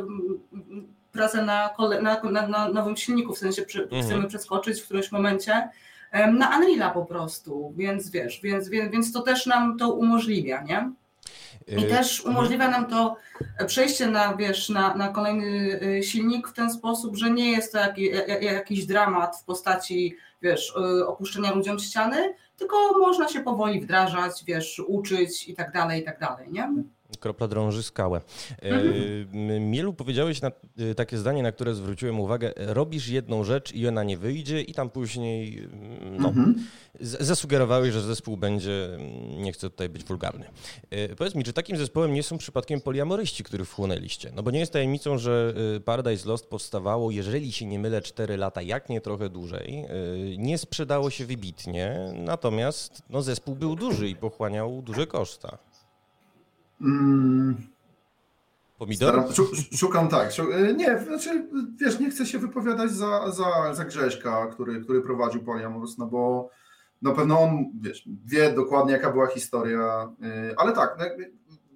pracę 1.13 1.43
na, 1.43 1.71
na, 2.03 2.23
na, 2.31 2.49
na 2.49 2.69
nowym 2.69 2.97
silniku, 2.97 3.35
w 3.35 3.39
sensie 3.39 3.63
przy, 3.63 3.83
mhm. 3.83 4.03
chcemy 4.03 4.29
przeskoczyć 4.29 4.81
w 4.81 4.85
którymś 4.85 5.13
momencie 5.13 5.69
na 6.13 6.61
Unreal'a 6.61 6.93
po 6.93 7.05
prostu, 7.05 7.73
więc 7.77 8.11
wiesz, 8.11 8.41
więc, 8.43 8.69
więc, 8.69 8.93
więc 8.93 9.13
to 9.13 9.23
też 9.23 9.47
nam 9.47 9.79
to 9.79 9.93
umożliwia, 9.93 10.63
nie? 10.63 10.93
I 11.69 11.85
y, 11.85 11.89
też 11.89 12.19
mhm. 12.19 12.37
umożliwia 12.37 12.69
nam 12.71 12.87
to 12.87 13.17
przejście 13.67 14.07
na, 14.07 14.37
wiesz, 14.37 14.69
na, 14.69 14.95
na 14.95 15.09
kolejny 15.09 15.81
y, 15.83 16.03
silnik 16.03 16.49
w 16.49 16.53
ten 16.53 16.71
sposób, 16.71 17.17
że 17.17 17.31
nie 17.31 17.51
jest 17.51 17.73
to 17.73 17.79
jak, 17.79 17.99
jakiś 18.43 18.87
dramat 18.87 19.37
w 19.37 19.45
postaci, 19.45 20.17
wiesz, 20.43 20.75
opuszczenia 21.07 21.55
ludziom 21.55 21.79
ściany, 21.79 22.35
tylko 22.57 22.99
można 22.99 23.29
się 23.29 23.41
powoli 23.41 23.81
wdrażać, 23.81 24.45
wiesz, 24.45 24.83
uczyć 24.87 25.49
i 25.49 25.55
tak 25.55 25.73
dalej, 25.73 26.01
i 26.01 26.05
tak 26.05 26.21
dalej, 26.21 26.49
nie? 26.53 26.69
Kropla 27.21 27.49
drąży 27.49 27.83
skałę. 27.83 28.21
Mhm. 28.63 29.71
Mielu 29.71 29.95
powiedziałeś 29.95 30.43
na, 30.43 30.51
e, 30.79 30.95
takie 30.95 31.19
zdanie, 31.19 31.43
na 31.43 31.53
które 31.53 31.75
zwróciłem 31.75 32.21
uwagę. 32.21 32.53
Robisz 32.57 33.09
jedną 33.09 33.45
rzecz 33.45 33.75
i 33.75 33.89
ona 33.89 34.05
nie 34.05 34.19
wyjdzie 34.19 34.63
i 34.63 34.75
tam 34.75 34.91
później 34.91 35.59
mm, 35.59 36.17
no, 36.23 36.29
mhm. 36.29 36.67
zasugerowałeś, 37.01 37.93
że 37.93 38.03
zespół 38.03 38.37
będzie, 38.37 38.95
mm, 38.95 39.43
nie 39.43 39.53
chcę 39.53 39.71
tutaj 39.71 39.89
być 39.89 40.05
wulgarny. 40.05 40.47
E, 40.91 41.17
powiedz 41.17 41.35
mi, 41.35 41.45
czy 41.45 41.53
takim 41.53 41.77
zespołem 41.77 42.13
nie 42.13 42.23
są 42.23 42.39
przypadkiem 42.39 42.81
poliamoryści, 42.81 43.45
których 43.45 43.69
wchłonęliście? 43.69 44.33
No 44.35 44.43
bo 44.43 44.51
nie 44.51 44.61
jest 44.61 44.73
tajemnicą, 44.73 45.19
że 45.19 45.55
Paradise 45.85 46.29
Lost 46.29 46.47
powstawało, 46.47 47.11
jeżeli 47.11 47.53
się 47.53 47.67
nie 47.67 47.79
mylę, 47.79 48.03
4 48.03 48.37
lata, 48.37 48.63
jak 48.63 48.89
nie 48.89 49.01
trochę 49.01 49.29
dłużej. 49.29 49.85
Nie 50.39 50.59
sprzedało 50.59 51.11
się 51.11 51.27
wybitnie, 51.27 52.13
natomiast 52.15 53.03
no, 53.11 53.23
zespół 53.23 53.57
był 53.57 53.77
duży 53.77 54.09
i 54.09 54.17
pochłaniał 54.17 54.83
duże 54.83 55.07
koszta. 55.07 55.59
Mm. 56.81 57.57
Pomidor? 58.79 59.25
szukam 59.77 60.09
tak. 60.09 60.33
E, 60.39 60.75
nie, 60.75 60.99
znaczy, 60.99 61.49
wiesz, 61.81 62.01
nie 62.01 62.11
chcę 62.11 62.27
się 62.27 62.39
wypowiadać 62.39 62.91
za, 62.91 63.31
za, 63.31 63.75
za 63.75 63.85
Grześka, 63.85 64.47
który, 64.47 64.81
który 64.81 65.01
prowadził 65.01 65.43
Poliamorus, 65.43 65.99
no 65.99 66.07
bo 66.07 66.51
na 67.03 67.13
pewno 67.13 67.41
on, 67.41 67.65
wiesz, 67.81 68.09
wie 68.25 68.53
dokładnie 68.53 68.93
jaka 68.93 69.13
była 69.13 69.27
historia, 69.27 70.13
e, 70.23 70.55
ale 70.57 70.73
tak, 70.73 70.97
no 70.99 71.05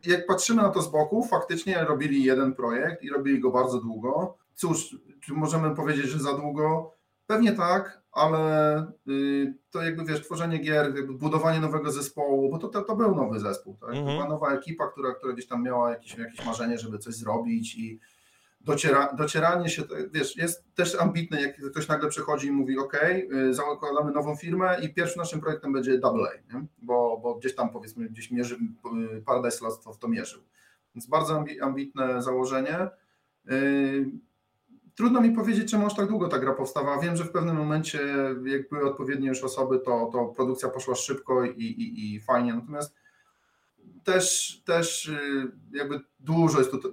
jak 0.06 0.26
patrzymy 0.26 0.62
na 0.62 0.68
to 0.68 0.82
z 0.82 0.90
boku, 0.90 1.24
faktycznie 1.24 1.84
robili 1.84 2.24
jeden 2.24 2.54
projekt 2.54 3.02
i 3.02 3.10
robili 3.10 3.40
go 3.40 3.50
bardzo 3.50 3.80
długo. 3.80 4.36
Cóż, 4.54 4.96
czy 5.20 5.32
możemy 5.32 5.74
powiedzieć, 5.74 6.06
że 6.06 6.18
za 6.18 6.32
długo? 6.32 6.95
Pewnie 7.26 7.52
tak, 7.52 8.02
ale 8.12 8.78
y, 9.08 9.54
to 9.70 9.82
jakby 9.82 10.04
wiesz, 10.04 10.22
tworzenie 10.22 10.58
gier, 10.58 11.06
budowanie 11.08 11.60
nowego 11.60 11.92
zespołu, 11.92 12.50
bo 12.50 12.58
to, 12.58 12.68
to, 12.68 12.82
to 12.82 12.96
był 12.96 13.14
nowy 13.14 13.40
zespół, 13.40 13.76
tak? 13.80 13.90
Mhm. 13.90 14.06
była 14.06 14.28
nowa 14.28 14.54
ekipa, 14.54 14.88
która, 14.88 15.14
która 15.14 15.32
gdzieś 15.32 15.46
tam 15.46 15.62
miała 15.62 15.90
jakieś, 15.90 16.18
jakieś 16.18 16.46
marzenie, 16.46 16.78
żeby 16.78 16.98
coś 16.98 17.14
zrobić 17.14 17.74
i 17.74 18.00
dociera, 18.60 19.12
docieranie 19.12 19.68
się, 19.68 19.82
wiesz, 20.12 20.36
jest 20.36 20.64
też 20.74 20.94
ambitne, 20.94 21.42
jak 21.42 21.70
ktoś 21.70 21.88
nagle 21.88 22.08
przychodzi 22.08 22.46
i 22.46 22.52
mówi, 22.52 22.78
ok, 22.78 22.96
zakładamy 23.50 24.12
nową 24.12 24.36
firmę 24.36 24.76
i 24.82 24.94
pierwszym 24.94 25.20
naszym 25.20 25.40
projektem 25.40 25.72
będzie 25.72 25.98
Double 25.98 26.28
A, 26.28 26.54
nie? 26.54 26.66
Bo, 26.78 27.20
bo 27.22 27.34
gdzieś 27.34 27.54
tam 27.54 27.70
powiedzmy, 27.70 28.08
gdzieś 28.08 28.30
mierzy, 28.30 28.58
y, 29.16 29.22
Paradise 29.22 29.64
Lost 29.64 29.84
w 29.84 29.98
to 29.98 30.08
mierzył. 30.08 30.42
Więc 30.94 31.06
bardzo 31.06 31.44
ambitne 31.62 32.22
założenie. 32.22 32.88
Trudno 34.96 35.20
mi 35.20 35.30
powiedzieć, 35.30 35.70
czemu 35.70 35.86
aż 35.86 35.94
tak 35.94 36.08
długo 36.08 36.28
ta 36.28 36.38
gra 36.38 36.54
powstawała. 36.54 37.00
Wiem, 37.00 37.16
że 37.16 37.24
w 37.24 37.30
pewnym 37.30 37.56
momencie, 37.56 37.98
jak 38.44 38.68
były 38.68 38.90
odpowiednie 38.90 39.28
już 39.28 39.44
osoby, 39.44 39.78
to, 39.78 40.10
to 40.12 40.26
produkcja 40.26 40.68
poszła 40.68 40.94
szybko 40.94 41.44
i, 41.44 41.62
i, 41.62 42.14
i 42.14 42.20
fajnie. 42.20 42.54
Natomiast 42.54 42.94
też, 44.04 44.56
też 44.64 45.06
y, 45.06 45.52
jakby 45.72 46.00
dużo 46.20 46.58
jest 46.58 46.70
tutaj. 46.70 46.90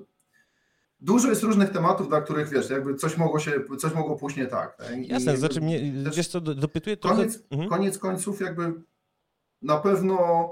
Dużo 0.99 1.29
jest 1.29 1.43
różnych 1.43 1.69
tematów, 1.69 2.09
dla 2.09 2.21
których 2.21 2.49
wiesz, 2.49 2.69
jakby 2.69 2.95
coś 2.95 3.17
mogło 3.17 3.39
się, 3.39 3.51
coś 3.79 3.93
mogło 3.93 4.15
pójść 4.15 4.37
nie 4.37 4.47
tak. 4.47 4.77
I 4.97 5.07
Jasne, 5.07 5.37
znaczy 5.37 5.61
mnie, 5.61 5.93
wiesz 6.15 6.27
co, 6.27 6.41
dopytuję 6.41 6.97
trochę... 6.97 7.15
Koniec, 7.15 7.43
mhm. 7.51 7.69
koniec 7.69 7.97
końców 7.97 8.41
jakby 8.41 8.73
na 9.61 9.77
pewno 9.77 10.45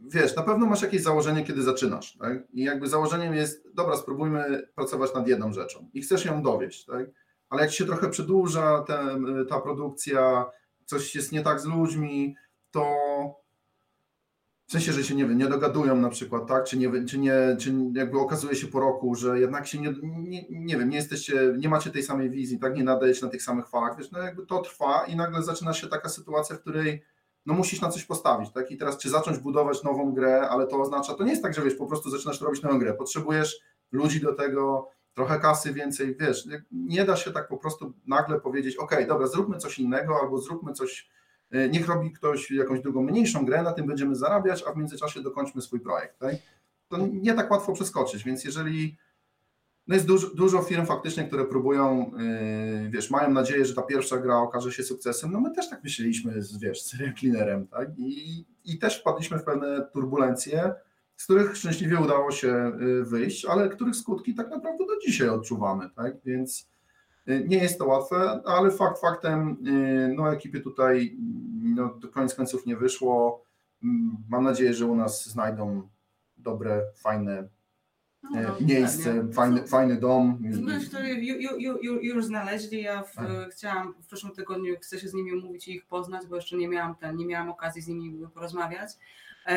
wiesz, 0.00 0.36
na 0.36 0.42
pewno 0.42 0.66
masz 0.66 0.82
jakieś 0.82 1.02
założenie, 1.02 1.44
kiedy 1.44 1.62
zaczynasz, 1.62 2.16
tak? 2.16 2.38
I 2.52 2.64
jakby 2.64 2.88
założeniem 2.88 3.34
jest, 3.34 3.74
dobra, 3.74 3.96
spróbujmy 3.96 4.68
pracować 4.74 5.14
nad 5.14 5.28
jedną 5.28 5.52
rzeczą 5.52 5.90
i 5.94 6.02
chcesz 6.02 6.24
ją 6.24 6.42
dowieść, 6.42 6.84
tak? 6.84 7.06
Ale 7.48 7.62
jak 7.62 7.72
się 7.72 7.86
trochę 7.86 8.10
przedłuża 8.10 8.84
ta 9.48 9.60
produkcja, 9.60 10.46
coś 10.84 11.14
jest 11.14 11.32
nie 11.32 11.42
tak 11.42 11.60
z 11.60 11.64
ludźmi, 11.64 12.36
to 12.70 12.94
w 14.66 14.72
sensie, 14.72 14.92
że 14.92 15.04
się 15.04 15.14
nie, 15.14 15.24
nie 15.24 15.46
dogadują 15.46 15.96
na 15.96 16.08
przykład, 16.08 16.46
tak? 16.46 16.64
Czy, 16.64 16.78
nie, 16.78 17.04
czy, 17.04 17.18
nie, 17.18 17.56
czy 17.60 17.74
jakby 17.94 18.18
okazuje 18.18 18.56
się 18.56 18.66
po 18.66 18.80
roku, 18.80 19.14
że 19.14 19.40
jednak 19.40 19.66
się 19.66 19.80
nie, 19.80 19.94
nie, 20.02 20.44
nie 20.50 20.76
wiem, 20.78 20.88
nie 20.88 20.96
jesteście, 20.96 21.54
nie 21.58 21.68
macie 21.68 21.90
tej 21.90 22.02
samej 22.02 22.30
wizji, 22.30 22.58
tak? 22.58 22.74
Nie 22.74 22.84
nadajecie 22.84 23.24
na 23.24 23.30
tych 23.30 23.42
samych 23.42 23.68
falach, 23.68 23.98
wiesz, 23.98 24.10
no 24.10 24.18
jakby 24.18 24.46
to 24.46 24.62
trwa 24.62 25.04
i 25.06 25.16
nagle 25.16 25.42
zaczyna 25.42 25.72
się 25.72 25.86
taka 25.86 26.08
sytuacja, 26.08 26.56
w 26.56 26.60
której 26.60 27.02
no 27.46 27.54
musisz 27.54 27.80
na 27.80 27.88
coś 27.88 28.04
postawić, 28.04 28.50
tak? 28.50 28.70
I 28.70 28.76
teraz 28.76 28.98
czy 28.98 29.10
zacząć 29.10 29.38
budować 29.38 29.82
nową 29.82 30.12
grę, 30.12 30.48
ale 30.48 30.66
to 30.66 30.80
oznacza, 30.80 31.14
to 31.14 31.24
nie 31.24 31.30
jest 31.30 31.42
tak, 31.42 31.54
że 31.54 31.62
wiesz, 31.62 31.74
po 31.74 31.86
prostu 31.86 32.10
zaczynasz 32.10 32.40
robić 32.40 32.62
nową 32.62 32.78
grę, 32.78 32.94
potrzebujesz 32.94 33.60
ludzi 33.92 34.20
do 34.20 34.34
tego, 34.34 34.90
trochę 35.14 35.40
kasy 35.40 35.72
więcej, 35.72 36.16
wiesz, 36.16 36.48
nie 36.72 37.04
da 37.04 37.16
się 37.16 37.32
tak 37.32 37.48
po 37.48 37.56
prostu 37.56 37.92
nagle 38.06 38.40
powiedzieć, 38.40 38.76
ok, 38.76 38.96
dobra, 39.08 39.26
zróbmy 39.26 39.58
coś 39.58 39.78
innego, 39.78 40.20
albo 40.20 40.38
zróbmy 40.38 40.72
coś, 40.72 41.10
e, 41.50 41.68
niech 41.68 41.88
robi 41.88 42.12
ktoś 42.12 42.50
jakąś 42.50 42.80
drugą, 42.80 43.02
mniejszą 43.02 43.44
grę, 43.44 43.62
na 43.62 43.72
tym 43.72 43.86
będziemy 43.86 44.16
zarabiać, 44.16 44.64
a 44.66 44.72
w 44.72 44.76
międzyczasie 44.76 45.22
dokończmy 45.22 45.62
swój 45.62 45.80
projekt, 45.80 46.18
tak? 46.18 46.34
To 46.88 46.96
nie 46.96 47.34
tak 47.34 47.50
łatwo 47.50 47.72
przeskoczyć, 47.72 48.24
więc 48.24 48.44
jeżeli 48.44 48.96
no 49.86 49.94
jest 49.94 50.06
dużo, 50.06 50.34
dużo 50.34 50.62
firm 50.62 50.86
faktycznie, 50.86 51.24
które 51.24 51.44
próbują, 51.44 52.10
yy, 52.82 52.90
wiesz, 52.90 53.10
mają 53.10 53.30
nadzieję, 53.30 53.64
że 53.64 53.74
ta 53.74 53.82
pierwsza 53.82 54.18
gra 54.18 54.36
okaże 54.36 54.72
się 54.72 54.82
sukcesem. 54.82 55.32
No 55.32 55.40
my 55.40 55.50
też 55.50 55.70
tak 55.70 55.84
myśleliśmy 55.84 56.42
z, 56.42 56.58
wiesz, 56.58 56.82
z 56.82 56.96
Cleanerem, 57.18 57.66
tak? 57.66 57.88
I, 57.98 58.44
I 58.64 58.78
też 58.78 59.00
wpadliśmy 59.00 59.38
w 59.38 59.44
pewne 59.44 59.86
turbulencje, 59.92 60.74
z 61.16 61.24
których 61.24 61.56
szczęśliwie 61.56 62.00
udało 62.00 62.30
się 62.30 62.72
yy, 62.80 63.04
wyjść, 63.04 63.44
ale 63.44 63.68
których 63.68 63.96
skutki 63.96 64.34
tak 64.34 64.50
naprawdę 64.50 64.86
do 64.86 65.00
dzisiaj 65.06 65.28
odczuwamy, 65.28 65.90
tak? 65.96 66.14
Więc 66.24 66.68
yy, 67.26 67.44
nie 67.48 67.58
jest 67.58 67.78
to 67.78 67.86
łatwe, 67.86 68.40
ale 68.44 68.70
fakt 68.70 69.00
faktem, 69.00 69.56
yy, 69.62 70.14
no 70.16 70.32
ekipy 70.32 70.60
tutaj 70.60 71.16
no, 71.62 71.94
do 71.94 72.08
koniec 72.08 72.34
końców 72.34 72.66
nie 72.66 72.76
wyszło. 72.76 73.44
Mm, 73.82 74.16
mam 74.28 74.44
nadzieję, 74.44 74.74
że 74.74 74.86
u 74.86 74.96
nas 74.96 75.28
znajdą 75.28 75.88
dobre, 76.36 76.82
fajne 76.96 77.48
no, 78.30 78.40
e, 78.40 78.64
miejsce, 78.64 79.28
fajny, 79.32 79.66
fajny 79.66 79.96
dom. 79.96 80.38
To 80.92 80.98
już 82.02 82.24
znaleźli. 82.24 82.82
Ja 82.82 83.02
w, 83.02 83.14
chciałam 83.50 83.94
w 84.02 84.06
przyszłym 84.06 84.32
tygodniu 84.32 84.74
chcę 84.82 85.00
się 85.00 85.08
z 85.08 85.14
nimi 85.14 85.32
umówić 85.32 85.68
i 85.68 85.74
ich 85.74 85.86
poznać, 85.86 86.26
bo 86.26 86.36
jeszcze 86.36 86.56
nie 86.56 86.68
miałam 86.68 86.94
ten, 86.94 87.16
nie 87.16 87.26
miałam 87.26 87.50
okazji 87.50 87.82
z 87.82 87.88
nimi 87.88 88.26
porozmawiać. 88.34 88.90
E, 89.46 89.56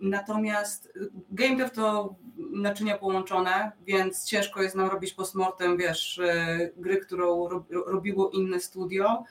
natomiast 0.00 0.92
game 1.30 1.56
dev 1.56 1.70
to 1.70 2.14
naczynia 2.52 2.98
połączone, 2.98 3.72
więc 3.86 4.24
ciężko 4.24 4.62
jest 4.62 4.76
nam 4.76 4.90
robić 4.90 5.14
postmortem, 5.14 5.76
wiesz, 5.76 6.18
e, 6.18 6.70
gry, 6.76 6.96
którą 6.96 7.48
robiło 7.70 8.30
inne 8.30 8.60
studio. 8.60 9.24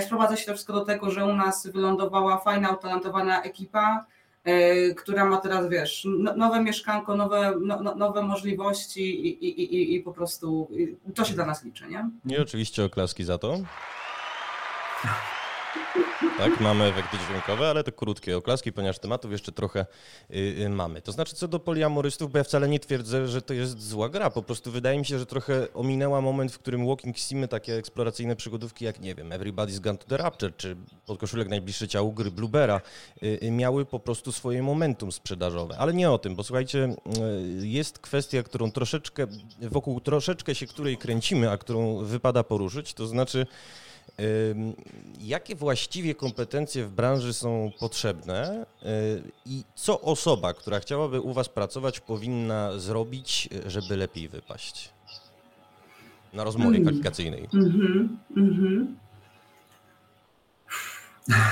Sprowadza 0.00 0.36
się 0.36 0.46
to 0.46 0.52
wszystko 0.52 0.72
do 0.72 0.84
tego, 0.84 1.10
że 1.10 1.24
u 1.24 1.32
nas 1.32 1.66
wylądowała 1.66 2.38
fajna, 2.38 2.72
utalentowana 2.72 3.42
ekipa, 3.42 4.06
E, 4.10 4.19
która 4.96 5.24
ma 5.24 5.36
teraz, 5.36 5.68
wiesz, 5.68 6.06
no, 6.18 6.36
nowe 6.36 6.60
mieszkanko, 6.60 7.16
nowe, 7.16 7.54
no, 7.60 7.82
no, 7.82 7.94
nowe 7.94 8.22
możliwości 8.22 9.26
i, 9.26 9.44
i, 9.44 9.74
i, 9.74 9.94
i 9.94 10.00
po 10.00 10.12
prostu 10.12 10.70
to 11.14 11.24
się 11.24 11.34
dla 11.34 11.46
nas 11.46 11.64
liczy, 11.64 11.86
nie? 11.86 12.10
I 12.26 12.38
oczywiście 12.38 12.84
oklaski 12.84 13.24
za 13.24 13.38
to. 13.38 13.58
Tak, 16.38 16.60
mamy 16.60 16.84
efekty 16.84 17.16
dźwiękowe, 17.26 17.70
ale 17.70 17.84
to 17.84 17.92
krótkie 17.92 18.36
oklaski, 18.36 18.72
ponieważ 18.72 18.98
tematów 18.98 19.32
jeszcze 19.32 19.52
trochę 19.52 19.86
y, 20.30 20.68
mamy. 20.68 21.02
To 21.02 21.12
znaczy, 21.12 21.36
co 21.36 21.48
do 21.48 21.58
poliamorystów, 21.58 22.32
bo 22.32 22.38
ja 22.38 22.44
wcale 22.44 22.68
nie 22.68 22.80
twierdzę, 22.80 23.28
że 23.28 23.42
to 23.42 23.54
jest 23.54 23.82
zła 23.82 24.08
gra. 24.08 24.30
Po 24.30 24.42
prostu 24.42 24.70
wydaje 24.70 24.98
mi 24.98 25.06
się, 25.06 25.18
że 25.18 25.26
trochę 25.26 25.72
ominęła 25.74 26.20
moment, 26.20 26.52
w 26.52 26.58
którym 26.58 26.86
walking 26.86 27.18
simy, 27.18 27.48
takie 27.48 27.74
eksploracyjne 27.74 28.36
przygodówki 28.36 28.84
jak, 28.84 29.00
nie 29.00 29.14
wiem, 29.14 29.28
Everybody's 29.30 29.80
Gone 29.80 29.98
to 29.98 30.06
the 30.06 30.16
Rapture, 30.16 30.56
czy 30.56 30.76
podkoszulek 31.06 31.48
najbliższy 31.48 31.88
ciału 31.88 32.12
gry 32.12 32.30
Bluebera, 32.30 32.80
y, 33.22 33.50
miały 33.50 33.84
po 33.84 34.00
prostu 34.00 34.32
swoje 34.32 34.62
momentum 34.62 35.12
sprzedażowe. 35.12 35.78
Ale 35.78 35.94
nie 35.94 36.10
o 36.10 36.18
tym, 36.18 36.34
bo 36.34 36.44
słuchajcie, 36.44 36.94
jest 37.60 37.98
kwestia, 37.98 38.42
którą 38.42 38.70
troszeczkę, 38.70 39.26
wokół 39.60 40.00
troszeczkę 40.00 40.54
się 40.54 40.66
której 40.66 40.98
kręcimy, 40.98 41.50
a 41.50 41.56
którą 41.56 42.04
wypada 42.04 42.44
poruszyć, 42.44 42.94
to 42.94 43.06
znaczy 43.06 43.46
Jakie 45.20 45.56
właściwie 45.56 46.14
kompetencje 46.14 46.84
w 46.84 46.92
branży 46.92 47.32
są 47.32 47.70
potrzebne 47.78 48.66
i 49.46 49.64
co 49.74 50.00
osoba, 50.00 50.54
która 50.54 50.80
chciałaby 50.80 51.20
u 51.20 51.32
Was 51.32 51.48
pracować, 51.48 52.00
powinna 52.00 52.78
zrobić, 52.78 53.48
żeby 53.66 53.96
lepiej 53.96 54.28
wypaść? 54.28 54.90
Na 56.32 56.44
rozmowie 56.44 56.70
mm. 56.70 56.82
kwalifikacyjnej. 56.82 57.48
Mm 57.54 58.18
-hmm, 58.36 58.86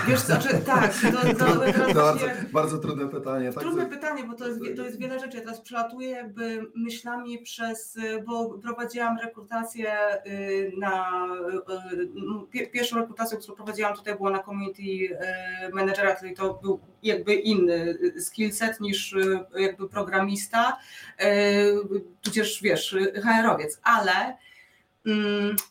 Wiesz, 0.09 0.21
znaczy, 0.21 0.49
tak, 0.66 0.95
to, 0.95 1.35
to, 1.35 1.45
to 1.73 1.95
bardzo, 1.95 2.27
bardzo 2.53 2.79
trudne 2.79 3.09
pytanie. 3.09 3.53
Tak 3.53 3.62
trudne 3.62 3.87
pytanie, 3.87 4.25
bo 4.25 4.35
to 4.35 4.49
jest, 4.49 4.61
to 4.77 4.83
jest 4.83 4.99
wiele 4.99 5.21
rzeczy. 5.21 5.37
Ja 5.37 5.43
teraz 5.43 5.61
przelatuję 5.61 6.11
jakby 6.11 6.66
myślami 6.75 7.39
przez, 7.39 7.99
bo 8.27 8.59
prowadziłam 8.59 9.19
rekrutację 9.19 9.93
y, 10.27 10.73
na, 10.79 11.27
y, 12.55 12.66
pierwszą 12.66 12.97
rekrutację, 12.97 13.39
którą 13.39 13.57
prowadziłam 13.57 13.95
tutaj 13.95 14.16
była 14.16 14.31
na 14.31 14.43
community 14.43 14.83
y, 14.83 15.16
managera, 15.73 16.16
czyli 16.16 16.35
to 16.35 16.55
był 16.55 16.81
jakby 17.03 17.35
inny 17.35 17.99
skillset 18.21 18.81
niż 18.81 19.16
jakby 19.59 19.89
programista, 19.89 20.79
tudzież 22.23 22.62
wiesz, 22.62 22.97
HR-owiec, 23.14 23.81
ale 23.83 24.37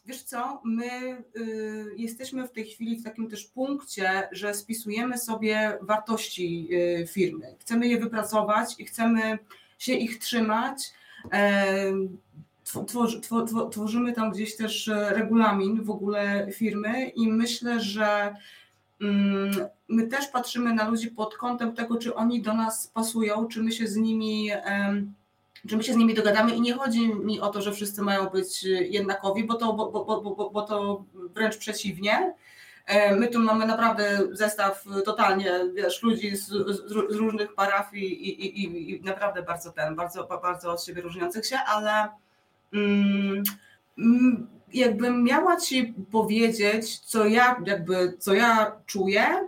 wiesz 0.05 0.23
co, 0.23 0.61
my 0.65 1.23
y, 1.37 1.93
jesteśmy 1.97 2.47
w 2.47 2.51
tej 2.51 2.65
chwili 2.65 2.97
w 2.97 3.03
takim 3.03 3.29
też 3.29 3.45
punkcie, 3.45 4.29
że 4.31 4.53
spisujemy 4.53 5.17
sobie 5.17 5.77
wartości 5.81 6.67
y, 6.71 7.07
firmy. 7.07 7.55
Chcemy 7.59 7.87
je 7.87 7.99
wypracować 7.99 8.75
i 8.79 8.85
chcemy 8.85 9.39
się 9.79 9.93
ich 9.93 10.19
trzymać. 10.19 10.93
E, 11.31 11.93
tworzy, 12.63 13.21
tworzymy 13.71 14.13
tam 14.13 14.31
gdzieś 14.31 14.55
też 14.55 14.91
regulamin 15.09 15.83
w 15.83 15.89
ogóle 15.89 16.47
firmy 16.51 17.09
i 17.09 17.27
myślę, 17.27 17.79
że 17.79 18.35
mm, 19.01 19.51
my 19.87 20.07
też 20.07 20.27
patrzymy 20.27 20.73
na 20.73 20.89
ludzi 20.89 21.11
pod 21.11 21.37
kątem 21.37 21.75
tego, 21.75 21.97
czy 21.97 22.15
oni 22.15 22.41
do 22.41 22.53
nas 22.53 22.87
pasują, 22.87 23.47
czy 23.47 23.63
my 23.63 23.71
się 23.71 23.87
z 23.87 23.95
nimi 23.95 24.49
że 25.65 25.77
my 25.77 25.83
się 25.83 25.93
z 25.93 25.95
nimi 25.95 26.13
dogadamy 26.13 26.55
i 26.55 26.61
nie 26.61 26.73
chodzi 26.73 27.13
mi 27.13 27.39
o 27.41 27.49
to, 27.49 27.61
że 27.61 27.71
wszyscy 27.71 28.01
mają 28.01 28.29
być 28.29 28.63
jednakowi, 28.63 29.43
bo 29.43 29.53
to, 29.53 29.73
bo, 29.73 29.91
bo, 29.91 30.21
bo, 30.21 30.49
bo 30.49 30.61
to 30.61 31.03
wręcz 31.13 31.57
przeciwnie. 31.57 32.33
E, 32.85 33.15
my 33.15 33.27
tu 33.27 33.39
mamy 33.39 33.65
naprawdę 33.65 34.19
zestaw 34.31 34.83
totalnie, 35.05 35.51
wiesz, 35.73 36.03
ludzi 36.03 36.35
z, 36.35 36.47
z, 36.47 36.87
z 36.87 37.15
różnych 37.15 37.53
parafii 37.53 38.29
i, 38.29 38.45
i, 38.45 38.91
i, 38.91 39.03
naprawdę 39.03 39.43
bardzo 39.43 39.71
ten, 39.71 39.95
bardzo, 39.95 40.23
bardzo 40.41 40.71
od 40.71 40.83
siebie 40.83 41.01
różniących 41.01 41.45
się, 41.45 41.57
ale 41.57 42.09
mm, 42.73 43.43
mm, 43.97 44.47
jakbym 44.73 45.23
miała 45.23 45.57
ci 45.57 45.93
powiedzieć, 46.11 46.99
co 46.99 47.25
ja 47.25 47.61
jakby, 47.65 48.17
co 48.19 48.33
ja 48.33 48.71
czuję, 48.85 49.47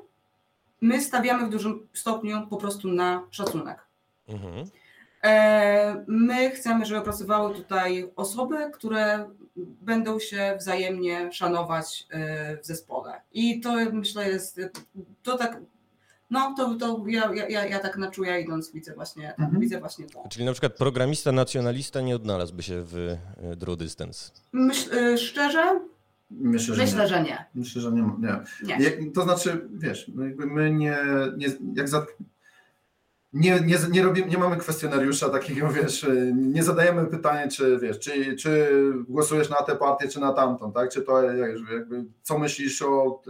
my 0.82 1.02
stawiamy 1.02 1.48
w 1.48 1.50
dużym 1.50 1.88
stopniu 1.94 2.48
po 2.50 2.58
prostu 2.58 2.88
na 2.88 3.24
szacunek. 3.32 3.86
Mhm. 4.28 4.66
E, 5.24 6.04
my 6.08 6.52
chcemy, 6.52 6.86
żeby 6.86 7.02
pracowały 7.02 7.56
tutaj 7.56 8.12
osoby, 8.16 8.58
które 8.74 9.30
będą 9.82 10.20
się 10.20 10.56
wzajemnie 10.60 11.32
szanować 11.32 12.08
e, 12.10 12.58
w 12.58 12.66
zespole. 12.66 13.22
I 13.32 13.60
to 13.60 13.76
myślę 13.92 14.30
jest, 14.30 14.60
to 15.24 15.38
tak, 15.38 15.62
no 16.30 16.54
to, 16.58 16.76
to 16.76 17.04
ja, 17.08 17.34
ja, 17.34 17.66
ja 17.66 17.80
tak 17.80 17.98
na 17.98 18.12
czuja 18.12 18.38
idąc 18.38 18.72
widzę 18.72 18.94
właśnie, 18.94 19.36
mhm. 19.36 19.60
widzę 19.60 19.80
właśnie 19.80 20.06
to. 20.06 20.24
Czyli 20.30 20.46
na 20.46 20.52
przykład 20.52 20.74
programista, 20.74 21.32
nacjonalista 21.32 22.02
nie 22.02 22.16
odnalazłby 22.16 22.64
się 22.64 22.84
w 22.84 22.96
e, 22.98 23.56
Draw 23.56 23.78
Distance? 23.78 24.32
Myśl, 24.54 25.18
szczerze? 25.18 25.80
Myślę, 26.32 26.76
że, 26.76 26.82
Myślę, 26.82 27.02
nie. 27.02 27.08
że 27.08 27.24
nie. 27.24 27.46
Myślę, 27.56 27.82
że 27.82 27.92
nie. 27.92 28.12
nie. 28.64 28.78
nie. 28.80 29.12
To 29.12 29.22
znaczy, 29.22 29.68
wiesz, 29.74 30.12
my 30.36 30.72
nie, 30.72 30.98
nie 31.38 31.48
jak 31.76 31.90
za, 31.90 32.06
nie, 33.34 33.60
nie, 33.60 33.78
nie, 33.92 34.04
robimy, 34.04 34.28
nie 34.28 34.38
mamy 34.38 34.58
kwestionariusza 34.58 35.30
takiego, 35.30 35.70
wiesz, 35.82 36.06
nie 36.34 36.64
zadajemy 36.64 37.06
pytania, 37.06 37.48
czy 37.48 37.80
wiesz, 37.82 38.00
czy, 38.00 38.36
czy 38.36 38.72
głosujesz 39.08 39.50
na 39.50 39.56
tę 39.56 39.76
partię, 39.76 40.08
czy 40.08 40.20
na 40.20 40.34
tamtą, 40.34 40.72
tak? 40.72 40.90
Czy 40.90 41.02
to 41.02 41.22
jakby, 41.22 42.06
co 42.22 42.40
myślisz 42.40 42.82
o, 42.82 43.22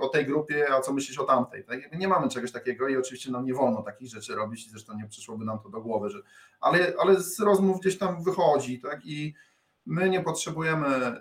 o 0.00 0.08
tej 0.08 0.26
grupie, 0.26 0.66
a 0.70 0.80
co 0.80 0.92
myślisz 0.92 1.18
o 1.18 1.24
tamtej, 1.24 1.64
tak? 1.64 1.98
nie 1.98 2.08
mamy 2.08 2.28
czegoś 2.28 2.52
takiego 2.52 2.88
i 2.88 2.96
oczywiście 2.96 3.30
nam 3.30 3.44
nie 3.44 3.54
wolno 3.54 3.82
takich 3.82 4.08
rzeczy 4.08 4.34
robić 4.34 4.66
i 4.66 4.70
zresztą 4.70 4.96
nie 4.96 5.08
przyszłoby 5.08 5.44
nam 5.44 5.58
to 5.58 5.68
do 5.68 5.80
głowy, 5.80 6.10
że, 6.10 6.18
ale, 6.60 6.92
ale 6.98 7.20
z 7.20 7.40
rozmów 7.40 7.80
gdzieś 7.80 7.98
tam 7.98 8.24
wychodzi, 8.24 8.80
tak? 8.80 9.06
I 9.06 9.34
my 9.86 10.10
nie 10.10 10.22
potrzebujemy 10.22 11.20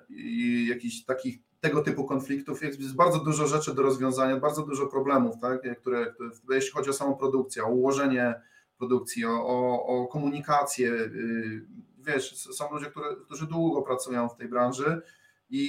jakichś 0.68 1.04
takich 1.04 1.40
tego 1.64 1.82
typu 1.82 2.06
konfliktów. 2.06 2.64
Jest 2.64 2.96
bardzo 2.96 3.20
dużo 3.20 3.48
rzeczy 3.48 3.74
do 3.74 3.82
rozwiązania, 3.82 4.38
bardzo 4.38 4.64
dużo 4.64 4.88
problemów, 4.88 5.36
tak, 5.42 5.62
które, 5.82 6.14
jeśli 6.50 6.72
chodzi 6.72 6.90
o 6.90 6.94
samą 6.94 7.16
produkcję, 7.16 7.64
o 7.64 7.70
ułożenie 7.70 8.42
produkcji, 8.78 9.26
o, 9.26 9.32
o, 9.32 9.86
o 9.86 10.08
komunikację. 10.08 10.92
Y, 10.92 11.66
wiesz, 12.00 12.38
są 12.38 12.72
ludzie, 12.72 12.86
które, 12.86 13.16
którzy 13.26 13.48
długo 13.48 13.82
pracują 13.82 14.30
w 14.30 14.36
tej 14.36 14.48
branży 14.48 15.02
i, 15.50 15.66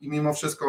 i 0.00 0.08
mimo 0.08 0.32
wszystko 0.34 0.66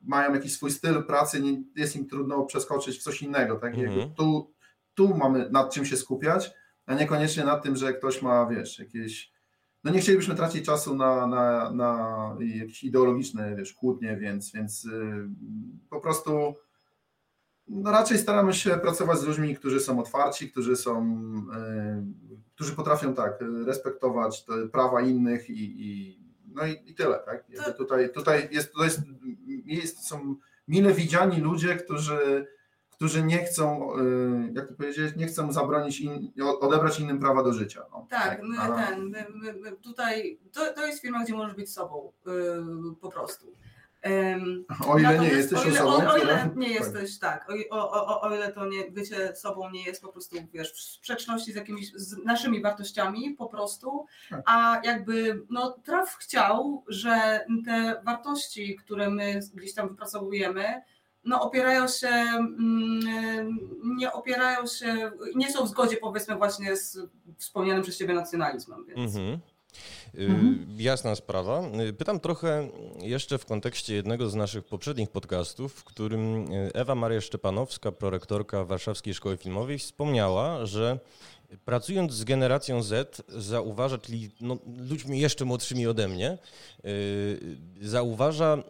mają 0.00 0.34
jakiś 0.34 0.52
swój 0.52 0.70
styl 0.70 1.02
pracy, 1.02 1.40
nie, 1.40 1.62
jest 1.76 1.96
im 1.96 2.08
trudno 2.08 2.44
przeskoczyć 2.44 2.98
w 2.98 3.02
coś 3.02 3.22
innego. 3.22 3.56
Tak? 3.56 3.74
Mhm. 3.74 4.14
Tu, 4.14 4.54
tu 4.94 5.16
mamy 5.16 5.50
nad 5.50 5.74
czym 5.74 5.86
się 5.86 5.96
skupiać, 5.96 6.50
a 6.86 6.94
niekoniecznie 6.94 7.44
nad 7.44 7.62
tym, 7.62 7.76
że 7.76 7.94
ktoś 7.94 8.22
ma, 8.22 8.46
wiesz, 8.46 8.78
jakieś 8.78 9.29
no 9.84 9.92
nie 9.92 10.00
chcielibyśmy 10.00 10.34
tracić 10.34 10.66
czasu 10.66 10.94
na, 10.94 11.26
na, 11.26 11.70
na 11.70 12.36
jakieś 12.40 12.84
ideologiczne 12.84 13.56
wiesz, 13.56 13.74
kłótnie, 13.74 14.16
więc, 14.16 14.52
więc 14.52 14.84
yy, 14.84 15.28
po 15.90 16.00
prostu 16.00 16.54
no 17.68 17.90
raczej 17.90 18.18
staramy 18.18 18.52
się 18.52 18.70
pracować 18.70 19.18
z 19.18 19.26
ludźmi, 19.26 19.56
którzy 19.56 19.80
są 19.80 20.00
otwarci, 20.00 20.50
którzy 20.50 20.76
są, 20.76 21.22
yy, 21.34 22.40
którzy 22.54 22.72
potrafią 22.72 23.14
tak 23.14 23.38
respektować 23.66 24.44
prawa 24.72 25.00
innych 25.00 25.50
i, 25.50 25.86
i 25.86 26.20
no 26.54 26.66
i, 26.66 26.90
i 26.90 26.94
tyle, 26.94 27.18
tak? 27.18 27.44
Tutaj, 27.76 28.12
tutaj, 28.12 28.48
jest, 28.52 28.72
jest, 28.82 29.00
jest, 29.64 30.08
są 30.08 30.36
mile 30.68 30.94
widziani 30.94 31.40
ludzie, 31.40 31.76
którzy 31.76 32.46
którzy 33.00 33.22
nie 33.22 33.44
chcą, 33.44 33.96
y, 33.98 34.52
jak 34.54 34.68
to 34.68 34.74
powiedzieć, 34.74 35.16
nie 35.16 35.26
chcą 35.26 35.52
zabronić, 35.52 36.00
in, 36.00 36.32
odebrać 36.60 37.00
innym 37.00 37.18
prawa 37.18 37.42
do 37.42 37.52
życia. 37.52 37.82
No. 37.90 38.06
Tak, 38.10 38.42
my, 38.42 38.56
ten, 38.56 39.08
my, 39.08 39.26
my, 39.34 39.52
my 39.52 39.72
tutaj, 39.72 40.38
to, 40.52 40.74
to 40.74 40.86
jest 40.86 41.02
firma, 41.02 41.24
gdzie 41.24 41.34
możesz 41.34 41.56
być 41.56 41.72
sobą 41.72 42.12
yy, 42.26 42.94
po 43.00 43.10
prostu. 43.10 43.46
Um, 44.04 44.64
o 44.86 44.98
ile 44.98 45.18
nie 45.18 45.28
jesteś 45.28 45.58
o 45.58 45.68
ile, 45.68 45.84
osobą, 45.84 46.08
o, 46.08 46.12
o 46.12 46.16
ile 46.18 46.50
nie 46.56 46.68
jesteś, 46.68 47.18
tak, 47.18 47.48
o, 47.70 47.90
o, 47.90 48.20
o, 48.20 48.34
ile 48.34 48.52
to 48.52 48.66
nie, 48.66 48.90
bycie 48.90 49.36
sobą 49.36 49.70
nie 49.70 49.84
jest 49.84 50.02
po 50.02 50.12
prostu, 50.12 50.36
wiesz, 50.52 50.72
w 50.72 50.80
sprzeczności 50.80 51.52
z 51.52 51.56
jakimiś 51.56 51.92
z 51.94 52.24
naszymi 52.24 52.62
wartościami 52.62 53.30
po 53.30 53.46
prostu, 53.46 54.06
tak. 54.30 54.42
a 54.46 54.80
jakby, 54.84 55.42
no 55.50 55.78
traf 55.84 56.16
chciał, 56.16 56.84
że 56.88 57.44
te 57.64 58.02
wartości, 58.04 58.76
które 58.76 59.10
my 59.10 59.40
gdzieś 59.54 59.74
tam 59.74 59.88
wypracowujemy, 59.88 60.82
no, 61.24 61.42
opierają 61.42 61.88
się, 61.88 62.08
mm, 62.08 63.58
nie 63.96 64.12
opierają 64.12 64.66
się, 64.66 65.12
nie 65.34 65.52
są 65.52 65.64
w 65.64 65.68
zgodzie 65.68 65.96
powiedzmy 65.96 66.36
właśnie 66.36 66.76
z 66.76 66.98
wspomnianym 67.38 67.82
przez 67.82 67.98
Ciebie 67.98 68.14
nacjonalizmem. 68.14 68.84
Więc. 68.86 69.16
Mhm. 69.16 69.40
Mhm. 70.14 70.66
Jasna 70.78 71.14
sprawa. 71.14 71.62
Y, 71.88 71.92
pytam 71.92 72.20
trochę 72.20 72.68
jeszcze 73.00 73.38
w 73.38 73.46
kontekście 73.46 73.94
jednego 73.94 74.30
z 74.30 74.34
naszych 74.34 74.64
poprzednich 74.64 75.10
podcastów, 75.10 75.72
w 75.72 75.84
którym 75.84 76.52
y, 76.52 76.70
Ewa 76.74 76.94
Maria 76.94 77.20
Szczepanowska, 77.20 77.92
prorektorka 77.92 78.64
Warszawskiej 78.64 79.14
Szkoły 79.14 79.36
Filmowej, 79.36 79.78
wspomniała, 79.78 80.66
że 80.66 80.98
pracując 81.64 82.12
z 82.12 82.24
generacją 82.24 82.82
Z, 82.82 83.22
zauważa, 83.28 83.98
czyli 83.98 84.30
no, 84.40 84.58
ludźmi 84.76 85.20
jeszcze 85.20 85.44
młodszymi 85.44 85.86
ode 85.86 86.08
mnie, 86.08 86.38
zauważa 87.80 88.62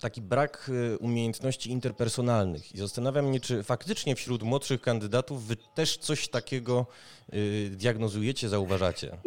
taki 0.00 0.22
brak 0.22 0.70
y, 0.94 0.98
umiejętności 0.98 1.70
interpersonalnych 1.70 2.74
i 2.74 2.78
zastanawiam 2.78 3.24
mnie, 3.24 3.40
czy 3.40 3.62
faktycznie 3.62 4.16
wśród 4.16 4.42
młodszych 4.42 4.80
kandydatów 4.80 5.46
wy 5.46 5.56
też 5.74 5.96
coś 5.96 6.28
takiego 6.28 6.86
y, 7.34 7.70
diagnozujecie, 7.70 8.48
zauważacie? 8.48 9.18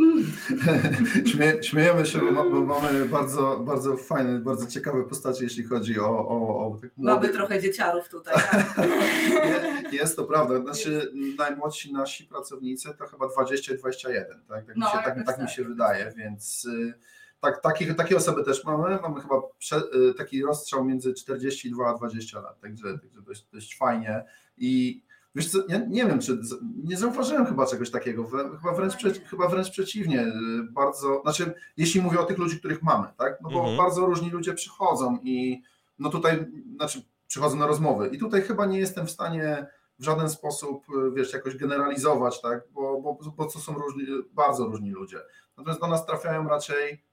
Śmie, 1.31 1.63
śmiejemy 1.63 2.05
się, 2.05 2.19
bo, 2.19 2.49
bo, 2.49 2.61
mamy 2.61 3.05
bardzo, 3.05 3.59
bardzo 3.59 3.97
fajne, 3.97 4.39
bardzo 4.39 4.67
ciekawe 4.67 5.03
postacie, 5.03 5.43
jeśli 5.43 5.63
chodzi 5.63 5.99
o. 5.99 6.27
o, 6.27 6.67
o 6.67 6.77
Mamy 6.97 7.29
trochę 7.29 7.61
dzieciarów 7.61 8.09
tutaj. 8.09 8.33
Tak? 8.33 8.79
jest 9.93 10.15
to 10.15 10.23
prawda. 10.23 10.61
Znaczy, 10.61 11.11
najmłodsi 11.37 11.93
nasi 11.93 12.23
pracownicy 12.23 12.89
to 12.97 13.07
chyba 13.07 13.25
20-21, 13.25 14.11
tak? 14.47 14.65
Tak, 14.65 14.75
no, 14.75 14.85
mi 14.85 14.91
się, 14.91 14.97
tak, 15.03 15.25
tak 15.25 15.41
mi 15.41 15.49
się 15.49 15.63
wydaje, 15.63 16.13
więc. 16.17 16.65
Y, 16.65 16.93
tak, 17.41 17.61
takie, 17.61 17.93
takie 17.93 18.17
osoby 18.17 18.43
też 18.43 18.63
mamy. 18.63 18.99
Mamy 19.01 19.21
chyba 19.21 19.41
prze, 19.57 19.81
y, 20.09 20.13
taki 20.13 20.43
rozstrzał 20.43 20.85
między 20.85 21.13
42 21.13 21.87
a 21.87 21.93
20 21.93 22.41
lat, 22.41 22.59
także, 22.59 22.99
także 22.99 23.21
dość, 23.21 23.47
dość 23.53 23.77
fajnie. 23.77 24.23
I 24.57 25.01
Wiesz 25.35 25.49
co, 25.49 25.57
ja 25.67 25.77
nie 25.89 26.05
wiem, 26.05 26.19
czy 26.19 26.39
nie 26.83 26.97
zauważyłem 26.97 27.45
chyba 27.45 27.65
czegoś 27.65 27.91
takiego, 27.91 28.27
chyba 28.61 28.73
wręcz, 28.73 28.93
chyba 29.29 29.47
wręcz 29.47 29.71
przeciwnie, 29.71 30.21
y, 30.21 30.31
bardzo, 30.71 31.21
znaczy 31.21 31.53
jeśli 31.77 32.01
mówię 32.01 32.19
o 32.19 32.23
tych 32.23 32.37
ludzi, 32.37 32.59
których 32.59 32.83
mamy, 32.83 33.07
tak, 33.17 33.41
no 33.41 33.49
bo 33.49 33.59
mhm. 33.59 33.77
bardzo 33.77 34.05
różni 34.05 34.29
ludzie 34.29 34.53
przychodzą 34.53 35.17
i 35.23 35.61
no 35.99 36.09
tutaj, 36.09 36.45
znaczy 36.75 37.01
przychodzą 37.27 37.57
na 37.57 37.67
rozmowy 37.67 38.07
i 38.07 38.17
tutaj 38.17 38.41
chyba 38.41 38.65
nie 38.65 38.79
jestem 38.79 39.07
w 39.07 39.11
stanie 39.11 39.67
w 39.99 40.03
żaden 40.03 40.29
sposób, 40.29 40.85
y, 40.89 41.11
wiesz, 41.11 41.33
jakoś 41.33 41.57
generalizować, 41.57 42.41
tak, 42.41 42.63
bo, 42.71 43.01
bo, 43.01 43.31
bo 43.37 43.45
to 43.45 43.59
są 43.59 43.73
różni, 43.73 44.05
bardzo 44.31 44.65
różni 44.65 44.91
ludzie, 44.91 45.19
natomiast 45.57 45.81
do 45.81 45.87
nas 45.87 46.05
trafiają 46.05 46.47
raczej, 46.47 47.03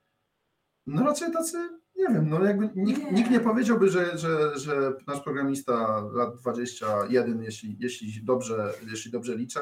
no 0.89 1.03
raczej 1.03 1.31
tacy 1.31 1.79
nie 1.99 2.07
wiem, 2.07 2.29
no 2.29 2.45
jakby 2.45 2.69
nikt 2.75 3.03
nie, 3.03 3.11
nikt 3.11 3.31
nie 3.31 3.39
powiedziałby, 3.39 3.89
że, 3.89 4.17
że, 4.17 4.57
że 4.59 4.93
nasz 5.07 5.19
programista 5.19 6.03
lat 6.13 6.35
21, 6.35 7.43
jeśli, 7.43 7.77
jeśli, 7.79 8.23
dobrze, 8.23 8.73
jeśli 8.91 9.11
dobrze 9.11 9.35
liczę, 9.35 9.59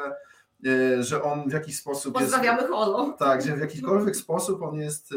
e, 0.66 1.04
że 1.04 1.24
on 1.24 1.50
w 1.50 1.54
jakiś 1.54 1.78
sposób. 1.78 2.14
Pozdrawiamy 2.14 2.62
jest, 2.62 2.74
Holo. 2.74 3.16
Tak, 3.20 3.42
że 3.42 3.56
w 3.56 3.60
jakikolwiek 3.60 4.16
sposób 4.16 4.62
on 4.62 4.76
jest, 4.76 5.12
e, 5.12 5.16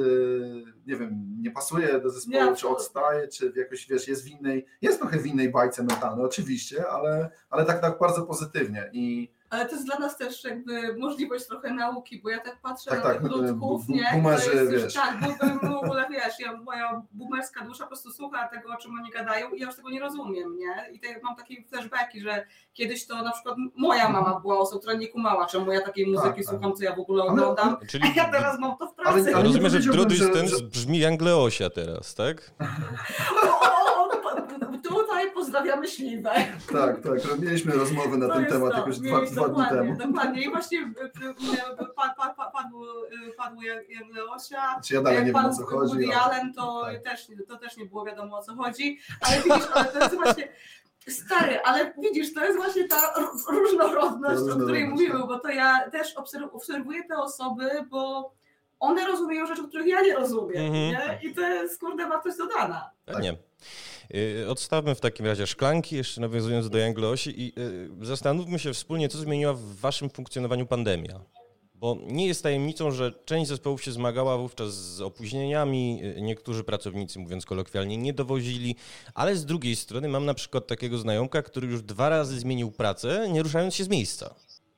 nie 0.87 0.97
wiem, 0.97 1.37
nie 1.41 1.51
pasuje 1.51 2.01
do 2.01 2.11
zespołu, 2.11 2.45
nie, 2.45 2.57
czy 2.57 2.69
odstaje, 2.69 3.29
czy 3.29 3.53
jakoś 3.57 3.87
wiesz, 3.89 4.09
jest 4.09 4.25
w 4.25 4.29
innej, 4.29 4.67
jest 4.83 5.01
trochę 5.01 5.19
w 5.19 5.27
innej 5.27 5.51
bajce 5.51 5.83
mentalnej, 5.83 6.25
oczywiście, 6.25 6.89
ale, 6.89 7.31
ale 7.51 7.65
tak, 7.65 7.81
tak 7.81 7.99
bardzo 7.99 8.23
pozytywnie. 8.23 8.91
I 8.93 9.33
ale 9.51 9.67
to 9.67 9.75
jest 9.75 9.87
dla 9.87 9.99
nas 9.99 10.17
też 10.17 10.45
jakby 10.45 10.97
możliwość 10.97 11.47
trochę 11.47 11.75
nauki, 11.75 12.21
bo 12.23 12.31
ja 12.31 12.41
tak 12.41 12.61
patrzę 12.63 12.91
tak, 12.91 13.05
na 13.05 13.13
tak, 13.15 13.23
ludków, 13.23 13.89
nie? 13.89 14.09
Boomerzy, 14.13 14.55
jest 14.55 14.73
wiesz. 14.73 14.95
tak, 14.95 15.17
bo 15.63 15.69
w 15.69 15.85
ogóle 15.85 16.07
wiesz, 16.11 16.41
ja, 16.41 16.57
moja 16.57 17.03
boomerska 17.13 17.65
dusza 17.65 17.85
po 17.85 17.89
prostu 17.89 18.11
słucha 18.11 18.49
tego, 18.49 18.73
o 18.73 18.77
czym 18.77 18.95
oni 19.01 19.11
gadają 19.11 19.51
i 19.51 19.61
ja 19.61 19.67
już 19.67 19.77
tego 19.77 19.91
nie 19.91 20.01
rozumiem, 20.01 20.57
nie? 20.59 20.93
I 20.93 21.01
te, 21.01 21.21
mam 21.23 21.37
takie 21.37 21.65
flashbacki, 21.69 22.21
że 22.21 22.47
kiedyś 22.73 23.07
to 23.07 23.23
na 23.23 23.33
przykład 23.33 23.57
moja 23.77 24.09
mama 24.09 24.41
była 24.41 24.59
osobą, 24.59 24.81
która 24.81 24.95
nie 24.95 25.09
kumała, 25.09 25.47
czemu 25.47 25.73
ja 25.73 25.81
takiej 25.81 26.07
muzyki 26.07 26.29
tak, 26.29 26.37
tak. 26.37 26.45
słucham, 26.45 26.73
co 26.73 26.85
ja 26.85 26.97
w 26.97 27.01
ogóle 27.01 27.25
oglądam, 27.25 27.77
ale, 27.77 27.87
czyli, 27.87 28.05
a 28.05 28.13
ja 28.17 28.31
teraz 28.31 28.59
mam 28.59 28.77
to 28.77 28.87
w 28.87 28.95
pracy. 28.95 29.21
Ale, 29.21 29.35
ale 29.35 29.45
rozumiem, 29.45 29.71
że 29.71 29.81
True 29.81 30.07
Distance 30.07 30.63
brzmi 30.63 30.99
jak 30.99 31.23
Leosia 31.23 31.71
teraz, 31.71 32.15
tak? 32.15 32.51
tutaj 35.61 35.81
pozdrawiamy 35.81 35.89
śliwę. 35.89 36.31
Tak, 36.73 37.01
tak. 37.01 37.41
Mieliśmy 37.41 37.73
rozmowy 37.73 38.19
na 38.19 38.29
to 38.29 38.35
ten 38.35 38.47
temat 38.47 38.73
to. 38.73 38.79
jakoś 38.79 38.99
dwa, 38.99 39.21
dwa 39.21 39.49
dni 39.49 39.65
temu. 39.69 39.97
Dokładnie. 39.97 40.43
I 40.43 40.51
właśnie 40.51 40.79
y, 40.79 40.83
y, 40.83 41.31
y, 41.83 41.87
padł, 41.97 42.37
padł 43.37 43.61
Leosia. 44.15 44.81
Czy 44.85 44.95
ja 44.95 45.03
dalej 45.03 45.25
nie 45.25 45.33
wiem 45.33 45.45
o 45.45 45.55
co 45.55 45.67
chodzi. 45.67 45.93
Woody 45.93 46.17
Allen 46.17 46.55
to, 46.55 46.83
tak. 46.85 47.03
też, 47.03 47.27
to 47.49 47.57
też 47.57 47.77
nie 47.77 47.87
było 47.87 48.05
wiadomo 48.05 48.39
o 48.39 48.43
co 48.43 48.55
chodzi. 48.55 48.99
Ale 49.21 49.37
widzisz, 49.37 49.71
ale 49.75 49.85
to 49.85 49.99
jest 49.99 50.15
właśnie... 50.15 50.49
Stary, 51.09 51.61
ale 51.65 51.95
widzisz, 51.99 52.35
to 52.35 52.45
jest 52.45 52.57
właśnie 52.57 52.89
ta 52.89 53.15
różnorodność, 53.51 54.43
o 54.53 54.57
której 54.57 54.89
mówimy, 54.89 55.19
bo 55.19 55.39
to 55.39 55.49
ja 55.49 55.91
też 55.91 56.15
obserwuję 56.53 57.05
te 57.05 57.19
osoby, 57.19 57.71
bo 57.91 58.33
one 58.81 59.07
rozumieją 59.07 59.47
rzeczy, 59.47 59.69
których 59.69 59.87
ja 59.87 60.01
nie 60.01 60.15
rozumiem, 60.15 60.63
mm 60.63 60.73
-hmm. 60.73 60.91
nie? 61.23 61.31
I 61.31 61.35
to 61.35 61.41
jest, 61.41 61.81
kurde, 61.81 62.09
wartość 62.09 62.37
dodana. 62.37 62.91
Pewnie. 63.07 63.33
Tak. 63.33 63.41
Y, 64.15 64.49
odstawmy 64.49 64.95
w 64.95 65.01
takim 65.01 65.27
razie 65.27 65.47
szklanki, 65.47 65.97
jeszcze 65.97 66.21
nawiązując 66.21 66.71
do 66.71 66.79
Janglosi 66.79 67.43
i 67.43 67.53
y, 68.03 68.07
zastanówmy 68.07 68.59
się 68.59 68.73
wspólnie, 68.73 69.09
co 69.09 69.19
zmieniła 69.19 69.53
w 69.53 69.61
waszym 69.61 70.11
funkcjonowaniu 70.11 70.67
pandemia. 70.67 71.21
Bo 71.75 71.99
nie 72.07 72.27
jest 72.27 72.43
tajemnicą, 72.43 72.91
że 72.91 73.13
część 73.25 73.49
zespołów 73.49 73.83
się 73.83 73.93
zmagała 73.93 74.39
wówczas 74.39 74.75
z 74.75 75.01
opóźnieniami, 75.01 76.01
y, 76.17 76.21
niektórzy 76.21 76.65
pracownicy, 76.65 77.19
mówiąc 77.19 77.47
kolokwialnie, 77.47 77.97
nie 77.97 78.13
dowozili, 78.13 78.77
ale 79.15 79.37
z 79.37 79.45
drugiej 79.45 79.77
strony 79.77 80.09
mam 80.09 80.27
na 80.27 80.35
przykład 80.35 80.67
takiego 80.67 80.99
znajomka, 80.99 81.43
który 81.43 81.69
już 81.69 81.83
dwa 81.83 82.09
razy 82.09 82.41
zmienił 82.41 82.71
pracę, 82.71 83.29
nie 83.33 83.43
ruszając 83.43 83.75
się 83.75 83.85
z 83.85 83.89
miejsca. 83.89 84.35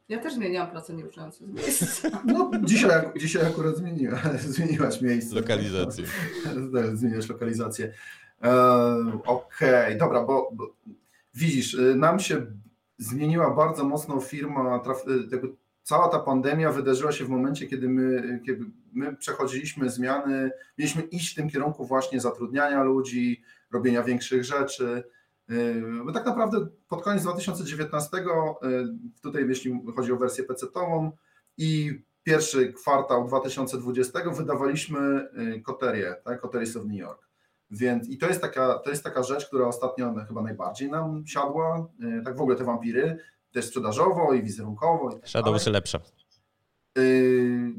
Ja 0.09 0.18
też 0.18 0.35
zmieniłam 0.35 0.70
pracę 0.70 0.95
nie 0.95 1.03
ruszając 1.03 1.37
się 1.37 1.47
z 1.47 1.51
miejsca. 1.51 2.11
No, 2.26 2.51
dzisiaj, 2.64 3.03
dzisiaj 3.20 3.47
akurat 3.47 3.76
zmieniła, 3.76 4.20
zmieniłaś 4.57 5.01
miejsce. 5.01 5.35
Lokalizację. 5.35 6.05
Zmieniasz 6.95 7.28
lokalizację. 7.28 7.93
Okej, 8.43 9.24
okay, 9.24 9.97
dobra, 9.97 10.24
bo, 10.24 10.51
bo, 10.53 10.74
widzisz, 11.34 11.74
y, 11.74 11.95
nam 11.97 12.20
się 12.20 12.47
zmieniła 12.99 13.51
bardzo 13.51 13.84
mocno 13.84 14.20
firma, 14.20 14.78
traf, 14.78 15.09
y, 15.09 15.57
cała 15.82 16.09
ta 16.09 16.18
pandemia 16.18 16.72
wydarzyła 16.72 17.12
się 17.12 17.24
w 17.24 17.28
momencie, 17.28 17.66
kiedy 17.66 17.88
my, 17.88 18.40
kiedy 18.47 18.64
my 18.93 19.16
przechodziliśmy 19.16 19.90
zmiany, 19.90 20.51
mieliśmy 20.78 21.03
iść 21.03 21.32
w 21.32 21.34
tym 21.34 21.51
kierunku 21.51 21.86
właśnie 21.86 22.20
zatrudniania 22.20 22.82
ludzi, 22.82 23.43
robienia 23.72 24.03
większych 24.03 24.45
rzeczy. 24.45 25.05
My 25.49 26.11
y, 26.11 26.14
tak 26.14 26.26
naprawdę 26.26 26.66
pod 26.88 27.03
koniec 27.03 27.22
2019, 27.22 28.09
tutaj 29.22 29.49
jeśli 29.49 29.80
chodzi 29.97 30.12
o 30.12 30.16
wersję 30.16 30.45
PC-tową 30.45 31.11
i 31.59 32.03
pierwszy 32.22 32.72
kwartał 32.72 33.26
2020 33.26 34.30
wydawaliśmy 34.30 35.28
koterię, 35.64 36.16
tak, 36.24 36.40
Coteries 36.40 36.76
of 36.76 36.84
New 36.84 36.99
York. 36.99 37.32
Więc 37.73 38.09
i 38.09 38.18
to 38.18 38.27
jest 38.27 38.41
taka, 38.41 38.79
to 38.79 38.91
jest 38.91 39.05
taka 39.05 39.23
rzecz, 39.23 39.47
która 39.47 39.66
ostatnio 39.66 40.14
chyba 40.29 40.43
najbardziej 40.43 40.91
nam 40.91 41.27
siadła. 41.27 41.89
E, 42.18 42.23
tak 42.23 42.37
w 42.37 42.41
ogóle 42.41 42.57
te 42.57 42.64
wampiry, 42.64 43.18
też 43.53 43.64
sprzedażowo 43.64 44.33
i 44.33 44.43
wizerunkowo. 44.43 45.11
I 45.11 45.20
tak 45.20 45.29
Shadowsy 45.29 45.70
lepsze. 45.70 46.01
Yy, 46.97 47.73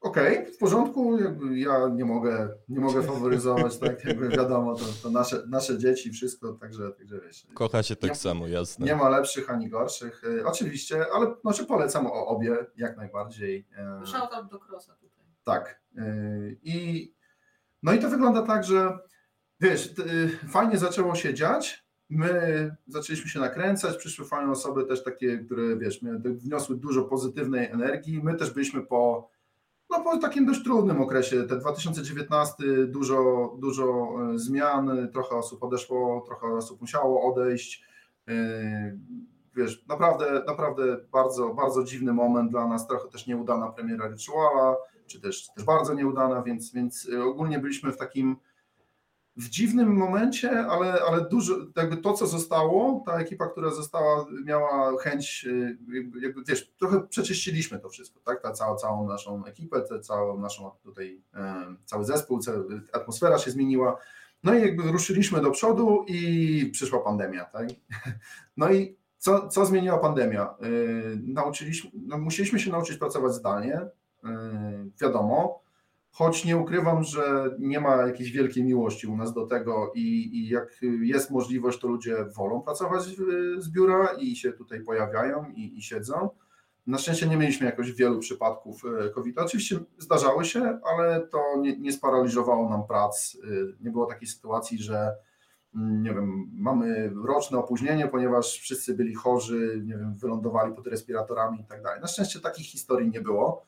Okej, 0.00 0.38
okay, 0.38 0.52
w 0.52 0.58
porządku, 0.58 1.18
jakby 1.18 1.58
ja 1.58 1.88
nie 1.88 2.04
mogę, 2.04 2.48
nie 2.68 2.80
mogę 2.80 3.02
faworyzować, 3.02 3.78
tak 3.78 4.04
jakby 4.04 4.28
wiadomo, 4.28 4.74
to, 4.74 4.84
to 5.02 5.10
nasze, 5.10 5.42
nasze 5.48 5.78
dzieci, 5.78 6.10
wszystko, 6.10 6.52
także, 6.52 6.92
także 6.92 7.20
wiesz. 7.20 7.46
Kocha 7.54 7.82
się 7.82 7.96
tak 7.96 8.10
nie, 8.10 8.16
samo, 8.16 8.46
jasne. 8.46 8.86
Nie 8.86 8.96
ma 8.96 9.08
lepszych 9.08 9.50
ani 9.50 9.68
gorszych, 9.68 10.22
yy, 10.24 10.46
oczywiście, 10.46 11.06
ale 11.12 11.34
znaczy 11.40 11.66
polecam 11.66 12.06
o 12.06 12.26
obie 12.26 12.56
jak 12.76 12.96
najbardziej. 12.96 13.66
Shoutout 14.04 14.50
do 14.50 14.58
Crossa 14.58 14.94
tutaj. 14.94 15.24
Tak. 15.44 15.80
I 16.62 17.14
no 17.84 17.92
i 17.92 17.98
to 17.98 18.10
wygląda 18.10 18.42
tak, 18.42 18.64
że 18.64 18.98
wiesz, 19.60 19.94
fajnie 20.48 20.78
zaczęło 20.78 21.14
się 21.14 21.34
dziać, 21.34 21.84
my 22.10 22.76
zaczęliśmy 22.86 23.30
się 23.30 23.40
nakręcać, 23.40 23.96
przyszły 23.96 24.24
fajne 24.24 24.52
osoby 24.52 24.84
też 24.84 25.04
takie, 25.04 25.38
które 25.38 25.76
wiesz, 25.76 26.00
wniosły 26.24 26.76
dużo 26.76 27.04
pozytywnej 27.04 27.66
energii, 27.66 28.22
my 28.22 28.34
też 28.34 28.50
byliśmy 28.50 28.82
po, 28.82 29.30
no, 29.90 30.00
po 30.00 30.18
takim 30.18 30.46
dość 30.46 30.64
trudnym 30.64 31.02
okresie, 31.02 31.42
te 31.42 31.56
2019 31.56 32.64
dużo, 32.86 33.50
dużo 33.58 34.16
e, 34.34 34.38
zmian, 34.38 35.08
trochę 35.12 35.36
osób 35.36 35.62
odeszło, 35.62 36.24
trochę 36.26 36.46
osób 36.46 36.80
musiało 36.80 37.32
odejść, 37.32 37.84
e, 38.28 38.98
wiesz, 39.56 39.86
naprawdę, 39.86 40.42
naprawdę 40.46 40.96
bardzo, 41.12 41.54
bardzo 41.54 41.84
dziwny 41.84 42.12
moment 42.12 42.50
dla 42.50 42.68
nas, 42.68 42.86
trochę 42.86 43.08
też 43.08 43.26
nieudana 43.26 43.68
premiera 43.70 44.08
Rytuala, 44.08 44.76
czy 45.06 45.20
też, 45.20 45.48
też 45.56 45.64
bardzo 45.64 45.94
nieudana, 45.94 46.42
więc, 46.42 46.72
więc 46.72 47.04
y, 47.04 47.22
ogólnie 47.22 47.58
byliśmy 47.58 47.92
w 47.92 47.96
takim 47.96 48.36
w 49.36 49.48
dziwnym 49.48 49.96
momencie, 49.96 50.66
ale, 50.66 51.00
ale 51.08 51.28
dużo, 51.28 51.54
jakby 51.76 51.96
to, 51.96 52.12
co 52.12 52.26
zostało, 52.26 53.02
ta 53.06 53.18
ekipa, 53.18 53.46
która 53.46 53.70
została, 53.70 54.26
miała 54.44 54.98
chęć, 54.98 55.46
y, 55.48 55.78
jakby, 55.94 56.20
jakby 56.20 56.42
wiesz, 56.48 56.72
trochę 56.78 57.00
przeczyściliśmy 57.00 57.78
to 57.78 57.88
wszystko, 57.88 58.20
tak, 58.24 58.42
ta 58.42 58.52
cała, 58.52 58.76
całą 58.76 59.08
naszą 59.08 59.44
ekipę, 59.44 59.80
tę 59.80 60.00
całą 60.00 60.40
naszą 60.40 60.70
tutaj, 60.82 61.22
cały 61.84 62.04
zespół, 62.04 62.40
atmosfera 62.92 63.38
się 63.38 63.50
zmieniła, 63.50 63.96
no 64.44 64.54
i 64.54 64.60
jakby 64.60 64.82
ruszyliśmy 64.82 65.40
do 65.40 65.50
przodu 65.50 66.04
i 66.08 66.70
przyszła 66.72 67.00
pandemia, 67.00 67.44
tak, 67.44 67.68
no 68.56 68.72
i 68.72 68.96
co, 69.18 69.48
co 69.48 69.66
zmieniła 69.66 69.98
pandemia? 69.98 70.54
Y, 70.64 71.18
nauczyliśmy, 71.22 71.90
no 71.94 72.18
musieliśmy 72.18 72.60
się 72.60 72.70
nauczyć 72.70 72.98
pracować 72.98 73.34
zdalnie, 73.34 73.80
E, 73.80 73.90
wiadomo, 75.00 75.60
choć 76.10 76.44
nie 76.44 76.56
ukrywam, 76.56 77.04
że 77.04 77.50
nie 77.58 77.80
ma 77.80 77.96
jakiejś 77.96 78.32
wielkiej 78.32 78.64
miłości 78.64 79.06
u 79.06 79.16
nas 79.16 79.32
do 79.32 79.46
tego 79.46 79.92
i, 79.94 80.36
i 80.38 80.48
jak 80.48 80.80
jest 81.00 81.30
możliwość, 81.30 81.80
to 81.80 81.88
ludzie 81.88 82.24
wolą 82.24 82.62
pracować 82.62 83.02
z 83.58 83.70
biura 83.70 84.08
i 84.18 84.36
się 84.36 84.52
tutaj 84.52 84.80
pojawiają 84.80 85.44
i, 85.54 85.78
i 85.78 85.82
siedzą. 85.82 86.30
Na 86.86 86.98
szczęście 86.98 87.28
nie 87.28 87.36
mieliśmy 87.36 87.66
jakoś 87.66 87.92
wielu 87.92 88.18
przypadków 88.18 88.82
e, 88.84 89.10
COVID. 89.10 89.38
Oczywiście 89.38 89.78
zdarzały 89.98 90.44
się, 90.44 90.78
ale 90.84 91.26
to 91.26 91.56
nie, 91.58 91.76
nie 91.78 91.92
sparaliżowało 91.92 92.70
nam 92.70 92.86
prac. 92.86 93.36
E, 93.44 93.48
nie 93.80 93.90
było 93.90 94.06
takiej 94.06 94.28
sytuacji, 94.28 94.78
że 94.78 95.14
mm, 95.74 96.02
nie 96.02 96.14
wiem, 96.14 96.50
mamy 96.52 97.12
roczne 97.24 97.58
opóźnienie, 97.58 98.08
ponieważ 98.08 98.58
wszyscy 98.60 98.94
byli 98.94 99.14
chorzy, 99.14 99.82
nie 99.84 99.96
wiem, 99.96 100.16
wylądowali 100.16 100.74
pod 100.74 100.86
respiratorami 100.86 101.60
i 101.60 101.64
tak 101.64 101.82
dalej. 101.82 102.00
Na 102.00 102.06
szczęście 102.06 102.40
takich 102.40 102.66
historii 102.66 103.10
nie 103.10 103.20
było. 103.20 103.66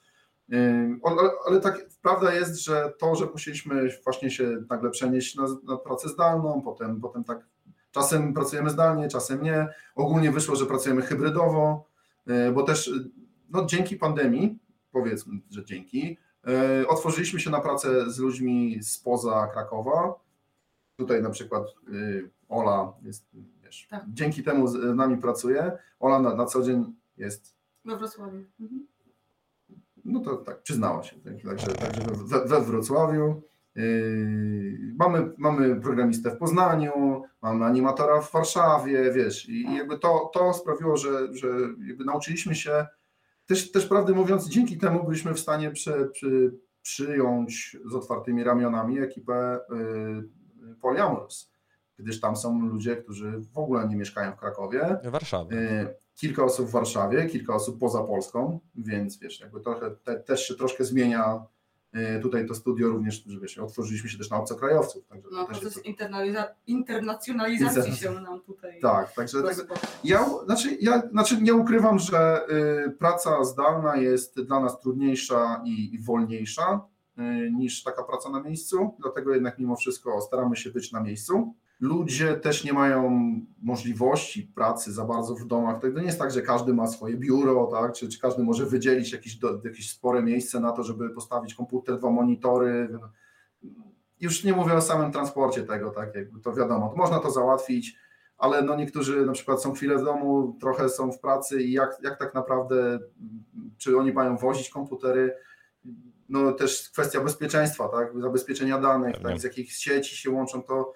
Ale, 1.03 1.30
ale 1.47 1.61
tak 1.61 1.86
prawda 2.03 2.34
jest, 2.34 2.64
że 2.64 2.92
to, 2.99 3.14
że 3.14 3.26
musieliśmy 3.26 3.88
właśnie 4.05 4.30
się 4.30 4.64
nagle 4.70 4.90
przenieść 4.90 5.36
na, 5.36 5.47
na 5.64 5.76
pracę 5.76 6.09
zdalną, 6.09 6.62
potem, 6.62 7.01
potem 7.01 7.24
tak 7.24 7.47
czasem 7.90 8.34
pracujemy 8.34 8.70
zdalnie, 8.70 9.09
czasem 9.09 9.42
nie. 9.42 9.68
Ogólnie 9.94 10.32
wyszło, 10.32 10.57
że 10.57 10.66
pracujemy 10.66 11.03
hybrydowo, 11.03 11.88
bo 12.55 12.62
też 12.62 12.90
no, 13.51 13.66
dzięki 13.66 13.97
pandemii, 13.97 14.59
powiedzmy, 14.92 15.34
że 15.51 15.64
dzięki, 15.64 16.18
otworzyliśmy 16.88 17.40
się 17.40 17.51
na 17.51 17.61
pracę 17.61 18.11
z 18.11 18.18
ludźmi 18.18 18.78
spoza 18.82 19.49
Krakowa. 19.53 20.14
Tutaj 20.97 21.22
na 21.22 21.30
przykład 21.30 21.66
Ola 22.49 22.92
jest 23.03 23.26
wiesz, 23.62 23.86
tak. 23.90 24.05
dzięki 24.09 24.42
temu 24.42 24.66
z 24.66 24.97
nami 24.97 25.16
pracuje. 25.16 25.72
Ola 26.01 26.20
na, 26.20 26.34
na 26.34 26.47
co 26.47 26.62
dzień 26.62 26.94
jest 27.16 27.57
we 27.84 27.97
Wrocławiu. 27.97 28.44
Mhm. 28.61 28.86
No 30.07 30.20
to 30.20 30.36
tak, 30.36 30.62
przyznała 30.62 31.02
się. 31.02 31.16
Także, 31.44 31.66
także 31.66 32.02
we, 32.26 32.44
we 32.44 32.61
Wrocławiu. 32.61 33.42
Yy, 33.74 34.94
mamy, 34.98 35.32
mamy 35.38 35.80
programistę 35.80 36.30
w 36.30 36.38
Poznaniu, 36.38 37.22
mamy 37.42 37.64
animatora 37.64 38.20
w 38.20 38.32
Warszawie, 38.32 39.12
wiesz, 39.12 39.48
i 39.48 39.74
jakby 39.74 39.98
to, 39.98 40.30
to 40.34 40.52
sprawiło, 40.54 40.96
że, 40.96 41.34
że 41.34 41.48
jakby 41.88 42.04
nauczyliśmy 42.04 42.54
się, 42.54 42.86
też, 43.46 43.72
też 43.72 43.86
prawdę 43.86 44.12
mówiąc, 44.12 44.48
dzięki 44.48 44.78
temu 44.78 45.04
byliśmy 45.04 45.34
w 45.34 45.40
stanie 45.40 45.70
przy, 45.70 46.11
przy, 46.12 46.59
przyjąć 46.82 47.76
z 47.90 47.94
otwartymi 47.94 48.44
ramionami 48.44 48.98
ekipę 48.98 49.61
yy, 49.70 50.74
Polyamorous 50.80 51.57
gdyż 51.98 52.20
tam 52.20 52.36
są 52.36 52.61
ludzie, 52.61 52.96
którzy 52.96 53.40
w 53.52 53.59
ogóle 53.59 53.88
nie 53.88 53.96
mieszkają 53.96 54.32
w 54.32 54.36
Krakowie. 54.36 54.98
W 55.04 55.11
Warszawie. 55.11 55.57
Y, 55.57 55.94
kilka 56.17 56.45
osób 56.45 56.67
w 56.67 56.71
Warszawie, 56.71 57.27
kilka 57.27 57.55
osób 57.55 57.81
poza 57.81 58.03
Polską, 58.03 58.61
więc 58.75 59.19
wiesz, 59.19 59.41
jakby 59.41 59.61
trochę 59.61 59.91
te, 59.91 60.21
też 60.21 60.49
się 60.49 60.55
troszkę 60.55 60.85
zmienia 60.85 61.45
y, 62.17 62.21
tutaj 62.21 62.47
to 62.47 62.55
studio 62.55 62.89
również, 62.89 63.25
że 63.27 63.41
wiesz, 63.41 63.59
otworzyliśmy 63.59 64.11
się 64.11 64.19
też 64.19 64.31
na 64.31 64.37
obcokrajowców. 64.37 65.07
Także 65.07 65.29
no, 65.33 65.47
proces 65.47 65.75
to... 65.75 65.81
internacjonalizacji 66.67 67.97
się 67.97 68.11
nam 68.11 68.41
tutaj. 68.41 68.81
Tak, 68.81 69.14
także, 69.14 69.43
także 69.43 69.62
ja, 70.05 70.27
znaczy, 70.45 70.77
ja 70.81 71.09
znaczy 71.11 71.43
nie 71.43 71.55
ukrywam, 71.55 71.99
że 71.99 72.41
y, 72.87 72.91
praca 72.91 73.45
zdalna 73.45 73.97
jest 73.97 74.41
dla 74.41 74.61
nas 74.61 74.81
trudniejsza 74.81 75.62
i, 75.64 75.95
i 75.95 75.99
wolniejsza 75.99 76.81
y, 77.19 77.51
niż 77.53 77.83
taka 77.83 78.03
praca 78.03 78.31
na 78.31 78.41
miejscu, 78.41 78.95
dlatego 78.99 79.35
jednak 79.35 79.59
mimo 79.59 79.77
wszystko 79.77 80.21
staramy 80.21 80.57
się 80.57 80.71
być 80.71 80.93
na 80.93 81.01
miejscu. 81.01 81.55
Ludzie 81.81 82.35
też 82.35 82.64
nie 82.64 82.72
mają 82.72 83.31
możliwości 83.62 84.43
pracy 84.55 84.93
za 84.93 85.05
bardzo 85.05 85.35
w 85.35 85.47
domach. 85.47 85.81
To 85.81 85.89
nie 85.89 86.03
jest 86.03 86.18
tak, 86.18 86.31
że 86.31 86.43
każdy 86.43 86.74
ma 86.74 86.87
swoje 86.87 87.16
biuro, 87.16 87.66
tak? 87.66 87.93
czy, 87.93 88.09
czy 88.09 88.20
każdy 88.20 88.43
może 88.43 88.66
wydzielić 88.66 89.12
jakieś, 89.12 89.37
do, 89.37 89.61
jakieś 89.64 89.91
spore 89.91 90.22
miejsce 90.22 90.61
na 90.61 90.72
to, 90.72 90.83
żeby 90.83 91.11
postawić 91.11 91.55
komputer, 91.55 91.99
dwa 91.99 92.11
monitory. 92.11 92.99
Już 94.20 94.45
nie 94.45 94.53
mówię 94.53 94.74
o 94.74 94.81
samym 94.81 95.12
transporcie 95.12 95.62
tego, 95.62 95.91
tak? 95.91 96.14
Jakby 96.14 96.41
to 96.41 96.55
wiadomo, 96.55 96.89
to 96.89 96.97
można 96.97 97.18
to 97.18 97.31
załatwić, 97.31 97.97
ale 98.39 98.62
no 98.62 98.77
niektórzy 98.77 99.27
na 99.27 99.33
przykład 99.33 99.62
są 99.62 99.72
chwilę 99.72 99.99
w 99.99 100.05
domu, 100.05 100.57
trochę 100.61 100.89
są 100.89 101.12
w 101.12 101.20
pracy 101.20 101.62
i 101.62 101.72
jak, 101.72 101.97
jak 102.03 102.18
tak 102.18 102.35
naprawdę, 102.35 102.99
czy 103.79 103.99
oni 103.99 104.12
mają 104.12 104.37
wozić 104.37 104.70
komputery, 104.70 105.35
no 106.29 106.53
też 106.53 106.91
kwestia 106.91 107.20
bezpieczeństwa, 107.20 107.89
tak? 107.89 108.20
zabezpieczenia 108.20 108.79
danych, 108.79 109.22
tak? 109.22 109.41
z 109.41 109.45
jakich 109.45 109.72
sieci 109.72 110.16
się 110.16 110.31
łączą, 110.31 110.62
to 110.62 110.93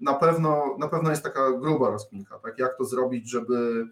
na 0.00 0.14
pewno, 0.14 0.76
na 0.78 0.88
pewno 0.88 1.10
jest 1.10 1.22
taka 1.22 1.52
gruba 1.52 1.90
rozkminka, 1.90 2.38
tak? 2.38 2.58
jak 2.58 2.76
to 2.78 2.84
zrobić, 2.84 3.30
żeby 3.30 3.86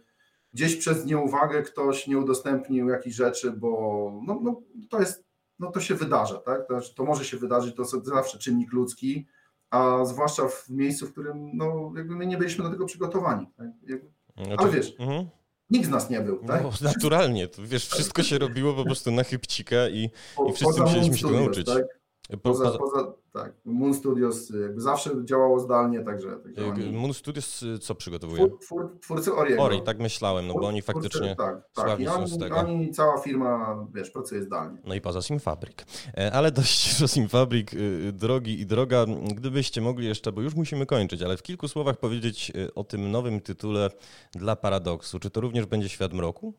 gdzieś 0.52 0.76
przez 0.76 1.06
nieuwagę 1.06 1.62
ktoś 1.62 2.06
nie 2.06 2.18
udostępnił 2.18 2.88
jakichś 2.88 3.16
rzeczy, 3.16 3.50
bo 3.50 4.12
no, 4.26 4.40
no, 4.42 4.62
to 4.90 5.00
jest, 5.00 5.24
no 5.58 5.70
to 5.70 5.80
się 5.80 5.94
wydarza, 5.94 6.38
tak? 6.38 6.68
To, 6.68 6.80
to 6.96 7.04
może 7.04 7.24
się 7.24 7.36
wydarzyć, 7.36 7.76
to 7.76 7.82
jest 7.82 8.06
zawsze 8.06 8.38
czynnik 8.38 8.72
ludzki, 8.72 9.26
a 9.70 10.04
zwłaszcza 10.04 10.48
w 10.48 10.68
miejscu, 10.68 11.06
w 11.06 11.12
którym 11.12 11.50
no, 11.56 11.92
jakby 11.96 12.16
my 12.16 12.26
nie 12.26 12.36
byliśmy 12.36 12.64
do 12.64 12.70
tego 12.70 12.86
przygotowani. 12.86 13.46
Tak? 13.56 13.66
Jakby, 13.86 14.10
ale 14.56 14.70
wiesz, 14.70 14.94
mhm. 14.98 15.28
nikt 15.70 15.86
z 15.86 15.90
nas 15.90 16.10
nie 16.10 16.20
był. 16.20 16.38
Tak? 16.46 16.62
No, 16.62 16.70
naturalnie, 16.80 17.48
to, 17.48 17.62
wiesz, 17.64 17.88
wszystko 17.88 18.22
się 18.22 18.38
robiło 18.38 18.74
po 18.74 18.84
prostu 18.84 19.10
na 19.10 19.24
chybcika 19.24 19.88
i, 19.88 20.10
i 20.48 20.52
wszyscy 20.52 20.80
musieliśmy 20.80 21.18
się 21.18 21.26
tego 21.26 21.40
nauczyć. 21.40 21.66
Tak? 21.66 21.97
Poza, 22.36 22.78
poza, 22.78 23.12
tak, 23.32 23.52
Moon 23.64 23.94
Studios 23.94 24.50
jakby 24.50 24.80
zawsze 24.80 25.10
działało 25.24 25.60
zdalnie, 25.60 26.00
także... 26.00 26.36
także 26.36 26.66
oni... 26.66 26.92
Moon 26.92 27.14
Studios 27.14 27.62
y, 27.62 27.78
co 27.78 27.94
przygotowuje? 27.94 28.46
Twór, 28.46 28.58
twór, 28.60 28.98
twórcy 29.00 29.34
Oriego. 29.34 29.62
Ori, 29.62 29.82
tak 29.82 29.98
myślałem, 29.98 30.46
no 30.46 30.54
bo 30.54 30.66
oni 30.66 30.82
faktycznie 30.82 31.36
tak, 31.36 31.68
tak. 31.74 32.00
I 32.00 32.08
oni, 32.08 32.28
z 32.28 32.38
tego. 32.38 32.56
oni, 32.56 32.90
cała 32.90 33.18
firma, 33.18 33.76
wiesz, 33.94 34.10
pracuje 34.10 34.42
zdalnie. 34.42 34.78
No 34.84 34.94
i 34.94 35.00
poza 35.00 35.22
Simfabrik. 35.22 35.84
E, 36.16 36.32
ale 36.32 36.52
dość 36.52 36.88
o 37.02 37.08
Simfabrik, 37.08 37.74
y, 37.74 38.12
drogi 38.12 38.60
i 38.60 38.66
droga, 38.66 39.06
gdybyście 39.34 39.80
mogli 39.80 40.06
jeszcze, 40.06 40.32
bo 40.32 40.40
już 40.40 40.54
musimy 40.54 40.86
kończyć, 40.86 41.22
ale 41.22 41.36
w 41.36 41.42
kilku 41.42 41.68
słowach 41.68 41.96
powiedzieć 41.96 42.52
y, 42.56 42.74
o 42.74 42.84
tym 42.84 43.10
nowym 43.10 43.40
tytule 43.40 43.90
dla 44.32 44.56
Paradoksu. 44.56 45.18
Czy 45.18 45.30
to 45.30 45.40
również 45.40 45.66
będzie 45.66 45.88
Świat 45.88 46.12
Mroku? 46.12 46.54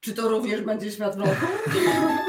Czy 0.00 0.14
to 0.14 0.28
również 0.28 0.62
będzie 0.62 0.92
Świat 0.92 1.16
Mroku? 1.16 1.46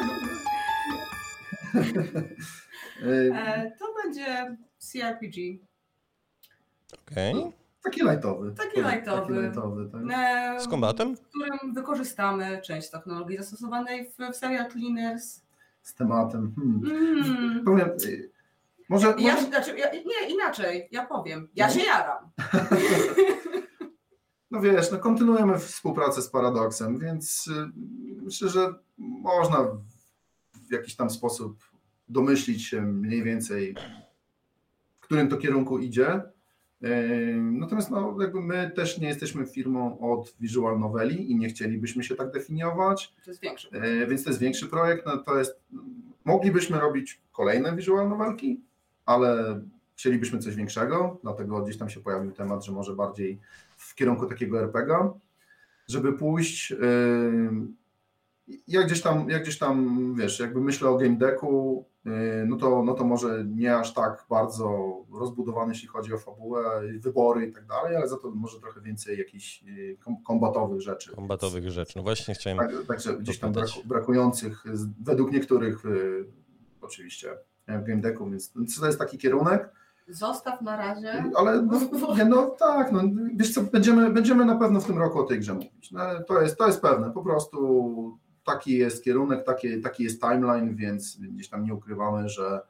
E, 3.03 3.72
to 3.80 3.93
będzie 4.03 4.57
CRPG. 4.78 5.59
Okej. 6.93 7.34
Okay. 7.34 7.34
No, 7.34 7.51
taki 7.84 8.03
lightowy. 8.03 8.53
Taki 8.57 8.82
lightowy. 8.82 9.34
Taki 9.34 9.45
lightowy 9.45 9.89
tak. 9.91 10.01
E, 10.11 10.59
Z 10.59 10.67
kombatem? 10.67 11.15
W 11.15 11.22
którym 11.22 11.74
wykorzystamy 11.74 12.61
część 12.61 12.89
technologii 12.89 13.38
zastosowanej 13.38 14.09
w, 14.09 14.34
w 14.34 14.36
serial 14.36 14.72
Cleaners. 14.72 15.41
Z 15.82 15.93
tematem. 15.93 16.53
Hmm. 16.55 16.82
Mm. 16.86 17.65
Powiem, 17.65 17.89
y, 18.05 18.32
może, 18.89 19.15
ja, 19.17 19.36
może... 19.36 19.47
Znaczy, 19.47 19.78
ja, 19.78 19.91
nie, 19.91 20.30
inaczej, 20.30 20.88
ja 20.91 21.05
powiem. 21.05 21.49
Ja 21.55 21.67
no. 21.67 21.74
się 21.74 21.80
jaram. 21.80 22.30
No 24.51 24.61
wiesz, 24.61 24.91
no 24.91 24.99
kontynuujemy 24.99 25.59
współpracę 25.59 26.22
z 26.22 26.30
Paradoxem, 26.30 26.99
więc 26.99 27.47
y, 27.47 27.72
myślę, 28.22 28.49
że 28.49 28.74
można 28.97 29.67
w 30.70 30.72
jakiś 30.72 30.95
tam 30.95 31.09
sposób 31.09 31.63
domyślić 32.09 32.65
się 32.65 32.82
mniej 32.82 33.24
więcej, 33.24 33.76
w 34.99 34.99
którym 34.99 35.28
to 35.28 35.38
kierunku 35.38 35.80
idzie. 35.80 36.22
Natomiast 37.36 37.91
no, 37.91 38.17
jakby 38.22 38.41
my 38.41 38.72
też 38.76 38.97
nie 38.97 39.07
jesteśmy 39.07 39.45
firmą 39.45 39.99
od 39.99 40.36
visual 40.39 40.80
noveli 40.80 41.32
i 41.32 41.36
nie 41.36 41.49
chcielibyśmy 41.49 42.03
się 42.03 42.15
tak 42.15 42.32
definiować. 42.32 43.13
To 43.26 43.32
jest 43.32 43.41
większy 43.41 43.70
projekt. 43.70 44.09
Więc 44.09 44.24
to 44.24 44.30
jest 44.30 44.39
większy 44.39 44.67
projekt. 44.67 45.05
No, 45.05 45.17
to 45.17 45.39
jest, 45.39 45.61
moglibyśmy 46.26 46.80
robić 46.80 47.22
kolejne 47.32 47.76
visual 47.76 48.09
novelki, 48.09 48.61
ale 49.05 49.61
chcielibyśmy 49.95 50.39
coś 50.39 50.55
większego, 50.55 51.20
dlatego 51.24 51.61
gdzieś 51.61 51.78
tam 51.78 51.89
się 51.89 51.99
pojawił 51.99 52.32
temat, 52.32 52.65
że 52.65 52.72
może 52.72 52.95
bardziej 52.95 53.39
w 53.78 53.95
kierunku 53.95 54.26
takiego 54.26 54.59
RPG, 54.59 55.11
żeby 55.88 56.13
pójść 56.13 56.74
ja 58.68 58.84
gdzieś 58.84 59.02
tam, 59.02 59.30
ja 59.30 59.39
gdzieś 59.39 59.58
tam, 59.58 60.16
wiesz, 60.16 60.39
jakby 60.39 60.62
myślę 60.62 60.89
o 60.89 60.97
game 60.97 61.18
decku, 61.18 61.86
y, 62.06 62.10
no 62.47 62.58
to, 62.58 62.84
no 62.84 62.93
to 62.93 63.04
może 63.04 63.45
nie 63.45 63.78
aż 63.78 63.93
tak 63.93 64.26
bardzo 64.30 64.97
rozbudowany, 65.20 65.74
jeśli 65.74 65.88
chodzi 65.88 66.14
o 66.14 66.18
fabułę, 66.18 66.82
wybory 67.00 67.47
i 67.47 67.52
tak 67.54 67.66
dalej, 67.66 67.95
ale 67.95 68.08
za 68.08 68.18
to 68.18 68.32
może 68.32 68.60
trochę 68.60 68.82
więcej 68.82 69.18
jakichś 69.18 69.64
y, 69.64 69.97
kombatowych 70.26 70.82
rzeczy. 70.82 71.16
Kombatowych 71.16 71.64
więc, 71.64 71.76
rzeczy, 71.76 71.93
no 71.95 72.04
właśnie 72.04 72.34
chciałem 72.34 72.60
tak, 72.60 72.72
Także 72.88 73.18
gdzieś 73.18 73.39
tam 73.39 73.54
brakujących 73.86 74.64
według 75.02 75.32
niektórych 75.32 75.86
y, 75.86 76.26
oczywiście 76.82 77.38
w 77.68 77.84
game 77.84 78.02
decku, 78.02 78.30
więc 78.30 78.54
to 78.80 78.86
jest 78.86 79.00
taki 79.00 79.18
kierunek. 79.18 79.70
Zostaw 80.08 80.62
na 80.62 80.78
razie. 80.78 81.24
Ale 81.36 81.62
no, 81.62 82.16
nie, 82.16 82.26
no 82.26 82.47
tak, 82.47 82.91
no, 82.91 83.02
wiesz 83.36 83.54
co, 83.54 83.64
będziemy, 83.64 84.10
będziemy 84.10 84.45
na 84.45 84.56
pewno 84.56 84.82
w 84.82 84.86
tym 84.86 84.97
roku 84.97 85.20
o 85.20 85.24
tej 85.24 85.39
grze 85.39 85.54
mówić. 85.54 85.91
No, 85.91 86.02
to, 86.28 86.41
jest, 86.41 86.58
to 86.58 86.68
jest 86.68 86.82
pewne, 86.82 87.12
po 87.12 87.24
prostu 87.24 88.20
taki 88.52 88.78
jest 88.78 89.04
kierunek, 89.04 89.45
taki, 89.45 89.82
taki 89.82 90.04
jest 90.04 90.22
timeline, 90.22 90.76
więc 90.76 91.18
gdzieś 91.18 91.50
tam 91.50 91.64
nie 91.64 91.74
ukrywamy, 91.74 92.30
że 92.30 92.62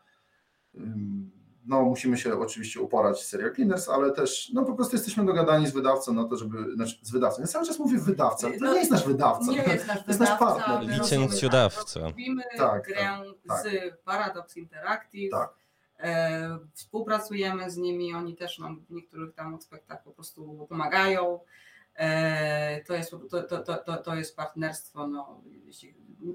no, 1.66 1.82
musimy 1.82 2.18
się 2.18 2.40
oczywiście 2.40 2.82
uporać 2.82 3.22
z 3.22 3.28
Serial 3.28 3.56
Cleaners, 3.56 3.90
ale 3.90 4.12
też 4.12 4.52
no, 4.54 4.66
po 4.66 4.74
prostu 4.74 4.96
jesteśmy 4.96 5.26
dogadani 5.26 5.68
z 5.68 5.72
wydawcą 5.72 6.14
na 6.14 6.24
to, 6.24 6.38
żeby, 6.38 6.76
znaczy 6.76 7.00
z 7.02 7.12
wydawcą, 7.12 7.42
ja 7.42 7.48
cały 7.48 7.66
czas 7.66 7.80
mówię 7.80 7.98
wydawca, 7.98 8.48
to 8.48 8.54
no, 8.60 8.74
nie 8.74 8.80
jest 8.80 8.92
nasz 8.92 9.08
wydawca. 9.08 9.52
Nie 9.52 9.58
jest 9.58 9.88
nasz, 9.88 9.98
to 9.98 10.06
jest 10.12 10.20
nasz 10.20 10.40
partner. 10.40 11.00
Licencjodawca. 11.00 12.00
Robimy 12.00 12.44
tak, 12.58 12.88
grę 12.88 12.96
tak, 13.48 13.60
z 13.60 13.64
tak. 13.64 14.02
Paradox 14.04 14.58
Interactive. 14.58 15.32
Tak. 15.32 15.54
E, 16.00 16.60
współpracujemy 16.74 17.72
z 17.72 17.78
nimi, 17.78 18.14
oni 18.14 18.36
też 18.36 18.60
nam 18.60 18.86
w 18.90 18.92
niektórych 18.92 19.36
tam 19.36 19.56
aspektach 19.56 20.04
po 20.04 20.12
prostu 20.12 20.68
pomagają. 20.70 21.40
E, 22.00 22.84
to 22.84 22.94
jest, 22.94 23.12
to, 23.30 23.44
to, 23.44 23.78
to, 23.78 23.98
to 23.98 24.16
jest 24.16 24.36
partnerstwo, 24.36 25.08
no, 25.08 25.42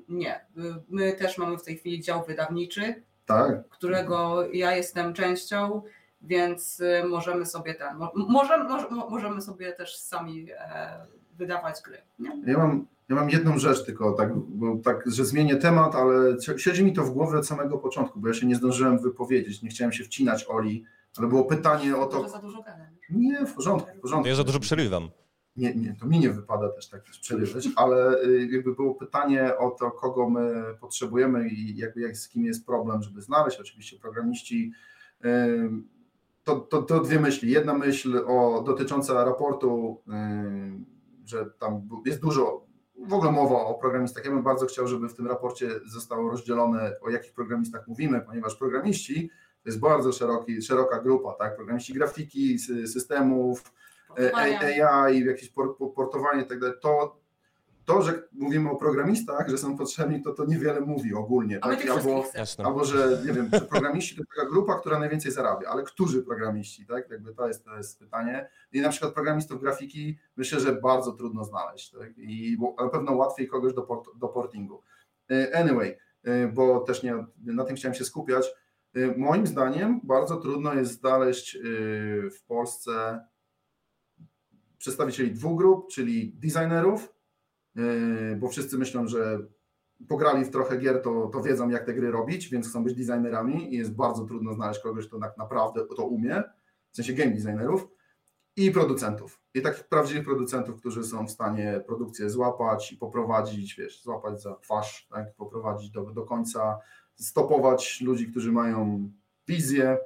nie. 0.08 0.46
My 0.88 1.12
też 1.12 1.38
mamy 1.38 1.58
w 1.58 1.62
tej 1.62 1.76
chwili 1.76 2.02
dział 2.02 2.24
wydawniczy, 2.24 3.02
tak. 3.26 3.68
którego 3.68 4.46
ja 4.52 4.76
jestem 4.76 5.14
częścią, 5.14 5.82
więc 6.22 6.82
możemy 7.08 7.46
sobie 7.46 7.74
ten, 7.74 7.88
możemy, 8.14 8.64
możemy 9.10 9.40
sobie 9.40 9.72
też 9.72 9.96
sami 9.98 10.46
e, 10.58 11.06
wydawać 11.32 11.82
gry. 11.84 11.98
Nie? 12.18 12.52
Ja 12.52 12.58
mam, 12.58 12.86
ja 13.08 13.16
mam 13.16 13.30
jedną 13.30 13.58
rzecz 13.58 13.84
tylko, 13.84 14.12
tak, 14.12 14.36
bo 14.36 14.76
tak, 14.76 15.04
że 15.06 15.24
zmienię 15.24 15.56
temat, 15.56 15.94
ale 15.94 16.36
siedzi 16.56 16.84
mi 16.84 16.92
to 16.92 17.04
w 17.04 17.10
głowie 17.10 17.38
od 17.38 17.46
samego 17.46 17.78
początku, 17.78 18.20
bo 18.20 18.28
ja 18.28 18.34
się 18.34 18.46
nie 18.46 18.56
zdążyłem 18.56 18.98
wypowiedzieć, 18.98 19.62
nie 19.62 19.68
chciałem 19.68 19.92
się 19.92 20.04
wcinać 20.04 20.46
Oli, 20.48 20.84
ale 21.16 21.28
było 21.28 21.44
pytanie 21.44 21.96
o 21.96 22.06
to... 22.06 22.16
Może 22.16 22.28
za 22.28 22.38
dużo 22.38 22.62
gadam. 22.62 22.86
Nie, 23.10 23.46
w 23.46 23.54
porządku, 23.54 23.90
w 23.98 24.00
porządku. 24.00 24.28
Ja 24.28 24.34
za 24.34 24.44
dużo 24.44 24.60
przerywam. 24.60 25.10
Nie, 25.56 25.74
nie, 25.74 25.96
to 26.00 26.06
mi 26.06 26.18
nie 26.18 26.30
wypada 26.30 26.68
też 26.68 26.88
tak 26.88 27.02
przerywać, 27.02 27.68
ale 27.76 28.22
y, 28.22 28.48
jakby 28.52 28.74
było 28.74 28.94
pytanie 28.94 29.58
o 29.58 29.70
to, 29.70 29.90
kogo 29.90 30.30
my 30.30 30.64
potrzebujemy 30.80 31.48
i 31.48 31.76
jakby 31.76 32.00
jak, 32.00 32.16
z 32.16 32.28
kim 32.28 32.44
jest 32.44 32.66
problem, 32.66 33.02
żeby 33.02 33.22
znaleźć. 33.22 33.60
Oczywiście 33.60 33.98
programiści. 33.98 34.72
To, 36.44 36.56
to, 36.56 36.82
to 36.82 37.00
dwie 37.00 37.20
myśli. 37.20 37.50
Jedna 37.50 37.74
myśl 37.74 38.22
o, 38.26 38.62
dotycząca 38.66 39.24
raportu, 39.24 40.02
że 41.24 41.46
tam 41.58 41.88
jest 42.06 42.20
dużo, 42.20 42.66
w 43.06 43.12
ogóle 43.12 43.32
mowa 43.32 43.56
o 43.56 43.74
programistach. 43.74 44.24
Ja 44.24 44.30
bym 44.30 44.42
bardzo 44.42 44.66
chciał, 44.66 44.86
żeby 44.86 45.08
w 45.08 45.14
tym 45.14 45.26
raporcie 45.26 45.70
zostało 45.86 46.30
rozdzielone, 46.30 46.92
o 47.00 47.10
jakich 47.10 47.32
programistach 47.32 47.88
mówimy, 47.88 48.20
ponieważ 48.20 48.56
programiści 48.56 49.30
to 49.62 49.68
jest 49.68 49.80
bardzo 49.80 50.12
szeroki, 50.12 50.62
szeroka 50.62 51.00
grupa, 51.00 51.32
tak? 51.32 51.56
Programiści 51.56 51.92
grafiki, 51.92 52.58
systemów, 52.86 53.72
AI, 54.18 55.24
jakieś 55.24 55.52
portowanie 55.96 56.42
i 56.42 56.46
tak 56.46 56.60
dalej, 56.60 56.76
to, 56.82 57.24
to, 57.84 58.02
że 58.02 58.22
mówimy 58.32 58.70
o 58.70 58.76
programistach, 58.76 59.48
że 59.48 59.58
są 59.58 59.76
potrzebni, 59.76 60.22
to 60.22 60.32
to 60.32 60.44
niewiele 60.44 60.80
mówi 60.80 61.14
ogólnie. 61.14 61.58
Tak? 61.58 61.86
Albo, 61.90 62.24
albo, 62.64 62.84
że 62.84 63.22
nie 63.26 63.32
wiem, 63.32 63.50
programiści 63.70 64.16
to 64.16 64.22
taka 64.36 64.48
grupa, 64.48 64.80
która 64.80 64.98
najwięcej 64.98 65.32
zarabia, 65.32 65.68
ale 65.68 65.82
którzy 65.82 66.22
programiści, 66.22 66.86
tak? 66.86 67.10
Jakby 67.10 67.34
to 67.34 67.48
jest, 67.48 67.64
to 67.64 67.76
jest 67.76 67.98
pytanie. 67.98 68.48
I 68.72 68.80
na 68.80 68.88
przykład 68.88 69.14
programistów 69.14 69.60
grafiki 69.60 70.18
myślę, 70.36 70.60
że 70.60 70.72
bardzo 70.72 71.12
trudno 71.12 71.44
znaleźć. 71.44 71.90
Tak? 71.90 72.18
I 72.18 72.58
na 72.78 72.88
pewno 72.88 73.12
łatwiej 73.12 73.48
kogoś 73.48 73.74
do, 73.74 73.82
port, 73.82 74.08
do 74.16 74.28
portingu. 74.28 74.82
E, 75.30 75.58
anyway, 75.58 75.98
e, 76.24 76.48
bo 76.48 76.80
też 76.80 77.02
nie, 77.02 77.24
na 77.44 77.64
tym 77.64 77.76
chciałem 77.76 77.94
się 77.94 78.04
skupiać. 78.04 78.46
E, 78.94 79.18
moim 79.18 79.46
zdaniem 79.46 80.00
bardzo 80.04 80.36
trudno 80.36 80.74
jest 80.74 81.00
znaleźć 81.00 81.58
w 82.30 82.44
Polsce 82.46 83.24
przedstawicieli 84.84 85.32
dwóch 85.32 85.58
grup, 85.58 85.88
czyli 85.88 86.32
designerów, 86.32 87.14
yy, 87.74 88.36
bo 88.36 88.48
wszyscy 88.48 88.78
myślą, 88.78 89.06
że 89.06 89.38
pograli 90.08 90.44
w 90.44 90.50
trochę 90.50 90.78
gier, 90.78 91.02
to, 91.02 91.26
to 91.26 91.42
wiedzą, 91.42 91.68
jak 91.68 91.86
te 91.86 91.94
gry 91.94 92.10
robić, 92.10 92.48
więc 92.48 92.68
chcą 92.68 92.84
być 92.84 92.94
designerami 92.94 93.74
i 93.74 93.76
jest 93.76 93.94
bardzo 93.94 94.24
trudno 94.24 94.54
znaleźć 94.54 94.80
kogoś, 94.80 95.06
kto 95.06 95.18
tak 95.18 95.36
naprawdę 95.36 95.86
to 95.96 96.06
umie, 96.06 96.42
w 96.92 96.96
sensie 96.96 97.12
game 97.12 97.30
designerów, 97.30 97.88
i 98.56 98.70
producentów. 98.70 99.40
I 99.54 99.62
takich 99.62 99.88
prawdziwych 99.88 100.24
producentów, 100.24 100.80
którzy 100.80 101.04
są 101.04 101.26
w 101.26 101.30
stanie 101.30 101.80
produkcję 101.86 102.30
złapać 102.30 102.92
i 102.92 102.96
poprowadzić, 102.96 103.74
wiesz, 103.74 104.02
złapać 104.02 104.42
za 104.42 104.54
twarz, 104.54 105.06
tak, 105.10 105.34
poprowadzić 105.34 105.90
do, 105.90 106.02
do 106.02 106.22
końca, 106.22 106.78
stopować 107.14 108.00
ludzi, 108.00 108.30
którzy 108.30 108.52
mają 108.52 109.10
wizję 109.48 109.98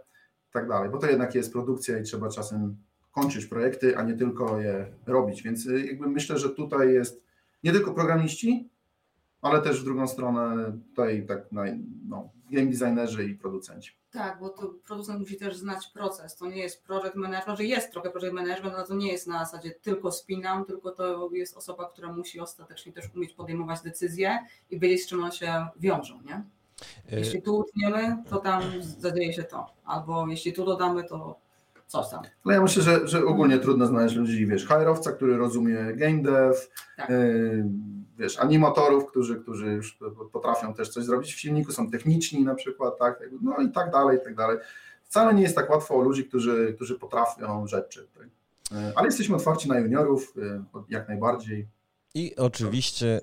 i 0.48 0.52
tak 0.52 0.68
dalej, 0.68 0.90
bo 0.90 0.98
to 0.98 1.06
jednak 1.06 1.34
jest 1.34 1.52
produkcja 1.52 1.98
i 1.98 2.02
trzeba 2.02 2.28
czasem 2.28 2.76
kończyć 3.20 3.46
projekty, 3.46 3.96
a 3.96 4.02
nie 4.02 4.14
tylko 4.14 4.60
je 4.60 4.86
robić. 5.06 5.42
Więc 5.42 5.66
y, 5.66 5.86
jakby 5.86 6.08
myślę, 6.08 6.38
że 6.38 6.50
tutaj 6.50 6.92
jest 6.92 7.22
nie 7.64 7.72
tylko 7.72 7.94
programiści, 7.94 8.68
ale 9.42 9.62
też 9.62 9.80
w 9.80 9.84
drugą 9.84 10.08
stronę 10.08 10.72
tutaj 10.88 11.26
tak 11.26 11.46
no, 11.52 12.30
game 12.50 12.66
designerzy 12.66 13.24
i 13.24 13.34
producenci. 13.34 13.92
Tak, 14.10 14.38
bo 14.40 14.48
to 14.48 14.74
producent 14.86 15.20
musi 15.20 15.36
też 15.36 15.56
znać 15.56 15.86
proces. 15.86 16.36
To 16.36 16.46
nie 16.46 16.62
jest 16.62 16.84
project 16.84 17.14
management, 17.14 17.58
że 17.58 17.64
jest 17.64 17.92
trochę 17.92 18.10
project 18.10 18.34
management, 18.34 18.74
ale 18.74 18.86
to 18.86 18.94
nie 18.94 19.12
jest 19.12 19.26
na 19.26 19.44
zasadzie 19.44 19.70
tylko 19.70 20.12
spinam, 20.12 20.64
tylko 20.64 20.90
to 20.90 21.30
jest 21.32 21.56
osoba, 21.56 21.90
która 21.92 22.12
musi 22.12 22.40
ostatecznie 22.40 22.92
też 22.92 23.04
umieć 23.16 23.32
podejmować 23.32 23.82
decyzje 23.82 24.38
i 24.70 24.80
wiedzieć, 24.80 25.02
z 25.02 25.08
czym 25.08 25.22
one 25.22 25.32
się 25.32 25.66
wiążą, 25.76 26.22
nie? 26.22 26.42
Y- 27.12 27.18
jeśli 27.18 27.42
tu 27.42 27.56
utniemy, 27.56 28.22
to 28.28 28.36
tam 28.36 28.62
zadzieje 28.82 29.32
się 29.32 29.44
to. 29.44 29.66
Albo 29.84 30.26
jeśli 30.28 30.52
tu 30.52 30.64
dodamy, 30.64 31.04
to 31.04 31.47
coś 31.88 32.10
tam. 32.10 32.22
No 32.44 32.52
ja 32.52 32.62
myślę, 32.62 32.82
że, 32.82 33.08
że 33.08 33.24
ogólnie 33.24 33.58
trudno 33.58 33.86
znaleźć 33.86 34.16
ludzi, 34.16 34.46
wiesz, 34.46 34.66
hajrowca, 34.66 35.12
który 35.12 35.36
rozumie 35.36 35.92
game 35.94 36.22
dev, 36.22 36.54
tak. 36.96 37.10
yy, 37.10 37.64
wiesz, 38.18 38.38
animatorów, 38.38 39.06
którzy, 39.06 39.36
którzy 39.36 39.66
już 39.66 39.98
potrafią 40.32 40.74
też 40.74 40.88
coś 40.88 41.04
zrobić 41.04 41.34
w 41.34 41.40
silniku, 41.40 41.72
są 41.72 41.90
techniczni 41.90 42.44
na 42.44 42.54
przykład, 42.54 42.98
tak, 42.98 43.22
no 43.42 43.56
i 43.56 43.70
tak 43.70 43.90
dalej, 43.90 44.18
i 44.18 44.20
tak 44.24 44.34
dalej. 44.34 44.58
Wcale 45.04 45.34
nie 45.34 45.42
jest 45.42 45.54
tak 45.54 45.70
łatwo 45.70 45.94
o 45.94 46.00
ludzi, 46.00 46.24
którzy, 46.24 46.72
którzy 46.76 46.98
potrafią 46.98 47.66
rzeczy. 47.66 48.08
Tak. 48.18 48.26
Yy, 48.72 48.92
ale 48.96 49.06
jesteśmy 49.06 49.36
otwarci 49.36 49.68
na 49.68 49.78
juniorów, 49.78 50.32
yy, 50.36 50.62
jak 50.88 51.08
najbardziej. 51.08 51.68
I 52.14 52.36
oczywiście 52.36 53.20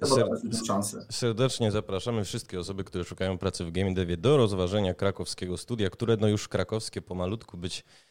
serdecznie 1.09 1.72
zapraszamy 1.72 2.24
wszystkie 2.24 2.59
osoby, 2.59 2.84
które 2.84 3.03
szukają 3.03 3.38
pracy 3.38 3.66
w 3.66 3.72
game 3.72 3.93
devie 3.93 4.18
do 4.18 4.38
rozważenia 4.38 4.93
krakowskiego 4.93 5.57
studia, 5.57 5.89
które 5.89 6.18
no 6.18 6.28
już 6.28 6.47
krakowskie 6.47 7.01
pomalutku 7.01 7.57
być 7.57 7.84
Y, 7.84 8.05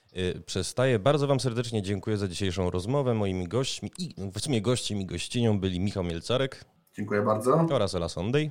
przestaje. 0.47 0.99
Bardzo 0.99 1.27
Wam 1.27 1.41
serdecznie 1.41 1.83
dziękuję 1.83 2.17
za 2.17 2.29
dzisiejszą 2.29 2.71
rozmowę. 2.71 3.15
Moimi 3.15 3.49
gośćmi 3.49 3.91
i 3.99 4.15
w 4.33 4.41
sumie 4.41 4.63
gościem 4.63 5.01
i 5.01 5.07
gościnią 5.07 5.61
byli 5.61 5.81
Michał 5.81 6.05
Mielcarek. 6.05 6.65
Dziękuję 6.95 7.23
bardzo. 7.23 7.67
Oraz 7.71 7.95
Ela 7.95 8.09
Sondej. 8.09 8.51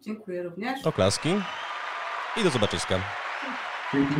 Dziękuję 0.00 0.42
również. 0.42 0.86
Oklaski. 0.86 1.28
I 2.40 2.44
do 2.44 2.50
zobaczyska. 2.50 3.00
Dzięki. 3.92 4.14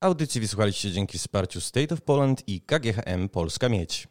Audycji 0.00 0.40
wysłuchaliście 0.40 0.90
dzięki 0.90 1.18
wsparciu 1.18 1.60
State 1.60 1.94
of 1.94 2.02
Poland 2.02 2.48
i 2.48 2.60
KGHM 2.60 3.28
Polska 3.28 3.68
Miedź. 3.68 4.08